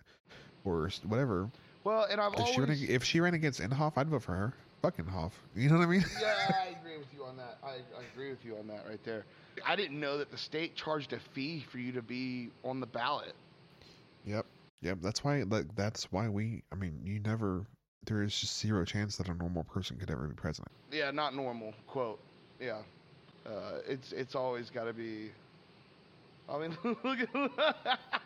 or 0.64 0.90
whatever. 1.06 1.52
Well, 1.84 2.06
and 2.10 2.20
I've 2.22 2.34
If 2.38 2.48
she 2.48 2.62
ran, 2.62 2.70
always—if 2.70 3.04
she 3.04 3.20
ran 3.20 3.34
against 3.34 3.60
Inhofe, 3.60 3.94
I'd 3.98 4.10
vote 4.10 4.24
for 4.24 4.34
her. 4.34 4.54
Fucking 4.82 5.06
Inhofe. 5.06 5.34
You 5.56 5.70
know 5.70 5.78
what 5.78 5.84
I 5.84 5.88
mean? 5.88 6.06
yeah, 6.20 6.52
I 6.62 6.68
agree 6.80 6.98
with 6.98 7.14
you 7.14 7.24
on 7.26 7.38
that. 7.38 7.58
I, 7.64 7.82
I 7.98 8.04
agree 8.14 8.30
with 8.30 8.44
you 8.46 8.58
on 8.58 8.68
that 8.68 8.86
right 8.88 9.04
there. 9.04 9.26
I 9.66 9.76
didn't 9.76 10.00
know 10.00 10.18
that 10.18 10.32
the 10.32 10.38
state 10.38 10.76
charged 10.76 11.14
a 11.14 11.20
fee 11.20 11.62
for 11.70 11.78
you 11.78 11.92
to 11.94 12.02
be 12.02 12.52
on 12.64 12.80
the 12.80 12.88
ballot. 12.88 13.34
Yep. 14.24 14.46
Yep. 14.82 14.98
That's 15.02 15.24
why. 15.24 15.44
Like, 15.44 15.76
that's 15.76 16.12
why 16.12 16.30
we. 16.30 16.64
I 16.72 16.76
mean, 16.76 17.00
you 17.04 17.20
never. 17.20 17.66
There 18.06 18.22
is 18.24 18.38
just 18.40 18.60
zero 18.60 18.86
chance 18.86 19.18
that 19.18 19.30
a 19.30 19.34
normal 19.34 19.64
person 19.64 19.98
could 19.98 20.10
ever 20.12 20.28
be 20.28 20.36
president. 20.36 20.72
Yeah, 20.92 21.12
not 21.12 21.36
normal. 21.36 21.74
Quote. 21.88 22.20
Yeah. 22.60 22.82
Uh, 23.46 23.80
it's 23.88 24.12
it's 24.14 24.36
always 24.36 24.70
got 24.70 24.86
to 24.86 24.94
be. 24.94 25.32
I 26.50 26.58
mean, 26.60 26.78
look 27.04 27.20
at 27.20 27.30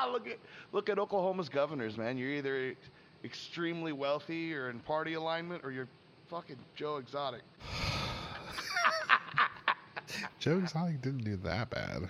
Ah, 0.00 0.08
look 0.12 0.28
at 0.28 0.38
look 0.72 0.88
at 0.88 0.96
Oklahoma's 0.98 1.48
governors, 1.48 1.96
man. 1.96 2.16
You're 2.16 2.30
either 2.30 2.76
extremely 3.24 3.92
wealthy 3.92 4.54
or 4.54 4.70
in 4.70 4.78
party 4.78 5.14
alignment, 5.14 5.64
or 5.64 5.72
you're 5.72 5.88
fucking 6.28 6.56
Joe 6.76 6.98
Exotic. 6.98 7.42
Joe 10.38 10.58
Exotic 10.58 11.02
didn't 11.02 11.24
do 11.24 11.36
that 11.38 11.70
bad. 11.70 12.08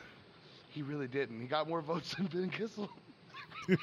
He 0.69 0.83
really 0.83 1.09
didn't. 1.09 1.41
He 1.41 1.47
got 1.47 1.67
more 1.67 1.81
votes 1.81 2.15
than 2.15 2.27
Ben 2.27 2.51
Kissel. 2.51 2.91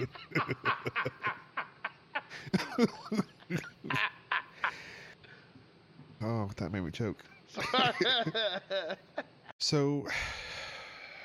Oh, 6.24 6.50
that 6.56 6.72
made 6.72 6.82
me 6.82 6.92
choke. 6.92 7.24
So, 9.58 10.06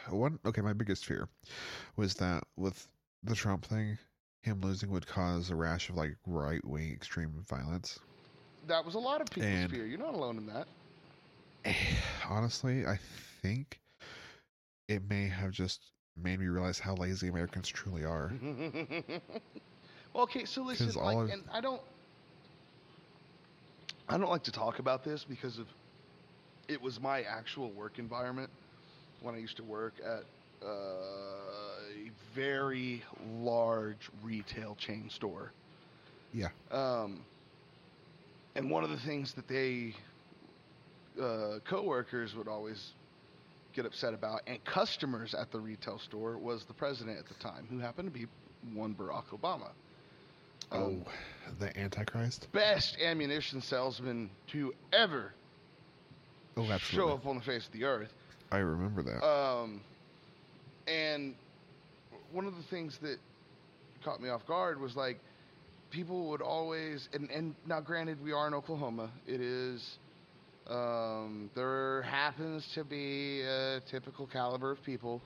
one 0.08 0.38
okay, 0.44 0.60
my 0.60 0.72
biggest 0.72 1.04
fear 1.04 1.28
was 1.96 2.14
that 2.14 2.42
with 2.56 2.88
the 3.22 3.34
Trump 3.34 3.64
thing, 3.64 3.98
him 4.42 4.60
losing 4.60 4.90
would 4.90 5.06
cause 5.06 5.50
a 5.50 5.54
rash 5.54 5.88
of 5.90 5.96
like 5.96 6.16
right 6.26 6.64
wing 6.64 6.92
extreme 6.92 7.44
violence. 7.48 7.98
that 8.66 8.84
was 8.84 8.94
a 8.94 8.98
lot 8.98 9.20
of 9.20 9.28
people's 9.30 9.52
And- 9.52 9.70
fear. 9.70 9.86
You're 9.86 9.98
not 9.98 10.14
alone 10.14 10.38
in 10.38 10.46
that. 10.46 10.66
Honestly, 12.28 12.86
I 12.86 12.98
think 13.42 13.80
it 14.88 15.02
may 15.08 15.28
have 15.28 15.50
just 15.50 15.92
made 16.16 16.40
me 16.40 16.46
realize 16.46 16.78
how 16.78 16.94
lazy 16.94 17.28
Americans 17.28 17.68
truly 17.68 18.04
are. 18.04 18.32
well, 20.14 20.24
okay, 20.24 20.44
so 20.44 20.62
listen, 20.62 20.90
like, 20.94 21.16
of- 21.16 21.30
and 21.30 21.42
I 21.52 21.60
don't, 21.60 21.80
I 24.08 24.18
don't 24.18 24.30
like 24.30 24.42
to 24.44 24.52
talk 24.52 24.78
about 24.78 25.04
this 25.04 25.24
because 25.24 25.58
of, 25.58 25.66
it 26.68 26.80
was 26.80 27.00
my 27.00 27.22
actual 27.22 27.70
work 27.70 27.98
environment 27.98 28.50
when 29.22 29.34
I 29.34 29.38
used 29.38 29.56
to 29.56 29.62
work 29.64 29.94
at 30.04 30.24
uh, 30.64 30.66
a 30.66 32.10
very 32.34 33.02
large 33.38 34.10
retail 34.22 34.76
chain 34.76 35.08
store. 35.10 35.52
Yeah. 36.32 36.48
Um, 36.70 37.24
and 38.54 38.70
one 38.70 38.84
of 38.84 38.90
the 38.90 38.98
things 38.98 39.32
that 39.34 39.48
they, 39.48 39.94
uh, 41.20 41.58
coworkers 41.68 42.34
would 42.34 42.48
always 42.48 42.92
get 43.74 43.86
upset 43.86 44.14
about, 44.14 44.40
and 44.46 44.62
customers 44.64 45.34
at 45.34 45.50
the 45.52 45.60
retail 45.60 45.98
store 45.98 46.36
was 46.38 46.64
the 46.64 46.74
president 46.74 47.18
at 47.18 47.26
the 47.28 47.34
time, 47.34 47.66
who 47.70 47.78
happened 47.78 48.12
to 48.12 48.18
be 48.18 48.26
one 48.74 48.94
Barack 48.94 49.26
Obama. 49.32 49.70
Oh, 50.72 50.84
Um, 50.86 51.04
the 51.58 51.76
Antichrist. 51.78 52.48
best 52.52 52.96
ammunition 53.00 53.60
salesman 53.62 54.30
to 54.48 54.74
ever 54.92 55.32
Oh, 56.56 56.76
show 56.78 57.08
up 57.10 57.26
on 57.26 57.36
the 57.36 57.42
face 57.42 57.64
of 57.66 57.72
the 57.72 57.84
earth. 57.84 58.12
I 58.50 58.58
remember 58.58 59.02
that. 59.02 59.24
Um, 59.24 59.80
and 60.86 61.34
one 62.32 62.46
of 62.46 62.54
the 62.56 62.62
things 62.70 62.98
that 63.02 63.18
caught 64.04 64.20
me 64.20 64.28
off 64.28 64.46
guard 64.46 64.80
was 64.80 64.96
like 64.96 65.18
people 65.90 66.30
would 66.30 66.40
always 66.40 67.08
and 67.12 67.30
and 67.30 67.54
now 67.66 67.80
granted 67.80 68.22
we 68.22 68.32
are 68.32 68.46
in 68.46 68.54
Oklahoma. 68.54 69.10
It 69.26 69.40
is 69.40 69.98
um, 70.68 71.50
there 71.54 72.02
happens 72.02 72.66
to 72.74 72.84
be 72.84 73.42
a 73.42 73.80
typical 73.90 74.26
caliber 74.26 74.70
of 74.70 74.82
people 74.84 75.20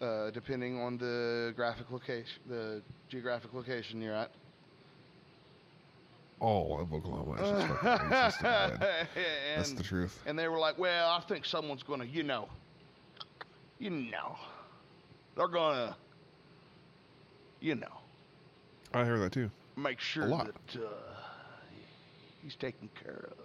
uh, 0.00 0.30
depending 0.30 0.80
on 0.80 0.98
the 0.98 1.52
graphic 1.54 1.90
location, 1.90 2.40
the 2.48 2.82
geographic 3.08 3.52
location 3.54 4.00
you're 4.00 4.14
at. 4.14 4.30
All 6.42 6.80
of 6.80 6.92
Oklahoma 6.92 7.34
is 7.34 7.48
just 7.50 7.66
fucking 7.68 7.88
racist 8.10 8.42
head. 8.42 8.80
That's 9.56 9.72
the 9.74 9.82
truth. 9.84 10.18
and 10.26 10.36
they 10.36 10.48
were 10.48 10.58
like, 10.58 10.76
"Well, 10.76 11.08
I 11.08 11.20
think 11.28 11.44
someone's 11.44 11.84
gonna, 11.84 12.04
you 12.04 12.24
know, 12.24 12.48
you 13.78 13.90
know, 13.90 14.36
they're 15.36 15.46
gonna, 15.46 15.96
you 17.60 17.76
know, 17.76 18.00
I 18.92 19.04
hear 19.04 19.20
that 19.20 19.30
too. 19.32 19.50
make 19.76 20.00
sure 20.00 20.26
that 20.28 20.80
uh, 20.80 20.80
he's 22.42 22.56
taken 22.56 22.90
care 23.00 23.28
of." 23.38 23.44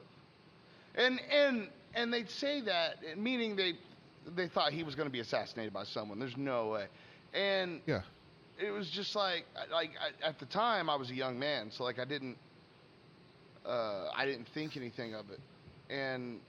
And 0.95 1.19
and 1.31 1.67
and 1.93 2.11
they'd 2.11 2.31
say 2.31 2.61
that, 2.61 2.95
meaning 3.15 3.55
they 3.55 3.73
they 4.35 4.47
thought 4.47 4.73
he 4.73 4.81
was 4.81 4.95
going 4.95 5.07
to 5.07 5.13
be 5.13 5.19
assassinated 5.19 5.71
by 5.71 5.83
someone. 5.83 6.17
There's 6.17 6.35
no 6.35 6.69
way. 6.69 6.87
And 7.35 7.81
Yeah. 7.85 8.01
it 8.59 8.71
was 8.71 8.89
just 8.89 9.15
like 9.15 9.45
like 9.71 9.91
I, 10.01 10.27
at 10.27 10.39
the 10.39 10.47
time 10.47 10.89
I 10.89 10.95
was 10.95 11.11
a 11.11 11.15
young 11.15 11.37
man, 11.37 11.69
so 11.69 11.83
like 11.83 11.99
I 11.99 12.05
didn't 12.05 12.37
uh, 13.67 14.09
I 14.15 14.25
didn't 14.25 14.47
think 14.53 14.77
anything 14.77 15.13
of 15.13 15.29
it, 15.29 15.39
and 15.89 16.39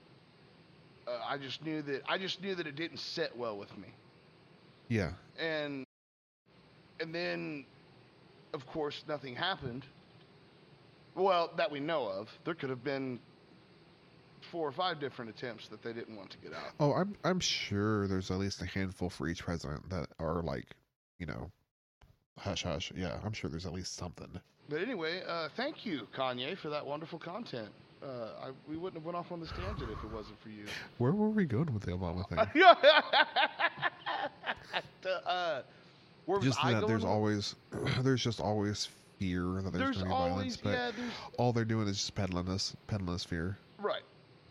uh, 1.07 1.19
I 1.27 1.37
just 1.37 1.63
knew 1.63 1.81
that 1.83 2.01
I 2.07 2.17
just 2.17 2.41
knew 2.41 2.55
that 2.55 2.67
it 2.67 2.75
didn't 2.75 2.99
sit 2.99 3.35
well 3.37 3.57
with 3.57 3.75
me, 3.77 3.87
Yeah. 4.87 5.11
and 5.39 5.85
and 6.99 7.13
then 7.13 7.65
of 8.53 8.65
course 8.67 9.03
nothing 9.07 9.35
happened. 9.35 9.85
Well, 11.15 11.51
that 11.57 11.71
we 11.71 11.79
know 11.79 12.07
of. 12.07 12.29
There 12.45 12.53
could 12.53 12.69
have 12.69 12.83
been 12.83 13.19
four 14.51 14.67
or 14.67 14.71
five 14.71 14.99
different 14.99 15.29
attempts 15.31 15.67
that 15.67 15.83
they 15.83 15.91
didn't 15.91 16.15
want 16.15 16.29
to 16.31 16.37
get 16.37 16.53
out. 16.53 16.71
Oh, 16.79 16.93
I'm 16.93 17.15
I'm 17.23 17.39
sure 17.39 18.07
there's 18.07 18.31
at 18.31 18.37
least 18.37 18.61
a 18.61 18.65
handful 18.65 19.09
for 19.09 19.27
each 19.27 19.43
president 19.43 19.89
that 19.89 20.07
are 20.19 20.41
like, 20.41 20.65
you 21.19 21.25
know, 21.25 21.51
hush 22.37 22.63
hush. 22.63 22.91
Yeah, 22.95 23.19
I'm 23.25 23.33
sure 23.33 23.49
there's 23.49 23.65
at 23.65 23.73
least 23.73 23.95
something. 23.95 24.39
But 24.69 24.81
anyway, 24.81 25.23
uh, 25.27 25.49
thank 25.57 25.85
you, 25.85 26.07
Kanye, 26.15 26.57
for 26.57 26.69
that 26.69 26.85
wonderful 26.85 27.17
content. 27.19 27.69
Uh, 28.01 28.29
I, 28.41 28.51
we 28.67 28.77
wouldn't 28.77 29.01
have 29.01 29.05
went 29.05 29.17
off 29.17 29.31
on 29.31 29.39
this 29.41 29.51
tangent 29.51 29.91
if 29.91 30.03
it 30.03 30.09
wasn't 30.09 30.39
for 30.41 30.49
you. 30.49 30.63
Where 30.99 31.11
were 31.11 31.29
we 31.29 31.45
going 31.45 31.73
with 31.73 31.83
the 31.83 31.91
Obama 31.91 32.27
thing? 32.29 32.63
The, 35.01 35.27
uh, 35.27 35.61
just 36.41 36.61
that 36.61 36.85
there's 36.85 37.05
always 37.05 37.55
there's 38.01 38.21
just 38.23 38.39
always 38.41 38.87
fear 39.17 39.61
that 39.63 39.71
there's, 39.73 39.95
There's 39.95 39.97
going 39.97 40.09
to 40.09 40.09
be 40.09 40.13
always 40.13 40.57
violence, 40.57 40.93
but 40.97 40.97
yeah, 40.97 41.09
all 41.37 41.53
they're 41.53 41.65
doing 41.65 41.87
is 41.87 41.97
just 41.97 42.15
peddling 42.15 42.49
us, 42.49 42.75
peddling 42.87 43.15
us 43.15 43.23
fear. 43.23 43.57
right. 43.79 44.03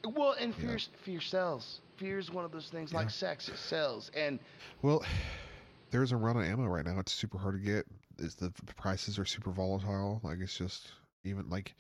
Well, 0.05 0.35
and 0.41 0.55
Yeah. 0.59 0.69
fear 0.71 0.79
fear 1.05 1.21
sells. 1.21 1.81
Fear 1.99 2.19
is 2.19 2.31
one 2.31 2.45
of 2.45 2.53
those 2.53 2.69
things 2.69 2.93
Yeah. 2.93 2.99
like 2.99 3.11
sex. 3.11 3.49
It 3.49 3.59
sells, 3.59 4.11
and 4.15 4.39
Well, 4.83 5.05
there's 5.91 6.13
a 6.13 6.17
run 6.17 6.37
on 6.37 6.45
ammo 6.45 6.67
right 6.67 6.85
now. 6.85 6.99
It's 6.99 7.13
super 7.13 7.39
hard 7.39 7.55
to 7.55 7.61
get. 7.61 7.87
It's 8.19 8.35
the 8.35 8.51
prices 8.77 9.19
are 9.19 9.25
super 9.25 9.51
volatile. 9.51 10.21
Like 10.23 10.39
it's 10.41 10.57
just 10.57 10.89
even 11.25 11.49
like, 11.51 11.75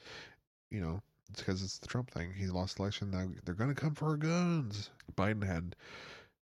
you 0.70 0.80
know, 0.80 1.00
it's 1.30 1.40
because 1.40 1.62
it's 1.62 1.78
the 1.78 1.86
Trump 1.88 2.10
thing. 2.10 2.32
He 2.36 2.46
lost 2.46 2.78
election. 2.78 3.10
Now 3.10 3.26
they're 3.44 3.54
gonna 3.54 3.74
come 3.74 3.94
for 3.94 4.06
our 4.10 4.16
guns. 4.16 4.90
Biden 5.16 5.44
had 5.46 5.74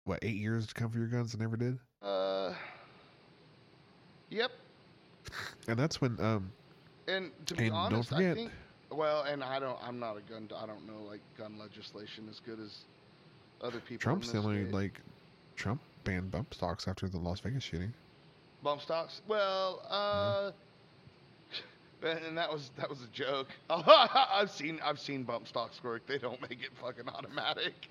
what 0.06 0.20
eight 0.22 0.36
years 0.38 0.68
to 0.68 0.74
come 0.74 0.90
for 0.90 0.98
your 1.00 1.08
guns 1.08 1.34
and 1.34 1.42
never 1.42 1.58
did. 1.58 1.78
uh, 2.02 2.54
yep. 4.30 4.52
And 5.68 5.78
that's 5.78 6.00
when 6.02 6.20
um 6.20 6.52
And 7.08 7.32
to 7.48 7.56
be 7.56 7.64
And 7.66 7.72
don't 7.74 7.94
honest, 7.94 8.14
I 8.14 8.16
forget- 8.18 8.36
think 8.36 8.52
well, 8.92 9.22
and 9.22 9.44
I 9.44 9.60
don't. 9.60 9.78
I'm 9.84 10.00
not 10.00 10.18
a 10.18 10.22
gun. 10.22 10.50
I 10.58 10.66
don't 10.66 10.88
know 10.88 11.04
like 11.08 11.22
gun 11.38 11.60
legislation 11.60 12.28
as 12.28 12.40
good 12.40 12.60
as 12.60 12.86
other 13.62 13.80
people. 13.80 14.02
Trump's 14.02 14.32
the 14.32 14.40
only 14.40 14.64
state. 14.64 14.74
like 14.74 15.02
Trump 15.56 15.80
banned 16.06 16.32
bump 16.32 16.56
stocks 16.56 16.88
after 16.88 17.08
the 17.08 17.20
Las 17.20 17.40
Vegas 17.42 17.62
shooting. 17.64 17.94
Bump 18.64 18.82
stocks? 18.82 19.22
Well, 19.28 19.82
uh, 19.90 20.52
and 22.08 22.38
that 22.38 22.52
was 22.52 22.72
that 22.78 22.90
was 22.90 23.02
a 23.04 23.08
joke. 23.08 23.48
I've 23.70 24.52
seen 24.52 24.80
I've 24.84 25.00
seen 25.00 25.24
bump 25.24 25.48
stocks 25.48 25.84
work. 25.84 26.06
They 26.08 26.18
don't 26.18 26.42
make 26.42 26.62
it 26.64 26.72
fucking 26.82 27.08
automatic. 27.10 27.90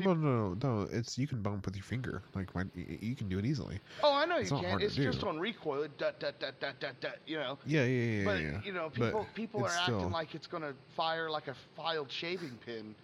No, 0.00 0.14
no, 0.14 0.54
no, 0.54 0.56
no. 0.62 0.88
It's 0.92 1.18
you 1.18 1.26
can 1.26 1.42
bump 1.42 1.66
with 1.66 1.74
your 1.74 1.82
finger. 1.82 2.22
Like 2.34 2.54
my, 2.54 2.64
you 2.74 3.16
can 3.16 3.28
do 3.28 3.38
it 3.38 3.44
easily. 3.44 3.80
Oh, 4.02 4.14
I 4.14 4.26
know 4.26 4.36
It's 4.36 4.50
you 4.50 4.58
can. 4.58 4.80
It's 4.80 4.94
just 4.94 5.20
do. 5.20 5.28
on 5.28 5.38
recoil. 5.38 5.82
It 5.82 5.96
dut 5.98 6.20
dut 6.20 6.38
dut 6.38 6.60
dut 6.60 6.78
dut 6.78 7.00
dut. 7.00 7.18
You 7.26 7.38
know. 7.38 7.58
Yeah, 7.66 7.84
yeah, 7.84 8.02
yeah, 8.18 8.24
But 8.24 8.40
yeah. 8.42 8.60
you 8.64 8.72
know, 8.72 8.90
But 8.96 9.12
people 9.12 9.26
people 9.34 9.60
are 9.64 9.66
it's 9.66 9.76
acting 9.76 10.10
like 10.10 10.34
it's 10.34 10.46
gonna 10.46 10.74
fire 10.96 11.28
like 11.30 11.48
a 11.48 11.54
filed 11.76 12.10
shaving 12.10 12.58
pin. 12.64 12.94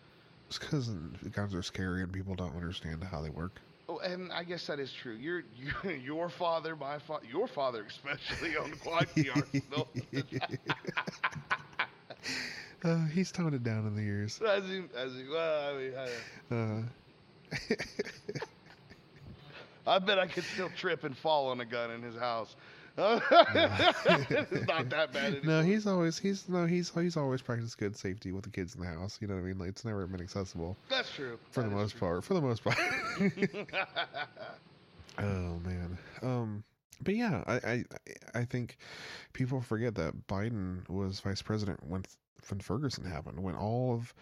It's 0.49 0.59
because 0.59 0.89
guns 1.33 1.55
are 1.55 1.63
scary 1.63 2.03
and 2.03 2.13
people 2.13 2.35
don't 2.35 2.55
understand 2.55 3.03
how 3.03 3.21
they 3.21 3.31
work. 3.31 3.61
Oh, 3.89 3.99
and 3.99 4.33
I 4.33 4.45
guess 4.45 4.67
that 4.67 4.79
is 4.81 4.93
true. 4.93 5.15
Your 5.15 5.45
your, 5.55 5.93
your 5.97 6.29
father, 6.29 6.75
my 6.77 6.99
father, 6.99 7.27
your 7.27 7.47
father 7.47 7.85
especially 7.87 8.57
owned 8.57 8.77
the 9.17 9.31
arsenal. 9.31 9.89
uh, 12.85 13.07
he's 13.07 13.33
toned 13.33 13.55
it 13.55 13.63
down 13.63 13.87
in 13.87 13.95
the 13.95 14.03
years. 14.03 14.41
as 14.41 14.65
he, 14.65 14.83
as 14.97 15.15
he, 15.15 15.29
well, 15.29 15.75
I 15.75 15.79
mean, 15.79 15.95
I, 15.97 16.09
Uh, 16.51 16.83
I 19.87 19.99
bet 19.99 20.19
I 20.19 20.27
could 20.27 20.45
still 20.45 20.71
trip 20.71 21.05
and 21.05 21.17
fall 21.17 21.49
on 21.49 21.61
a 21.61 21.65
gun 21.65 21.91
in 21.91 22.03
his 22.03 22.17
house. 22.17 22.55
it's 22.97 24.69
not 24.69 24.89
that 24.91 25.13
bad 25.13 25.35
anymore. 25.35 25.41
no, 25.45 25.63
he's 25.63 25.87
always 25.87 26.17
he's 26.17 26.49
no 26.49 26.65
he's 26.65 26.91
he's 26.91 27.17
always 27.17 27.43
practiced 27.43 27.77
good 27.77 27.97
safety 27.97 28.31
with 28.31 28.45
the 28.45 28.51
kids 28.51 28.77
in 28.77 28.83
the 28.83 28.87
house. 28.87 29.19
You 29.21 29.27
know 29.27 29.35
what 29.35 29.41
I 29.41 29.47
mean? 29.47 29.59
Like 29.59 29.71
it's 29.71 29.85
never 29.85 30.07
been 30.07 30.21
accessible 30.21 30.77
That's 30.89 31.11
true. 31.11 31.39
for 31.51 31.63
the 31.63 31.71
most 31.71 31.93
true. 31.93 32.01
part. 32.01 32.25
For 32.25 32.35
the 32.35 32.41
most 32.41 32.63
part. 32.63 32.79
oh 35.19 35.59
man. 35.65 35.99
Um. 36.23 36.65
But 37.03 37.17
yeah, 37.17 37.43
I, 37.49 37.55
I 37.55 37.85
I 38.35 38.45
think 38.45 38.77
people 39.33 39.61
forget 39.61 39.97
that 39.97 40.29
Biden 40.29 40.89
was 40.89 41.19
vice 41.19 41.43
president 41.43 41.81
when 41.85 42.05
when 42.49 42.61
Ferguson 42.61 43.05
happened. 43.05 43.43
When 43.43 43.57
all 43.57 43.95
of 43.95 44.15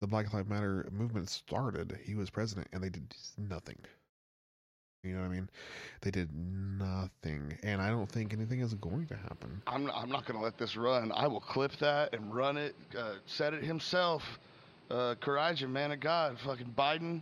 the 0.00 0.06
Black 0.06 0.32
Lives 0.34 0.48
Matter 0.48 0.86
movement 0.92 1.30
started, 1.30 1.98
he 2.04 2.14
was 2.14 2.28
president, 2.28 2.68
and 2.72 2.82
they 2.82 2.90
did 2.90 3.14
nothing. 3.38 3.78
You 5.08 5.14
know 5.14 5.22
what 5.22 5.28
I 5.28 5.32
mean? 5.32 5.48
They 6.02 6.10
did 6.10 6.28
nothing, 6.34 7.58
and 7.62 7.80
I 7.80 7.88
don't 7.88 8.10
think 8.10 8.32
anything 8.32 8.60
is 8.60 8.74
going 8.74 9.06
to 9.06 9.16
happen. 9.16 9.62
I'm 9.66 9.86
not, 9.86 9.94
I'm 9.96 10.10
not 10.10 10.26
going 10.26 10.38
to 10.38 10.44
let 10.44 10.58
this 10.58 10.76
run. 10.76 11.10
I 11.12 11.26
will 11.26 11.40
clip 11.40 11.72
that 11.78 12.14
and 12.14 12.34
run 12.34 12.56
it. 12.56 12.76
Uh, 12.96 13.14
said 13.26 13.54
it 13.54 13.64
himself. 13.64 14.22
Uh, 14.90 15.14
courage, 15.20 15.64
man 15.64 15.92
of 15.92 16.00
God. 16.00 16.38
Fucking 16.40 16.74
Biden, 16.76 17.20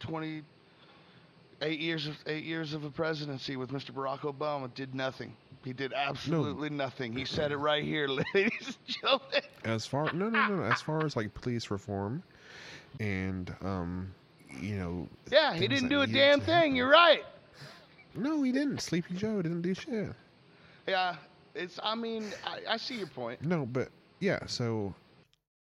28 0.00 1.80
years 1.80 2.06
of 2.06 2.16
eight 2.26 2.44
years 2.44 2.74
of 2.74 2.84
a 2.84 2.90
presidency 2.90 3.56
with 3.56 3.70
Mr. 3.70 3.90
Barack 3.90 4.20
Obama 4.20 4.72
did 4.74 4.94
nothing. 4.94 5.34
He 5.64 5.72
did 5.72 5.92
absolutely 5.92 6.70
nothing. 6.70 7.12
He 7.12 7.24
said 7.24 7.50
it 7.52 7.56
right 7.56 7.82
here, 7.82 8.08
ladies 8.34 8.76
and 8.76 8.76
gentlemen. 8.86 9.42
As 9.64 9.86
far 9.86 10.12
no 10.12 10.28
no 10.28 10.46
no, 10.46 10.62
as 10.62 10.80
far 10.80 11.04
as 11.04 11.16
like 11.16 11.34
police 11.34 11.70
reform, 11.70 12.22
and 13.00 13.54
um, 13.62 14.14
you 14.60 14.76
know. 14.76 15.08
Yeah, 15.30 15.54
he 15.54 15.68
didn't 15.68 15.88
do 15.88 16.00
a 16.02 16.06
damn 16.06 16.40
thing. 16.52 16.74
You're 16.76 16.90
right. 16.90 17.24
No, 18.14 18.42
he 18.42 18.52
didn't. 18.52 18.80
Sleepy 18.80 19.14
Joe 19.14 19.42
didn't 19.42 19.62
do 19.62 19.74
shit. 19.74 20.12
Yeah, 20.86 21.16
it's. 21.54 21.78
I 21.82 21.94
mean, 21.94 22.32
I, 22.44 22.74
I 22.74 22.76
see 22.76 22.96
your 22.96 23.06
point. 23.06 23.42
No, 23.42 23.66
but 23.66 23.88
yeah, 24.20 24.40
so 24.46 24.94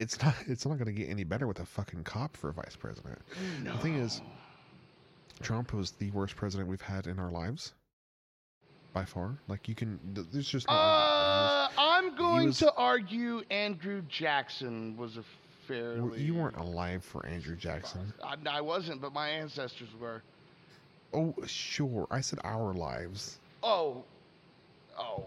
it's 0.00 0.20
not 0.22 0.34
it's 0.46 0.66
not 0.66 0.78
going 0.78 0.86
to 0.86 0.92
get 0.92 1.08
any 1.10 1.24
better 1.24 1.46
with 1.46 1.60
a 1.60 1.66
fucking 1.66 2.04
cop 2.04 2.36
for 2.36 2.50
vice 2.52 2.76
president. 2.76 3.18
No. 3.62 3.72
The 3.72 3.78
thing 3.78 3.94
is, 3.96 4.20
Trump 5.42 5.72
was 5.72 5.92
the 5.92 6.10
worst 6.12 6.34
president 6.36 6.68
we've 6.68 6.80
had 6.80 7.06
in 7.06 7.18
our 7.18 7.30
lives 7.30 7.74
by 8.92 9.04
far. 9.04 9.36
Like 9.48 9.68
you 9.68 9.74
can, 9.74 9.98
there's 10.32 10.48
just 10.48 10.66
Uh, 10.68 11.68
I'm 11.78 12.14
going 12.16 12.46
was- 12.46 12.58
to 12.58 12.72
argue 12.74 13.42
Andrew 13.50 14.02
Jackson 14.08 14.96
was 14.96 15.16
a. 15.18 15.24
fairly. 15.72 16.22
you 16.22 16.34
weren't 16.34 16.56
alive 16.56 17.04
for 17.04 17.24
Andrew 17.26 17.56
Jackson. 17.56 18.12
I, 18.22 18.36
I 18.48 18.60
wasn't, 18.60 19.00
but 19.00 19.12
my 19.12 19.28
ancestors 19.28 19.88
were. 20.00 20.22
Oh, 21.12 21.34
sure. 21.46 22.06
I 22.10 22.20
said 22.20 22.38
our 22.44 22.72
lives. 22.72 23.38
Oh, 23.62 24.04
oh, 24.98 25.26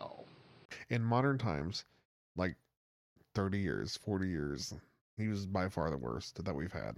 oh. 0.00 0.24
In 0.90 1.02
modern 1.02 1.38
times, 1.38 1.84
like 2.36 2.56
30 3.34 3.58
years, 3.58 3.98
40 4.04 4.28
years, 4.28 4.74
he 5.16 5.28
was 5.28 5.46
by 5.46 5.68
far 5.68 5.90
the 5.90 5.96
worst 5.96 6.44
that 6.44 6.54
we've 6.54 6.72
had. 6.72 6.96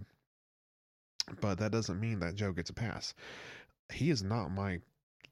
But 1.41 1.59
that 1.59 1.73
doesn't 1.73 2.01
mean 2.01 2.21
that 2.21 2.35
Joe 2.35 2.53
gets 2.53 2.71
a 2.71 2.75
pass. 2.75 3.15
He 3.93 4.11
is 4.11 4.23
not 4.23 4.51
my 4.51 4.81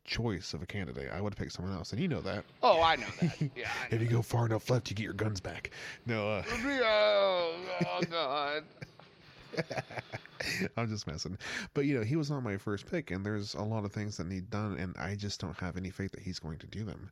choice 0.05 0.53
of 0.55 0.63
a 0.63 0.67
candidate. 0.67 1.11
I 1.13 1.21
would 1.21 1.37
pick 1.37 1.51
someone 1.51 1.75
else, 1.75 1.93
and 1.93 2.01
you 2.01 2.09
know 2.09 2.21
that. 2.23 2.45
Oh, 2.63 2.83
I 2.83 2.97
know 2.97 3.07
that. 3.21 3.41
Yeah. 3.57 3.71
If 3.91 4.01
you 4.01 4.09
go 4.09 4.23
far 4.23 4.47
enough 4.47 4.69
left, 4.71 4.91
you 4.91 4.97
get 4.97 5.05
your 5.05 5.13
guns 5.13 5.41
back. 5.41 5.71
No, 6.07 6.29
uh, 6.29 6.43
oh, 6.51 7.55
oh 7.87 8.01
God. 8.11 8.65
I'm 10.77 10.89
just 10.89 11.07
messing. 11.07 11.39
But 11.75 11.85
you 11.85 11.97
know, 11.99 12.05
he 12.05 12.17
was 12.17 12.31
not 12.31 12.43
my 12.43 12.57
first 12.57 12.91
pick, 12.91 13.11
and 13.11 13.25
there's 13.25 13.55
a 13.55 13.63
lot 13.63 13.85
of 13.85 13.93
things 13.93 14.17
that 14.17 14.27
need 14.27 14.51
done, 14.51 14.77
and 14.79 14.97
I 14.99 15.15
just 15.15 15.41
don't 15.41 15.57
have 15.59 15.77
any 15.77 15.91
faith 15.91 16.13
that 16.13 16.21
he's 16.23 16.39
going 16.39 16.59
to 16.59 16.67
do 16.67 16.85
them. 16.85 17.11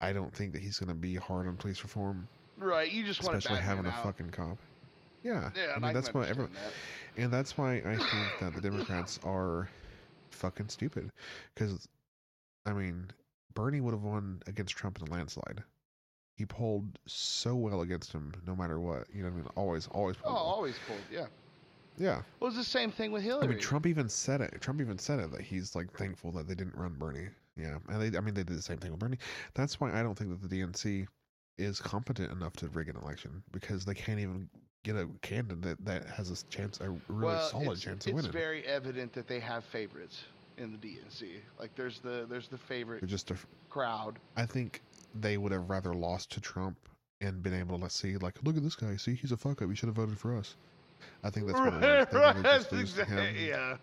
I 0.00 0.12
don't 0.12 0.32
think 0.34 0.52
that 0.52 0.62
he's 0.62 0.78
going 0.78 0.88
to 0.88 0.94
be 0.94 1.14
hard 1.16 1.46
on 1.46 1.56
police 1.56 1.82
reform, 1.82 2.28
Right, 2.58 2.90
you 2.90 3.04
just 3.04 3.22
want 3.22 3.36
especially 3.36 3.62
having 3.62 3.84
a 3.86 3.90
out. 3.90 4.02
fucking 4.02 4.30
cop. 4.30 4.56
Yeah, 5.22 5.50
Yeah, 5.56 5.72
I 5.76 5.78
mean 5.78 5.90
I 5.90 5.92
that's 5.92 6.12
why 6.14 6.22
every, 6.26 6.44
understand 6.44 6.72
that. 7.16 7.22
and 7.22 7.32
that's 7.32 7.58
why 7.58 7.76
I 7.76 7.96
think 7.96 8.28
that 8.40 8.54
the 8.54 8.60
Democrats 8.62 9.18
are 9.24 9.68
fucking 10.30 10.68
stupid. 10.68 11.10
Because, 11.54 11.88
I 12.66 12.72
mean, 12.72 13.10
Bernie 13.54 13.80
would 13.80 13.94
have 13.94 14.02
won 14.02 14.42
against 14.46 14.74
Trump 14.76 15.00
in 15.00 15.08
a 15.08 15.10
landslide. 15.10 15.62
He 16.36 16.44
pulled 16.44 16.98
so 17.06 17.54
well 17.54 17.80
against 17.80 18.12
him, 18.12 18.32
no 18.46 18.54
matter 18.54 18.78
what. 18.78 19.06
You 19.12 19.22
know 19.22 19.30
what 19.30 19.34
I 19.34 19.36
mean? 19.36 19.48
Always, 19.56 19.86
always 19.88 20.16
Oh, 20.18 20.22
pulled. 20.24 20.34
well. 20.34 20.42
always 20.44 20.74
pulled. 20.86 21.00
Yeah. 21.10 21.26
Yeah. 21.96 22.18
It 22.18 22.44
was 22.44 22.56
the 22.56 22.64
same 22.64 22.90
thing 22.90 23.10
with 23.12 23.22
Hillary. 23.22 23.46
I 23.46 23.48
mean, 23.48 23.58
Trump 23.58 23.86
even 23.86 24.08
said 24.08 24.42
it. 24.42 24.60
Trump 24.60 24.80
even 24.82 24.98
said 24.98 25.18
it 25.20 25.30
that 25.32 25.40
he's 25.40 25.74
like 25.74 25.90
thankful 25.96 26.30
that 26.32 26.46
they 26.46 26.54
didn't 26.54 26.76
run 26.76 26.94
Bernie. 26.98 27.28
Yeah, 27.56 27.78
and 27.88 28.02
they, 28.02 28.18
I 28.18 28.20
mean, 28.20 28.34
they 28.34 28.42
did 28.42 28.58
the 28.58 28.62
same 28.62 28.76
thing 28.76 28.90
with 28.90 29.00
Bernie. 29.00 29.16
That's 29.54 29.80
why 29.80 29.98
I 29.98 30.02
don't 30.02 30.14
think 30.14 30.28
that 30.30 30.46
the 30.46 30.60
DNC 30.60 31.06
is 31.56 31.80
competent 31.80 32.30
enough 32.30 32.52
to 32.56 32.68
rig 32.68 32.90
an 32.90 32.96
election 32.96 33.42
because 33.50 33.86
they 33.86 33.94
can't 33.94 34.20
even 34.20 34.46
get 34.84 34.94
a 34.96 35.08
candidate 35.22 35.82
that 35.86 36.04
has 36.04 36.30
a 36.30 36.44
chance, 36.48 36.80
a 36.80 36.90
really 36.90 37.00
well, 37.34 37.48
solid 37.48 37.80
chance 37.80 38.06
of 38.06 38.18
it's 38.18 38.26
very 38.26 38.64
evident 38.66 39.12
that 39.14 39.26
they 39.26 39.40
have 39.40 39.64
favorites 39.64 40.24
in 40.58 40.72
the 40.72 40.78
DNC. 40.78 41.40
Like 41.58 41.74
there's 41.74 42.00
the 42.00 42.26
there's 42.28 42.48
the 42.48 42.58
favorite 42.58 43.00
They're 43.00 43.08
just, 43.08 43.30
a, 43.30 43.36
crowd. 43.68 44.18
I 44.36 44.46
think 44.46 44.82
they 45.14 45.36
would 45.38 45.52
have 45.52 45.68
rather 45.68 45.94
lost 45.94 46.32
to 46.32 46.40
Trump 46.40 46.76
and 47.20 47.42
been 47.42 47.54
able 47.54 47.78
to 47.78 47.88
see, 47.88 48.16
like, 48.18 48.34
look 48.42 48.56
at 48.56 48.62
this 48.62 48.74
guy. 48.76 48.96
See, 48.96 49.14
he's 49.14 49.32
a 49.32 49.36
fuck 49.36 49.62
up. 49.62 49.70
He 49.70 49.74
should 49.74 49.88
have 49.88 49.96
voted 49.96 50.18
for 50.18 50.36
us. 50.36 50.56
I 51.24 51.30
think 51.30 51.46
that's 51.46 51.58
what 51.58 51.74
it 51.74 51.80
was. 51.80 52.06
They'd 52.10 52.18
Right, 52.18 52.42
just 52.42 52.72
exactly, 52.72 53.48
yeah. 53.48 53.76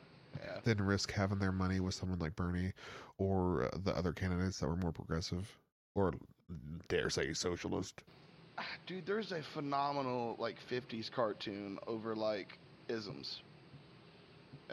Yeah. 0.43 0.59
than 0.63 0.82
risk 0.82 1.11
having 1.11 1.38
their 1.38 1.51
money 1.51 1.80
with 1.80 1.93
someone 1.93 2.17
like 2.17 2.36
Bernie 2.36 2.74
or 3.19 3.65
uh, 3.65 3.78
the 3.84 3.95
other 3.95 4.13
candidates 4.13 4.59
that 4.59 4.67
were 4.67 4.76
more 4.76 4.91
progressive 4.91 5.47
or 5.93 6.11
dare 6.88 7.09
say 7.11 7.34
socialist. 7.34 8.01
Dude, 8.88 9.05
there's 9.05 9.32
a 9.32 9.43
phenomenal 9.43 10.36
like 10.39 10.57
50s 10.71 11.11
cartoon 11.11 11.78
over 11.86 12.15
like 12.15 12.57
isms. 12.89 13.41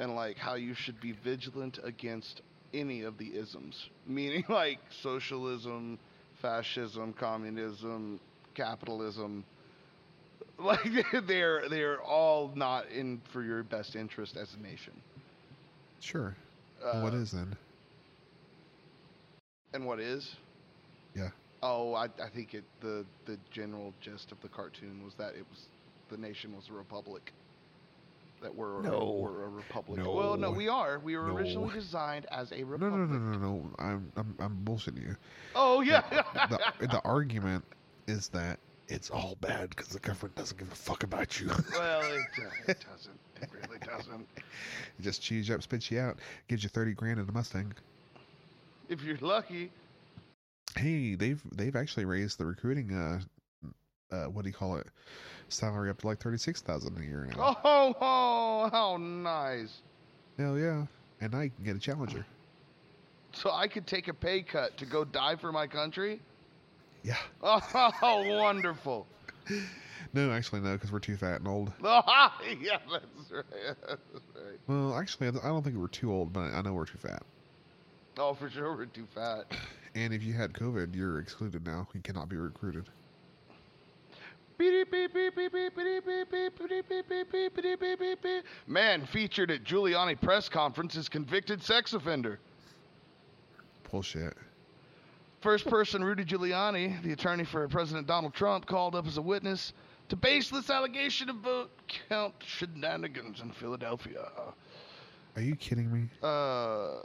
And 0.01 0.17
like 0.17 0.39
how 0.39 0.57
you 0.57 0.75
should 0.75 1.01
be 1.01 1.13
vigilant 1.13 1.79
against 1.85 2.43
any 2.75 3.03
of 3.03 3.19
the 3.19 3.37
isms. 3.37 3.91
Meaning 4.07 4.45
like 4.49 4.81
socialism, 4.91 6.01
fascism, 6.35 7.15
communism, 7.15 8.21
capitalism. 8.55 9.47
Like 10.59 11.07
they're 11.27 11.69
they're 11.69 12.03
all 12.03 12.53
not 12.55 12.89
in 12.89 13.23
for 13.33 13.43
your 13.43 13.65
best 13.65 13.97
interest 13.97 14.37
as 14.37 14.55
a 14.55 14.59
nation. 14.61 15.03
Sure. 16.01 16.37
what 16.93 17.13
Uh, 17.13 17.13
is 17.15 17.33
then? 17.33 17.57
And 19.75 19.87
what 19.87 20.01
is? 20.01 20.37
Yeah. 21.15 21.31
Oh, 21.63 21.95
I, 21.95 22.05
I 22.23 22.29
think 22.31 22.55
it 22.55 22.65
the 22.81 23.07
the 23.27 23.39
general 23.51 23.95
gist 24.01 24.33
of 24.33 24.41
the 24.41 24.49
cartoon 24.49 25.03
was 25.03 25.15
that 25.17 25.35
it 25.35 25.47
was 25.51 25.69
the 26.09 26.19
nation 26.19 26.55
was 26.55 26.69
a 26.71 26.75
republic. 26.75 27.33
That 28.43 28.55
we're, 28.55 28.81
No. 28.81 29.19
we're 29.23 29.45
a 29.45 29.49
republic. 29.49 30.01
Well, 30.05 30.37
no, 30.37 30.51
No. 30.51 30.51
we 30.51 30.69
are. 30.69 30.99
We 30.99 31.17
were 31.17 31.33
originally 31.33 31.75
designed 31.75 32.27
as 32.31 32.53
a 32.53 32.59
No, 32.61 32.65
republic. 32.67 33.11
no, 33.11 33.19
no, 33.19 33.33
no, 33.33 33.39
no. 33.39 33.71
I'm, 33.79 34.13
I'm, 34.17 34.35
I'm 34.39 34.59
bullshitting 34.65 35.03
you. 35.03 35.17
Oh 35.55 35.83
yeah. 35.83 36.03
The, 36.81 36.87
the 36.87 37.01
argument 37.05 37.65
is 38.07 38.29
that 38.29 38.59
it's 38.89 39.11
all 39.11 39.37
bad 39.41 39.71
because 39.71 39.89
the 39.89 39.99
government 40.01 40.35
doesn't 40.37 40.59
give 40.59 40.73
a 40.73 40.75
fuck 40.75 41.03
about 41.03 41.39
you. 41.41 41.49
well, 41.73 42.01
it, 42.03 42.23
uh, 42.39 42.51
it 42.69 42.85
doesn't. 42.91 43.19
It 43.43 43.49
really 43.53 43.79
doesn't. 43.79 44.27
it 44.37 44.43
just 45.03 45.23
chews 45.23 45.49
you 45.49 45.55
up, 45.55 45.63
spits 45.63 45.91
you 45.91 46.01
out, 46.01 46.19
gives 46.49 46.63
you 46.63 46.69
thirty 46.71 46.93
grand 46.93 47.21
in 47.21 47.29
a 47.29 47.33
Mustang. 47.33 47.73
If 48.89 49.03
you're 49.03 49.19
lucky. 49.21 49.71
Hey, 50.77 51.15
they've 51.15 51.41
they've 51.53 51.77
actually 51.77 52.05
raised 52.07 52.39
the 52.39 52.47
recruiting 52.47 52.93
uh 52.95 53.21
uh 54.13 54.25
what 54.25 54.43
do 54.43 54.49
you 54.49 54.55
call 54.55 54.77
it 54.77 54.87
salary 55.49 55.91
up 55.91 55.99
to 55.99 56.07
like 56.07 56.19
thirty 56.19 56.39
six 56.39 56.61
thousand 56.61 56.99
a 56.99 57.03
year 57.03 57.29
now. 57.37 57.57
Oh, 57.65 57.95
oh, 58.01 58.69
how 58.71 58.97
nice. 58.97 59.83
Hell 60.39 60.59
yeah! 60.59 60.87
And 61.21 61.35
I 61.35 61.49
can 61.49 61.65
get 61.65 61.77
a 61.77 61.81
challenger. 61.81 62.25
So 63.33 63.51
I 63.53 63.69
could 63.69 63.87
take 63.87 64.09
a 64.09 64.15
pay 64.15 64.43
cut 64.43 64.77
to 64.79 64.87
go 64.87 65.05
die 65.05 65.37
for 65.37 65.53
my 65.53 65.67
country. 65.67 66.21
Yeah. 67.03 67.17
Oh, 67.43 68.39
wonderful. 68.39 69.07
No, 70.13 70.33
actually 70.33 70.61
no, 70.61 70.73
because 70.73 70.91
we're 70.91 70.99
too 70.99 71.17
fat 71.17 71.39
and 71.39 71.49
old. 71.49 71.73
yeah, 71.83 72.79
that's 72.91 73.31
right. 73.31 73.45
That's 73.87 74.01
right. 74.35 74.59
Well, 74.67 74.97
actually, 74.97 75.29
I 75.29 75.31
don't 75.31 75.63
think 75.63 75.77
we're 75.77 75.87
too 75.89 76.13
old, 76.13 76.33
but 76.33 76.53
I 76.53 76.61
know 76.63 76.73
we're 76.73 76.87
too 76.87 76.99
fat. 76.99 77.23
Oh, 78.19 78.35
for 78.35 78.51
sure, 78.51 78.77
we're 78.77 78.87
too 78.87 79.07
fat. 79.15 79.45
And 79.95 80.13
if 80.13 80.23
you 80.23 80.33
had 80.35 80.53
COVID, 80.53 80.95
you're 80.95 81.21
excluded 81.21 81.65
now. 81.65 81.89
You 81.95 82.01
cannot 82.01 82.29
be 82.29 82.37
recruited. 82.37 82.89
Man 88.67 89.07
featured 89.07 89.51
at 89.51 89.65
Giuliani 89.65 90.21
press 90.21 90.51
conference 90.51 90.97
is 90.97 91.09
convicted 91.09 91.63
sex 91.63 91.95
offender. 91.95 92.39
Bullshit. 93.91 94.37
First 95.41 95.67
person 95.67 96.05
Rudy 96.05 96.27
Giuliani, 96.27 97.03
the 97.03 97.13
attorney 97.13 97.45
for 97.45 97.67
President 97.69 98.07
Donald 98.07 98.35
Trump, 98.35 98.67
called 98.67 98.95
up 98.95 99.07
as 99.07 99.17
a 99.17 99.23
witness 99.23 99.73
to 100.11 100.17
baseless 100.17 100.69
allegation 100.69 101.31
of 101.31 101.37
vote 101.37 101.71
count 102.11 102.35
shenanigans 102.45 103.41
in 103.41 103.51
Philadelphia. 103.53 104.29
Are 105.37 105.43
you 105.43 105.57
kidding 105.57 105.91
me? 105.91 106.09
Uh, 106.23 106.97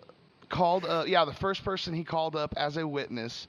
called, 0.50 0.84
uh, 0.84 1.06
yeah, 1.08 1.24
the 1.24 1.34
first 1.34 1.64
person 1.64 1.94
he 1.94 2.04
called 2.04 2.36
up 2.36 2.54
as 2.58 2.76
a 2.76 2.86
witness 2.86 3.48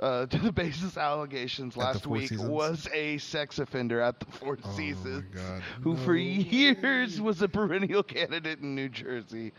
uh, 0.00 0.26
to 0.30 0.38
the 0.38 0.50
basis 0.52 0.96
allegations 0.96 1.76
last 1.76 2.06
week 2.06 2.28
Seasons? 2.30 2.48
was 2.48 2.88
a 2.92 3.18
sex 3.18 3.58
offender 3.58 4.00
at 4.00 4.18
the 4.18 4.26
Four 4.26 4.58
Oh 4.64 4.76
Seasons 4.76 5.24
who 5.82 5.96
for 5.96 6.16
years 6.16 7.20
was 7.20 7.42
a 7.42 7.48
perennial 7.48 8.02
candidate 8.16 8.60
in 8.60 8.74
New 8.74 8.88
Jersey. 8.88 9.52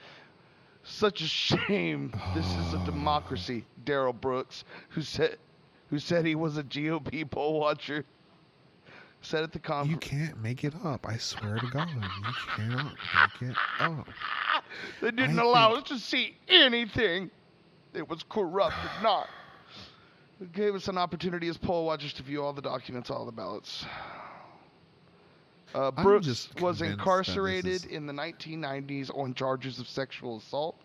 Such 0.83 1.21
a 1.21 1.27
shame. 1.27 2.11
This 2.33 2.45
is 2.45 2.73
a 2.73 2.79
democracy. 2.85 3.65
Daryl 3.85 4.19
Brooks, 4.19 4.63
who 4.89 5.01
said, 5.01 5.37
who 5.89 5.99
said 5.99 6.25
he 6.25 6.35
was 6.35 6.57
a 6.57 6.63
GOP 6.63 7.29
poll 7.29 7.59
watcher, 7.59 8.03
said 9.21 9.43
at 9.43 9.51
the 9.51 9.59
conference. 9.59 9.91
You 9.91 9.97
can't 10.17 10.41
make 10.41 10.63
it 10.63 10.73
up. 10.83 11.07
I 11.07 11.17
swear 11.17 11.59
to 11.59 11.67
God, 11.67 11.87
you 11.89 12.01
cannot 12.55 12.93
make 13.41 13.49
it 13.51 13.57
up. 13.79 14.07
They 15.01 15.11
didn't 15.11 15.37
I 15.37 15.43
allow 15.43 15.73
think- 15.75 15.83
us 15.83 15.89
to 15.89 15.99
see 15.99 16.37
anything. 16.47 17.29
It 17.93 18.07
was 18.07 18.23
corrupt 18.29 18.75
or 18.83 19.03
not. 19.03 19.27
It 20.41 20.51
gave 20.53 20.73
us 20.73 20.87
an 20.87 20.97
opportunity 20.97 21.47
as 21.49 21.57
poll 21.57 21.85
watchers 21.85 22.13
to 22.13 22.23
view 22.23 22.43
all 22.43 22.51
the 22.51 22.61
documents, 22.63 23.11
all 23.11 23.25
the 23.25 23.31
ballots. 23.31 23.85
Uh, 25.73 25.91
Brooks 25.91 26.27
was 26.27 26.47
convinced 26.47 26.79
that 26.79 26.85
this 26.85 26.91
incarcerated 26.93 27.71
is- 27.71 27.85
in 27.85 28.05
the 28.05 28.13
1990s 28.13 29.09
on 29.11 29.33
charges 29.33 29.79
of 29.79 29.87
sexual 29.87 30.37
assault, 30.37 30.75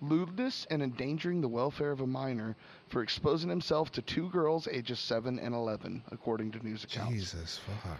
lewdness, 0.00 0.66
and 0.70 0.82
endangering 0.82 1.40
the 1.42 1.48
welfare 1.48 1.90
of 1.90 2.00
a 2.00 2.06
minor 2.06 2.56
for 2.88 3.02
exposing 3.02 3.50
himself 3.50 3.90
to 3.92 4.00
two 4.02 4.30
girls 4.30 4.66
ages 4.68 4.98
7 5.00 5.38
and 5.38 5.54
11, 5.54 6.02
according 6.10 6.52
to 6.52 6.64
news 6.64 6.84
accounts. 6.84 7.12
Jesus 7.12 7.58
fuck. 7.58 7.98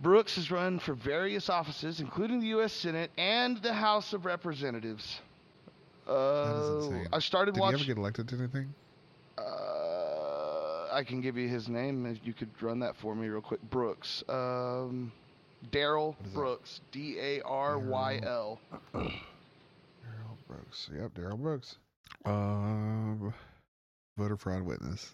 Brooks 0.00 0.34
has 0.36 0.50
run 0.50 0.78
for 0.80 0.94
various 0.94 1.48
offices, 1.50 2.00
including 2.00 2.40
the 2.40 2.46
U.S. 2.48 2.72
Senate 2.72 3.10
and 3.18 3.58
the 3.58 3.74
House 3.74 4.12
of 4.14 4.24
Representatives. 4.24 5.20
Uh. 6.08 6.88
I 7.12 7.18
started 7.20 7.52
Did 7.54 7.60
he 7.60 7.64
ever 7.66 7.72
watching. 7.76 7.86
get 7.86 7.98
elected 7.98 8.28
to 8.30 8.36
anything? 8.38 8.74
Uh, 9.38 9.79
I 10.92 11.04
can 11.04 11.20
give 11.20 11.36
you 11.36 11.48
his 11.48 11.68
name 11.68 12.06
if 12.06 12.18
you 12.24 12.32
could 12.32 12.50
run 12.62 12.78
that 12.80 12.96
for 12.96 13.14
me 13.14 13.28
real 13.28 13.40
quick. 13.40 13.60
Brooks. 13.70 14.22
Um, 14.28 15.12
Daryl 15.70 16.16
What 16.16 16.26
is 16.26 16.32
that? 16.32 16.34
Brooks. 16.34 16.80
D 16.92 17.16
A 17.20 17.40
R 17.42 17.78
Y 17.78 18.20
L. 18.22 18.58
Daryl 18.94 19.12
Brooks. 20.48 20.90
Yep, 20.94 21.14
Daryl 21.14 21.38
Brooks. 21.38 21.76
Um, 22.24 23.32
voter 24.18 24.36
fraud 24.36 24.62
witness. 24.62 25.10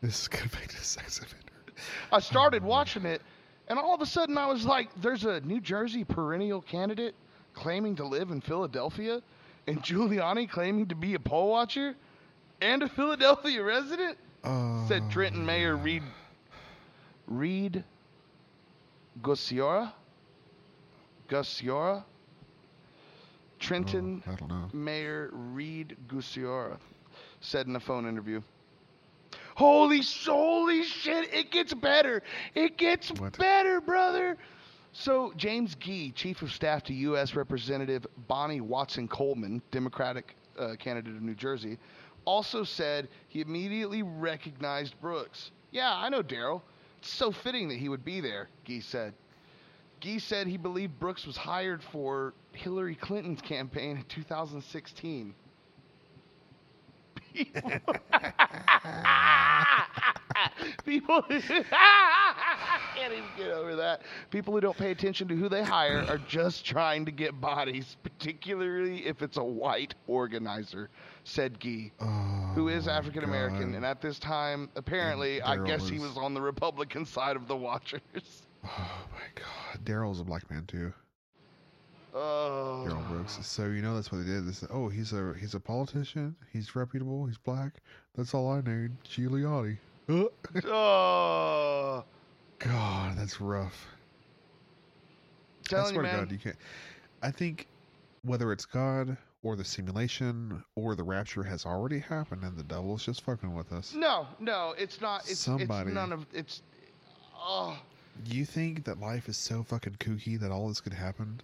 This 0.00 0.22
is 0.22 0.28
going 0.28 0.42
convicted 0.48 0.80
sex 0.80 1.18
offender. 1.18 1.52
I 2.12 2.20
started 2.20 2.62
Oh. 2.64 2.66
watching 2.68 3.04
it, 3.04 3.20
and 3.68 3.78
all 3.78 3.94
of 3.94 4.00
a 4.00 4.06
sudden 4.06 4.38
I 4.38 4.46
was 4.46 4.64
like, 4.64 4.88
"There's 5.00 5.24
a 5.24 5.40
New 5.40 5.60
Jersey 5.60 6.04
perennial 6.04 6.60
candidate 6.62 7.14
claiming 7.54 7.96
to 7.96 8.04
live 8.04 8.30
in 8.30 8.40
Philadelphia, 8.40 9.20
and 9.66 9.82
Giuliani 9.82 10.48
claiming 10.48 10.86
to 10.88 10.94
be 10.94 11.14
a 11.14 11.18
poll 11.18 11.50
watcher, 11.50 11.94
and 12.60 12.82
a 12.82 12.88
Philadelphia 12.88 13.62
resident." 13.62 14.18
Uh, 14.44 14.86
Said 14.86 15.10
Trenton 15.10 15.44
Mayor 15.44 15.76
Reed. 15.76 16.02
Reed 17.26 17.84
Gusciora. 19.22 19.92
Gusciora. 21.28 22.04
Trenton 23.58 24.22
know. 24.48 24.68
Mayor 24.72 25.30
Reed 25.32 25.96
Gusciora 26.08 26.78
said 27.40 27.66
in 27.66 27.74
a 27.76 27.80
phone 27.80 28.06
interview. 28.08 28.40
Holy, 29.56 30.00
holy 30.24 30.84
shit! 30.84 31.34
It 31.34 31.50
gets 31.50 31.74
better. 31.74 32.22
It 32.54 32.76
gets 32.78 33.10
What? 33.12 33.36
better, 33.36 33.80
brother. 33.80 34.36
So, 34.92 35.32
James 35.36 35.74
Gee, 35.74 36.12
Chief 36.12 36.40
of 36.42 36.52
Staff 36.52 36.84
to 36.84 36.94
U.S. 36.94 37.34
Representative 37.34 38.06
Bonnie 38.28 38.60
Watson 38.60 39.06
Coleman, 39.08 39.60
Democratic 39.72 40.34
uh, 40.58 40.76
candidate 40.78 41.14
of 41.16 41.22
New 41.22 41.34
Jersey, 41.34 41.78
also 42.24 42.64
said 42.64 43.08
he 43.28 43.40
immediately 43.40 44.02
recognized 44.02 45.00
Brooks. 45.00 45.50
Yeah, 45.70 45.94
I 45.94 46.08
know 46.08 46.22
Daryl. 46.22 46.62
It's 46.98 47.10
so 47.10 47.30
fitting 47.30 47.68
that 47.68 47.76
he 47.78 47.88
would 47.88 48.04
be 48.04 48.20
there, 48.20 48.48
Gee 48.64 48.80
said. 48.80 49.14
Gee 50.00 50.18
said 50.18 50.46
he 50.46 50.56
believed 50.56 50.98
Brooks 50.98 51.26
was 51.26 51.36
hired 51.36 51.82
for 51.82 52.34
Hillary 52.52 52.94
Clinton's 52.94 53.40
campaign 53.40 53.96
in 53.98 54.04
2016. 54.04 55.34
People, 57.34 57.52
people 60.84 61.22
I 61.72 62.78
can't 62.96 63.12
even 63.12 63.24
get 63.36 63.50
over 63.50 63.76
that. 63.76 64.02
People 64.30 64.54
who 64.54 64.60
don't 64.60 64.76
pay 64.76 64.90
attention 64.90 65.28
to 65.28 65.36
who 65.36 65.48
they 65.48 65.62
hire 65.62 66.04
are 66.08 66.18
just 66.18 66.64
trying 66.64 67.04
to 67.04 67.12
get 67.12 67.40
bodies, 67.40 67.96
particularly 68.02 69.06
if 69.06 69.22
it's 69.22 69.36
a 69.36 69.44
white 69.44 69.94
organizer, 70.06 70.90
said 71.28 71.60
Gee, 71.60 71.92
oh 72.00 72.06
who 72.54 72.68
is 72.68 72.88
Oh, 72.88 72.92
African 72.92 73.24
American, 73.24 73.74
and 73.74 73.84
at 73.84 74.00
this 74.00 74.18
time, 74.18 74.68
apparently, 74.76 75.42
I 75.42 75.56
guess 75.64 75.88
he 75.88 75.98
was- 75.98 76.16
on 76.16 76.34
the 76.34 76.40
Republican 76.40 77.04
side 77.16 77.36
of 77.36 77.46
the 77.46 77.56
Watchers. 77.56 78.00
Oh 78.64 78.98
my 79.12 79.26
god. 79.34 79.84
Daryl's 79.84 80.20
a 80.20 80.24
black 80.24 80.50
man 80.50 80.64
too. 80.66 80.92
Oh. 82.14 82.84
Daryl 82.88 83.06
Brooks. 83.08 83.38
So 83.46 83.66
you 83.66 83.82
know 83.82 83.94
that's 83.94 84.10
what 84.10 84.18
they 84.18 84.24
did. 84.24 84.48
They 84.48 84.52
said, 84.52 84.70
"Oh, 84.72 84.88
he's 84.88 85.12
a 85.12 85.34
he's 85.38 85.54
a 85.54 85.60
politician. 85.60 86.34
He's 86.52 86.74
reputable. 86.74 87.26
He's 87.26 87.38
black. 87.38 87.74
That's 88.16 88.34
all 88.34 88.50
I 88.50 88.60
need." 88.62 88.90
Giuliani. 89.04 89.78
Oh. 90.64 92.02
God, 92.58 93.16
that's 93.16 93.40
rough. 93.40 93.86
I 95.72 95.90
swear 95.90 96.04
you, 96.06 96.10
to. 96.10 96.16
God, 96.16 96.32
you 96.32 96.38
can't. 96.38 96.56
I 97.22 97.30
think 97.30 97.66
whether 98.22 98.50
it's 98.52 98.64
God 98.64 99.16
or 99.42 99.56
the 99.56 99.64
simulation 99.64 100.62
or 100.74 100.94
the 100.94 101.02
rapture 101.04 101.42
has 101.44 101.64
already 101.64 101.98
happened, 102.00 102.42
and 102.42 102.56
the 102.56 102.64
devil's 102.64 103.04
just 103.04 103.22
fucking 103.22 103.54
with 103.54 103.72
us. 103.72 103.94
No, 103.94 104.26
no, 104.40 104.74
it's 104.78 105.00
not. 105.00 105.22
It's, 105.30 105.38
Somebody- 105.40 105.88
it's 105.90 105.94
none 105.94 106.12
of. 106.12 106.26
It's. 106.32 106.62
Oh. 107.36 107.78
You 108.26 108.44
think 108.44 108.84
that 108.84 108.98
life 108.98 109.28
is 109.28 109.36
so 109.36 109.62
fucking 109.62 109.96
kooky 110.00 110.38
that 110.40 110.50
all 110.50 110.66
this 110.68 110.80
could 110.80 110.92
happen? 110.92 111.40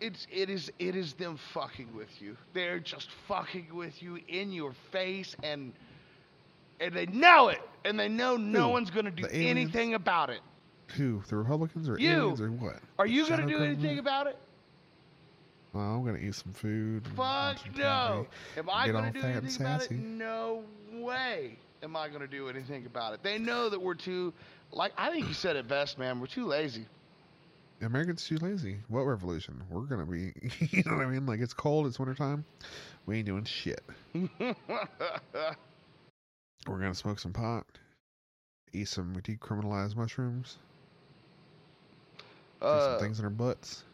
It's 0.00 0.26
it 0.30 0.50
is 0.50 0.70
it 0.80 0.96
is 0.96 1.14
them 1.14 1.38
fucking 1.54 1.88
with 1.96 2.20
you. 2.20 2.36
They're 2.52 2.80
just 2.80 3.08
fucking 3.28 3.68
with 3.72 4.02
you 4.02 4.18
in 4.28 4.52
your 4.52 4.72
face 4.90 5.34
and 5.44 5.72
and 6.80 6.92
they 6.92 7.06
know 7.06 7.48
it. 7.48 7.60
And 7.84 7.98
they 7.98 8.08
know 8.08 8.36
no 8.36 8.64
Who? 8.64 8.68
one's 8.70 8.90
gonna 8.90 9.12
do 9.12 9.26
anything 9.30 9.94
about 9.94 10.28
it. 10.28 10.40
Who? 10.96 11.22
The 11.28 11.36
Republicans 11.36 11.88
or 11.88 11.98
You. 12.00 12.10
aliens 12.10 12.40
or 12.40 12.50
what? 12.50 12.80
Are 12.98 13.06
you 13.06 13.26
gonna 13.28 13.46
do 13.46 13.52
government? 13.52 13.78
anything 13.78 13.98
about 14.00 14.26
it? 14.26 14.36
Well, 15.76 15.84
I'm 15.84 16.04
gonna 16.06 16.16
eat 16.18 16.34
some 16.34 16.54
food. 16.54 17.06
Fuck 17.14 17.58
some 17.58 17.72
no. 17.76 18.26
Am 18.56 18.70
I 18.72 18.88
gonna 18.88 19.12
do 19.12 19.20
anything 19.20 19.60
about 19.60 19.82
it? 19.82 19.90
No 19.90 20.64
way 20.90 21.58
am 21.82 21.94
I 21.94 22.08
gonna 22.08 22.26
do 22.26 22.48
anything 22.48 22.86
about 22.86 23.12
it. 23.12 23.22
They 23.22 23.38
know 23.38 23.68
that 23.68 23.78
we're 23.78 23.92
too 23.94 24.32
like 24.72 24.92
I 24.96 25.10
think 25.10 25.28
you 25.28 25.34
said 25.34 25.54
it 25.56 25.68
best, 25.68 25.98
man, 25.98 26.18
we're 26.18 26.28
too 26.28 26.46
lazy. 26.46 26.86
Americans 27.82 28.26
too 28.26 28.38
lazy. 28.38 28.78
What 28.88 29.02
revolution? 29.02 29.62
We're 29.68 29.82
gonna 29.82 30.06
be. 30.06 30.32
You 30.70 30.82
know 30.86 30.96
what 30.96 31.04
I 31.06 31.10
mean? 31.10 31.26
Like 31.26 31.40
it's 31.40 31.52
cold. 31.52 31.86
It's 31.86 31.98
wintertime. 31.98 32.46
We 33.04 33.18
ain't 33.18 33.26
doing 33.26 33.44
shit. 33.44 33.82
We're 34.14 34.54
gonna 36.66 36.94
smoke 36.94 37.18
some 37.18 37.34
pot. 37.34 37.66
Eat 38.72 38.88
some 38.88 39.14
decriminalized 39.16 39.94
mushrooms. 39.94 40.56
Do 42.62 42.66
Uh, 42.66 42.92
some 42.92 43.00
things 43.00 43.18
in 43.18 43.26
our 43.26 43.30
butts. 43.30 43.84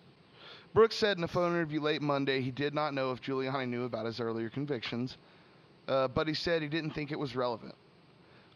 Brooks 0.75 0.97
said 0.97 1.19
in 1.19 1.25
a 1.25 1.29
phone 1.29 1.53
interview 1.53 1.81
late 1.81 2.01
Monday 2.01 2.41
he 2.41 2.51
did 2.51 2.75
not 2.75 2.95
know 2.95 3.13
if 3.13 3.21
Giuliani 3.21 3.69
knew 3.69 3.85
about 3.85 4.07
his 4.07 4.21
earlier 4.21 4.49
convictions, 4.49 5.19
uh, 5.89 6.09
but 6.09 6.27
he 6.27 6.35
said 6.35 6.63
he 6.63 6.69
didn't 6.69 6.93
think 6.93 7.13
it 7.13 7.19
was 7.19 7.37
relevant. 7.37 7.75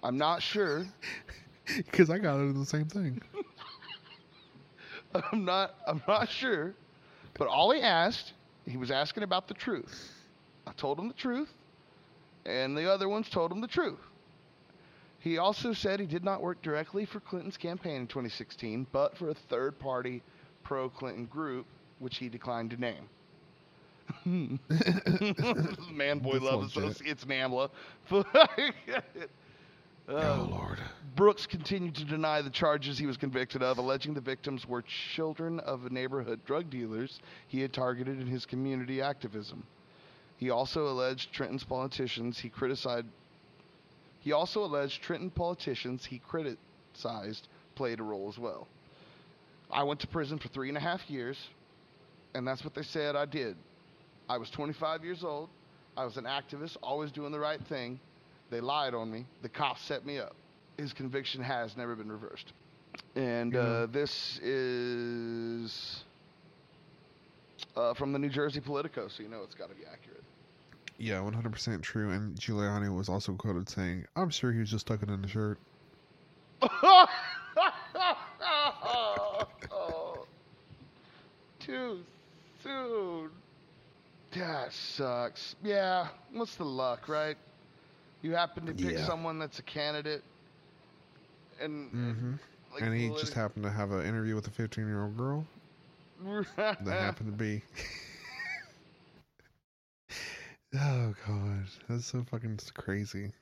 I'm 0.03 0.19
not 0.19 0.43
sure. 0.43 0.87
Because 1.67 2.11
I 2.11 2.19
got 2.19 2.37
into 2.37 2.61
the 2.61 2.65
same 2.65 2.85
thing. 2.85 3.21
I'm 5.33 5.45
not. 5.45 5.75
I'm 5.85 6.01
not 6.07 6.29
sure. 6.29 6.75
But 7.37 7.49
all 7.49 7.73
he 7.73 7.81
asked, 7.81 8.35
he 8.67 8.77
was 8.77 8.93
asking 8.93 9.25
about 9.25 9.49
the 9.49 9.55
truth. 9.55 10.13
I 10.67 10.73
told 10.73 10.97
him 10.97 11.09
the 11.09 11.15
truth, 11.15 11.53
and 12.45 12.77
the 12.77 12.89
other 12.89 13.09
ones 13.09 13.29
told 13.29 13.51
him 13.51 13.61
the 13.61 13.67
truth. 13.67 13.99
He 15.19 15.39
also 15.39 15.73
said 15.73 15.99
he 15.99 16.07
did 16.07 16.23
not 16.23 16.41
work 16.41 16.63
directly 16.63 17.05
for 17.05 17.19
Clinton's 17.19 17.57
campaign 17.57 18.03
in 18.03 18.07
2016, 18.07 18.87
but 18.93 19.17
for 19.17 19.31
a 19.31 19.35
third-party 19.35 20.23
pro-Clinton 20.63 21.27
group, 21.27 21.67
which 21.99 22.19
he 22.19 22.29
declined 22.29 22.71
to 22.71 22.77
name. 22.77 23.09
Hmm. 24.23 24.57
Man, 25.93 26.21
boy, 26.21 26.35
That's 26.35 26.45
love 26.45 26.65
associates, 26.65 27.25
NAMBLA. 27.25 27.71
Oh. 30.09 30.15
oh 30.15 30.49
Lord. 30.49 30.79
Brooks 31.17 31.47
continued 31.47 31.97
to 31.97 32.05
deny 32.05 32.41
the 32.41 32.51
charges 32.51 32.97
he 32.97 33.07
was 33.07 33.17
convicted 33.17 33.63
of, 33.63 33.79
alleging 33.79 34.15
the 34.15 34.21
victims 34.21 34.65
were 34.65 34.83
children 34.83 35.59
of 35.61 35.91
neighborhood 35.91 36.41
drug 36.45 36.71
dealers 36.71 37.19
he 37.49 37.61
had 37.61 37.73
targeted 37.73 38.21
in 38.21 38.27
his 38.29 38.47
community 38.47 39.03
activism. 39.03 39.65
He 40.37 40.51
also 40.51 40.89
alleged 40.89 41.33
Trenton's 41.33 41.65
politicians 41.65 42.39
he 42.39 42.49
criticized. 42.49 43.07
He 44.21 44.33
also 44.33 44.65
alleged 44.65 45.03
Trenton 45.03 45.31
politicians 45.31 46.05
he 46.05 46.21
criticized 46.21 47.49
played 47.75 48.01
a 48.01 48.03
role 48.03 48.29
as 48.29 48.39
well. 48.39 48.69
I 49.71 49.83
went 49.83 50.01
to 50.01 50.07
prison 50.07 50.39
for 50.39 50.49
three 50.49 50.69
and 50.69 50.77
a 50.77 50.81
half 50.81 51.09
years, 51.11 51.37
and 52.37 52.47
that's 52.47 52.63
what 52.63 52.75
they 52.75 52.83
said 52.83 53.17
I 53.17 53.25
did. 53.25 53.57
I 54.29 54.37
was 54.37 54.51
25 54.51 55.05
years 55.05 55.25
old. 55.25 55.49
I 55.97 56.05
was 56.05 56.19
an 56.19 56.25
activist, 56.25 56.77
always 56.83 57.11
doing 57.11 57.33
the 57.33 57.39
right 57.41 57.61
thing. 57.69 57.99
They 58.51 58.61
lied 58.61 58.93
on 58.95 59.11
me. 59.11 59.25
The 59.43 59.49
cops 59.49 59.83
set 59.83 60.05
me 60.05 60.19
up. 60.19 60.37
His 60.77 60.93
conviction 60.93 61.43
has 61.43 61.77
never 61.77 61.97
been 61.97 62.13
reversed. 62.13 62.53
And 63.15 63.55
Yeah. 63.55 63.61
uh, 63.61 63.87
this 63.87 64.39
is 64.43 66.05
uh, 67.75 67.95
from 67.95 68.13
the 68.13 68.19
New 68.19 68.29
Jersey 68.29 68.61
Politico, 68.61 69.09
so 69.09 69.23
you 69.23 69.29
know 69.31 69.43
it's 69.43 69.55
got 69.55 69.71
to 69.71 69.75
be 69.75 69.85
accurate. 69.91 70.23
Yeah, 70.99 71.21
100% 71.21 71.83
true. 71.83 72.11
And 72.11 72.37
Giuliani 72.37 72.95
was 72.95 73.09
also 73.09 73.33
quoted 73.35 73.69
saying, 73.69 74.07
"I'm 74.17 74.31
sure 74.31 74.53
he 74.53 74.59
was 74.61 74.71
just 74.71 74.87
tucking 74.87 75.09
in 75.09 75.23
the 75.23 75.29
shirt." 75.29 75.59
Too 81.61 82.05
soon. 82.67 83.31
That 84.33 84.73
sucks. 84.73 85.57
Yeah, 85.63 86.09
what's 86.33 86.57
the 86.57 86.65
luck, 86.65 87.09
right? 87.09 87.37
You 88.23 88.33
happen 88.35 88.67
to 88.67 88.75
pick 88.75 88.99
Yeah. 88.99 89.13
someone 89.13 89.39
that's 89.39 89.59
a 89.59 89.63
candidate, 89.63 90.23
and 91.61 91.91
Mm-hmm. 91.95 92.35
like 92.75 92.85
and 92.85 92.95
he 92.95 93.11
just 93.11 93.35
happened 93.35 93.65
to 93.65 93.71
have 93.71 93.91
an 93.93 94.05
interview 94.07 94.35
with 94.37 94.49
a 94.49 94.51
15 94.51 94.87
year 94.87 95.03
old 95.05 95.17
girl 95.17 95.47
that 96.81 96.97
happened 96.97 97.29
to 97.31 97.37
be. 97.37 97.63
oh 100.75 101.15
god, 101.27 101.67
that's 101.89 102.07
so 102.07 102.23
fucking 102.25 102.59
crazy. 102.75 103.33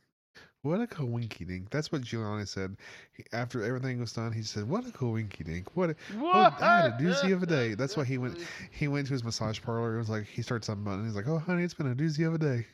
What 0.65 0.81
a 0.81 0.87
coinky 0.87 1.47
dink. 1.47 1.69
That's 1.69 1.93
what 1.93 2.01
Giuliani 2.01 2.49
said. 2.49 2.79
He, 3.13 3.23
after 3.35 3.63
everything 3.63 4.01
was 4.01 4.15
done, 4.15 4.33
he 4.33 4.41
said, 4.41 4.67
"What 4.67 4.87
a 4.87 4.91
coinky 4.91 5.45
dink. 5.45 5.77
What? 5.77 5.91
A, 5.91 5.97
What? 6.19 6.63
I 6.63 6.81
had 6.81 6.93
a 6.93 7.05
doozy 7.05 7.35
of 7.35 7.43
a 7.43 7.47
day." 7.47 7.75
That's 7.79 7.99
why 7.99 8.05
he 8.05 8.17
went. 8.17 8.39
He 8.71 8.89
went 8.89 9.07
to 9.09 9.13
his 9.13 9.23
massage 9.23 9.61
parlor. 9.61 9.95
It 9.95 9.99
was 9.99 10.09
like 10.09 10.25
he 10.27 10.41
starts 10.41 10.67
something, 10.67 10.91
and 10.91 11.05
he's 11.05 11.15
like, 11.15 11.29
"Oh, 11.29 11.39
honey, 11.39 11.65
it's 11.65 11.75
been 11.75 11.93
a 11.93 11.95
doozy 11.95 12.27
of 12.27 12.33
a 12.33 12.39
day." 12.39 12.67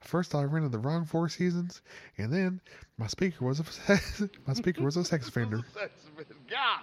First, 0.00 0.34
I 0.34 0.42
rented 0.44 0.72
the 0.72 0.78
wrong 0.78 1.04
Four 1.04 1.28
Seasons, 1.28 1.82
and 2.16 2.32
then 2.32 2.62
my 2.96 3.08
speaker 3.08 3.44
was 3.44 3.60
a 3.60 3.64
my 4.46 4.54
speaker 4.54 4.82
was 4.82 4.96
a 4.96 5.04
sex 5.04 5.28
offender. 5.28 5.60
Sex 5.74 5.92
offender. 6.14 6.34
God 6.48 6.80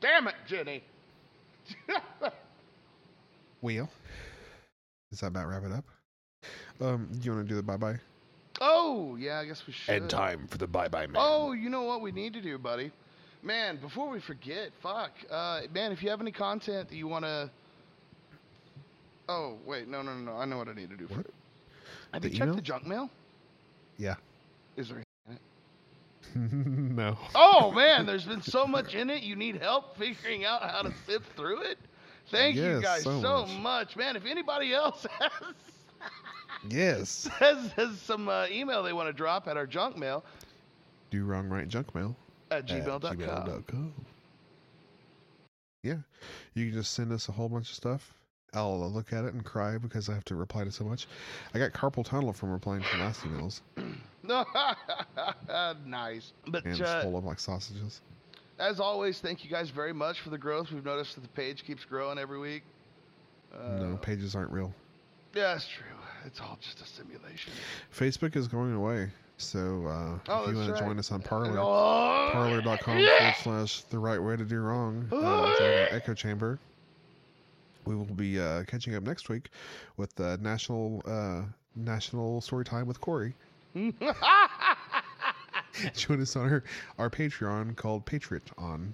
damn 0.00 0.28
it, 0.28 0.34
Jenny. 0.46 0.82
Well, 3.60 3.90
does 5.10 5.20
that 5.20 5.26
about 5.26 5.46
wrap 5.46 5.64
it 5.64 5.72
up? 5.72 5.84
Um, 6.80 7.08
do 7.12 7.18
you 7.26 7.34
want 7.34 7.46
to 7.46 7.48
do 7.48 7.56
the 7.56 7.62
bye 7.62 7.76
bye? 7.76 7.98
Oh, 8.60 9.16
yeah, 9.16 9.38
I 9.40 9.44
guess 9.44 9.66
we 9.66 9.72
should. 9.72 9.94
And 9.94 10.10
time 10.10 10.46
for 10.48 10.58
the 10.58 10.66
bye 10.66 10.88
bye 10.88 11.06
man. 11.06 11.16
Oh, 11.16 11.52
you 11.52 11.68
know 11.68 11.82
what 11.82 12.00
we 12.00 12.12
need 12.12 12.32
to 12.34 12.40
do, 12.40 12.58
buddy? 12.58 12.90
Man, 13.42 13.76
before 13.76 14.08
we 14.10 14.20
forget, 14.20 14.70
fuck. 14.82 15.12
Uh, 15.30 15.62
man, 15.72 15.92
if 15.92 16.02
you 16.02 16.10
have 16.10 16.20
any 16.20 16.32
content 16.32 16.88
that 16.88 16.96
you 16.96 17.06
want 17.06 17.24
to. 17.24 17.50
Oh, 19.28 19.58
wait, 19.66 19.88
no, 19.88 20.02
no, 20.02 20.14
no, 20.14 20.32
no. 20.32 20.38
I 20.38 20.44
know 20.44 20.56
what 20.58 20.68
I 20.68 20.72
need 20.74 20.90
to 20.90 20.96
do 20.96 21.06
for 21.06 21.20
it. 21.20 21.34
Have 22.12 22.22
The 22.22 22.30
you 22.30 22.38
checked 22.38 22.56
the 22.56 22.62
junk 22.62 22.86
mail? 22.86 23.10
Yeah. 23.96 24.16
Is 24.76 24.88
there 24.88 24.98
in 24.98 25.34
it? 25.34 25.40
no. 26.34 27.16
Oh, 27.34 27.70
man, 27.72 28.06
there's 28.06 28.24
been 28.24 28.42
so 28.42 28.66
much 28.66 28.94
in 28.94 29.10
it. 29.10 29.22
You 29.22 29.36
need 29.36 29.56
help 29.56 29.96
figuring 29.96 30.44
out 30.44 30.62
how 30.62 30.82
to 30.82 30.92
sift 31.06 31.26
through 31.36 31.62
it? 31.62 31.78
Thank 32.30 32.56
you 32.56 32.80
guys 32.82 33.02
so 33.04 33.20
so, 33.20 33.46
much. 33.46 33.58
much. 33.58 33.96
Man, 33.96 34.16
if 34.16 34.24
anybody 34.26 34.72
else 34.74 35.06
has. 35.20 35.54
Yes. 36.68 37.28
has, 37.38 37.72
has 37.72 37.98
some 38.00 38.28
uh, 38.28 38.46
email 38.50 38.82
they 38.82 38.92
want 38.92 39.08
to 39.08 39.12
drop 39.12 39.48
at 39.48 39.56
our 39.56 39.66
junk 39.66 39.96
mail 39.96 40.24
Do 41.10 41.24
wrong 41.24 41.48
right 41.48 41.68
junk 41.68 41.94
mail 41.94 42.16
at 42.50 42.70
at 42.70 42.84
gmail.com. 42.84 43.94
Yeah. 45.82 45.96
You 46.54 46.66
can 46.66 46.74
just 46.74 46.94
send 46.94 47.12
us 47.12 47.28
a 47.28 47.32
whole 47.32 47.48
bunch 47.48 47.70
of 47.70 47.76
stuff. 47.76 48.14
I'll 48.54 48.90
look 48.90 49.12
at 49.12 49.24
it 49.24 49.34
and 49.34 49.44
cry 49.44 49.76
because 49.76 50.08
I 50.08 50.14
have 50.14 50.24
to 50.26 50.34
reply 50.34 50.64
to 50.64 50.72
so 50.72 50.84
much. 50.84 51.06
I 51.54 51.58
got 51.58 51.72
carpal 51.72 52.04
tunnel 52.04 52.32
from 52.32 52.50
replying 52.50 52.82
to 52.82 52.96
last 52.98 53.20
emails, 53.22 53.60
nice. 55.86 56.32
But 56.46 56.64
and 56.64 56.80
uh, 56.80 57.02
full 57.02 57.18
of 57.18 57.24
like 57.24 57.38
sausages. 57.38 58.00
as 58.58 58.80
always, 58.80 59.20
thank 59.20 59.44
you 59.44 59.50
guys 59.50 59.68
very 59.68 59.92
much 59.92 60.20
for 60.20 60.30
the 60.30 60.38
growth. 60.38 60.72
We've 60.72 60.84
noticed 60.84 61.14
that 61.16 61.20
the 61.20 61.28
page 61.28 61.64
keeps 61.66 61.84
growing 61.84 62.18
every 62.18 62.38
week. 62.38 62.62
Uh, 63.52 63.76
no, 63.80 63.96
pages 64.00 64.34
aren't 64.34 64.50
real. 64.50 64.72
Yeah, 65.34 65.54
it's 65.54 65.68
true. 65.68 65.84
It's 66.26 66.40
all 66.40 66.58
just 66.60 66.80
a 66.80 66.86
simulation. 66.86 67.52
Facebook 67.94 68.36
is 68.36 68.48
going 68.48 68.74
away. 68.74 69.10
So 69.36 69.86
uh, 69.86 70.18
Oh, 70.28 70.44
if 70.44 70.50
you 70.50 70.56
want 70.56 70.74
to 70.76 70.80
join 70.82 70.98
us 70.98 71.12
on 71.12 71.22
Parler, 71.22 71.58
Oh, 71.58 72.28
parler.com 72.32 72.78
forward 72.78 73.34
slash 73.42 73.82
the 73.82 73.98
right 73.98 74.20
way 74.22 74.36
to 74.36 74.44
do 74.44 74.58
wrong, 74.58 75.08
uh, 75.12 75.16
our 75.16 75.86
echo 75.90 76.12
chamber. 76.14 76.58
We 77.84 77.94
will 77.94 78.04
be 78.04 78.40
uh, 78.40 78.64
catching 78.64 78.94
up 78.96 79.04
next 79.04 79.28
week 79.28 79.50
with 79.96 80.18
uh, 80.20 80.36
national 80.40 81.02
uh, 81.06 81.42
national 81.76 82.40
story 82.40 82.64
time 82.64 82.86
with 82.86 83.00
Corey. 83.00 83.34
Join 85.94 86.20
us 86.20 86.34
on 86.34 86.50
our, 86.50 86.64
our 86.98 87.08
Patreon 87.10 87.76
called 87.76 88.04
Patriot 88.04 88.50
On. 88.58 88.92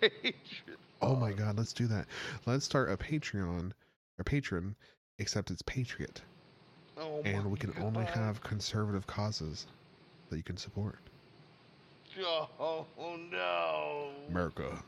page. 0.00 0.64
Oh 1.00 1.14
my 1.14 1.32
God, 1.32 1.56
let's 1.56 1.72
do 1.72 1.86
that. 1.86 2.06
Let's 2.46 2.64
start 2.64 2.90
a 2.90 2.96
Patreon 2.96 3.72
a 4.18 4.24
patron, 4.24 4.74
except 5.20 5.50
it's 5.50 5.62
Patriot, 5.62 6.22
Oh 6.96 7.20
and 7.24 7.50
we 7.50 7.58
can 7.58 7.72
only 7.80 8.04
have 8.04 8.42
conservative 8.42 9.06
causes 9.06 9.66
that 10.30 10.36
you 10.36 10.42
can 10.42 10.56
support. 10.56 10.98
Oh, 12.18 12.86
no. 13.30 14.08
America. 14.28 14.82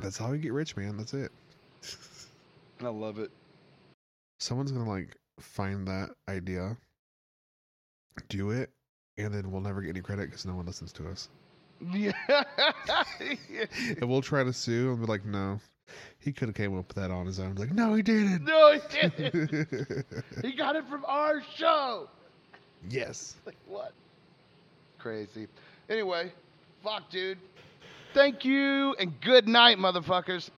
That's 0.00 0.18
how 0.18 0.32
you 0.32 0.38
get 0.38 0.52
rich, 0.52 0.76
man. 0.76 0.96
That's 0.96 1.14
it. 1.14 1.30
I 2.82 2.88
love 2.88 3.18
it. 3.18 3.30
Someone's 4.40 4.72
gonna 4.72 4.88
like 4.88 5.16
find 5.38 5.86
that 5.86 6.10
idea, 6.28 6.76
do 8.28 8.50
it, 8.50 8.70
and 9.18 9.32
then 9.32 9.50
we'll 9.50 9.60
never 9.60 9.82
get 9.82 9.90
any 9.90 10.00
credit 10.00 10.26
because 10.26 10.46
no 10.46 10.54
one 10.54 10.66
listens 10.66 10.92
to 10.94 11.08
us. 11.08 11.28
Yeah. 11.92 12.12
And 13.96 14.08
we'll 14.08 14.20
try 14.20 14.44
to 14.44 14.52
sue 14.52 14.90
and 14.90 15.00
be 15.00 15.06
like, 15.06 15.24
no, 15.24 15.60
he 16.18 16.32
could 16.32 16.48
have 16.48 16.54
came 16.56 16.76
up 16.78 16.88
with 16.88 16.96
that 16.96 17.10
on 17.10 17.26
his 17.26 17.40
own. 17.40 17.54
Like, 17.54 17.72
no, 17.72 17.94
he 17.94 18.02
didn't. 18.02 18.44
no, 18.44 18.72
he 18.72 18.80
didn't. 19.00 20.06
He 20.42 20.52
got 20.52 20.76
it 20.76 20.84
from 20.88 21.04
our 21.06 21.42
show. 21.56 22.08
yes. 22.88 23.36
Like 23.46 23.56
what? 23.66 23.92
Crazy. 24.98 25.48
Anyway, 25.88 26.32
fuck, 26.84 27.10
dude. 27.10 27.38
Thank 28.12 28.44
you 28.44 28.94
and 28.98 29.18
good 29.20 29.48
night, 29.48 29.78
motherfuckers. 29.78 30.50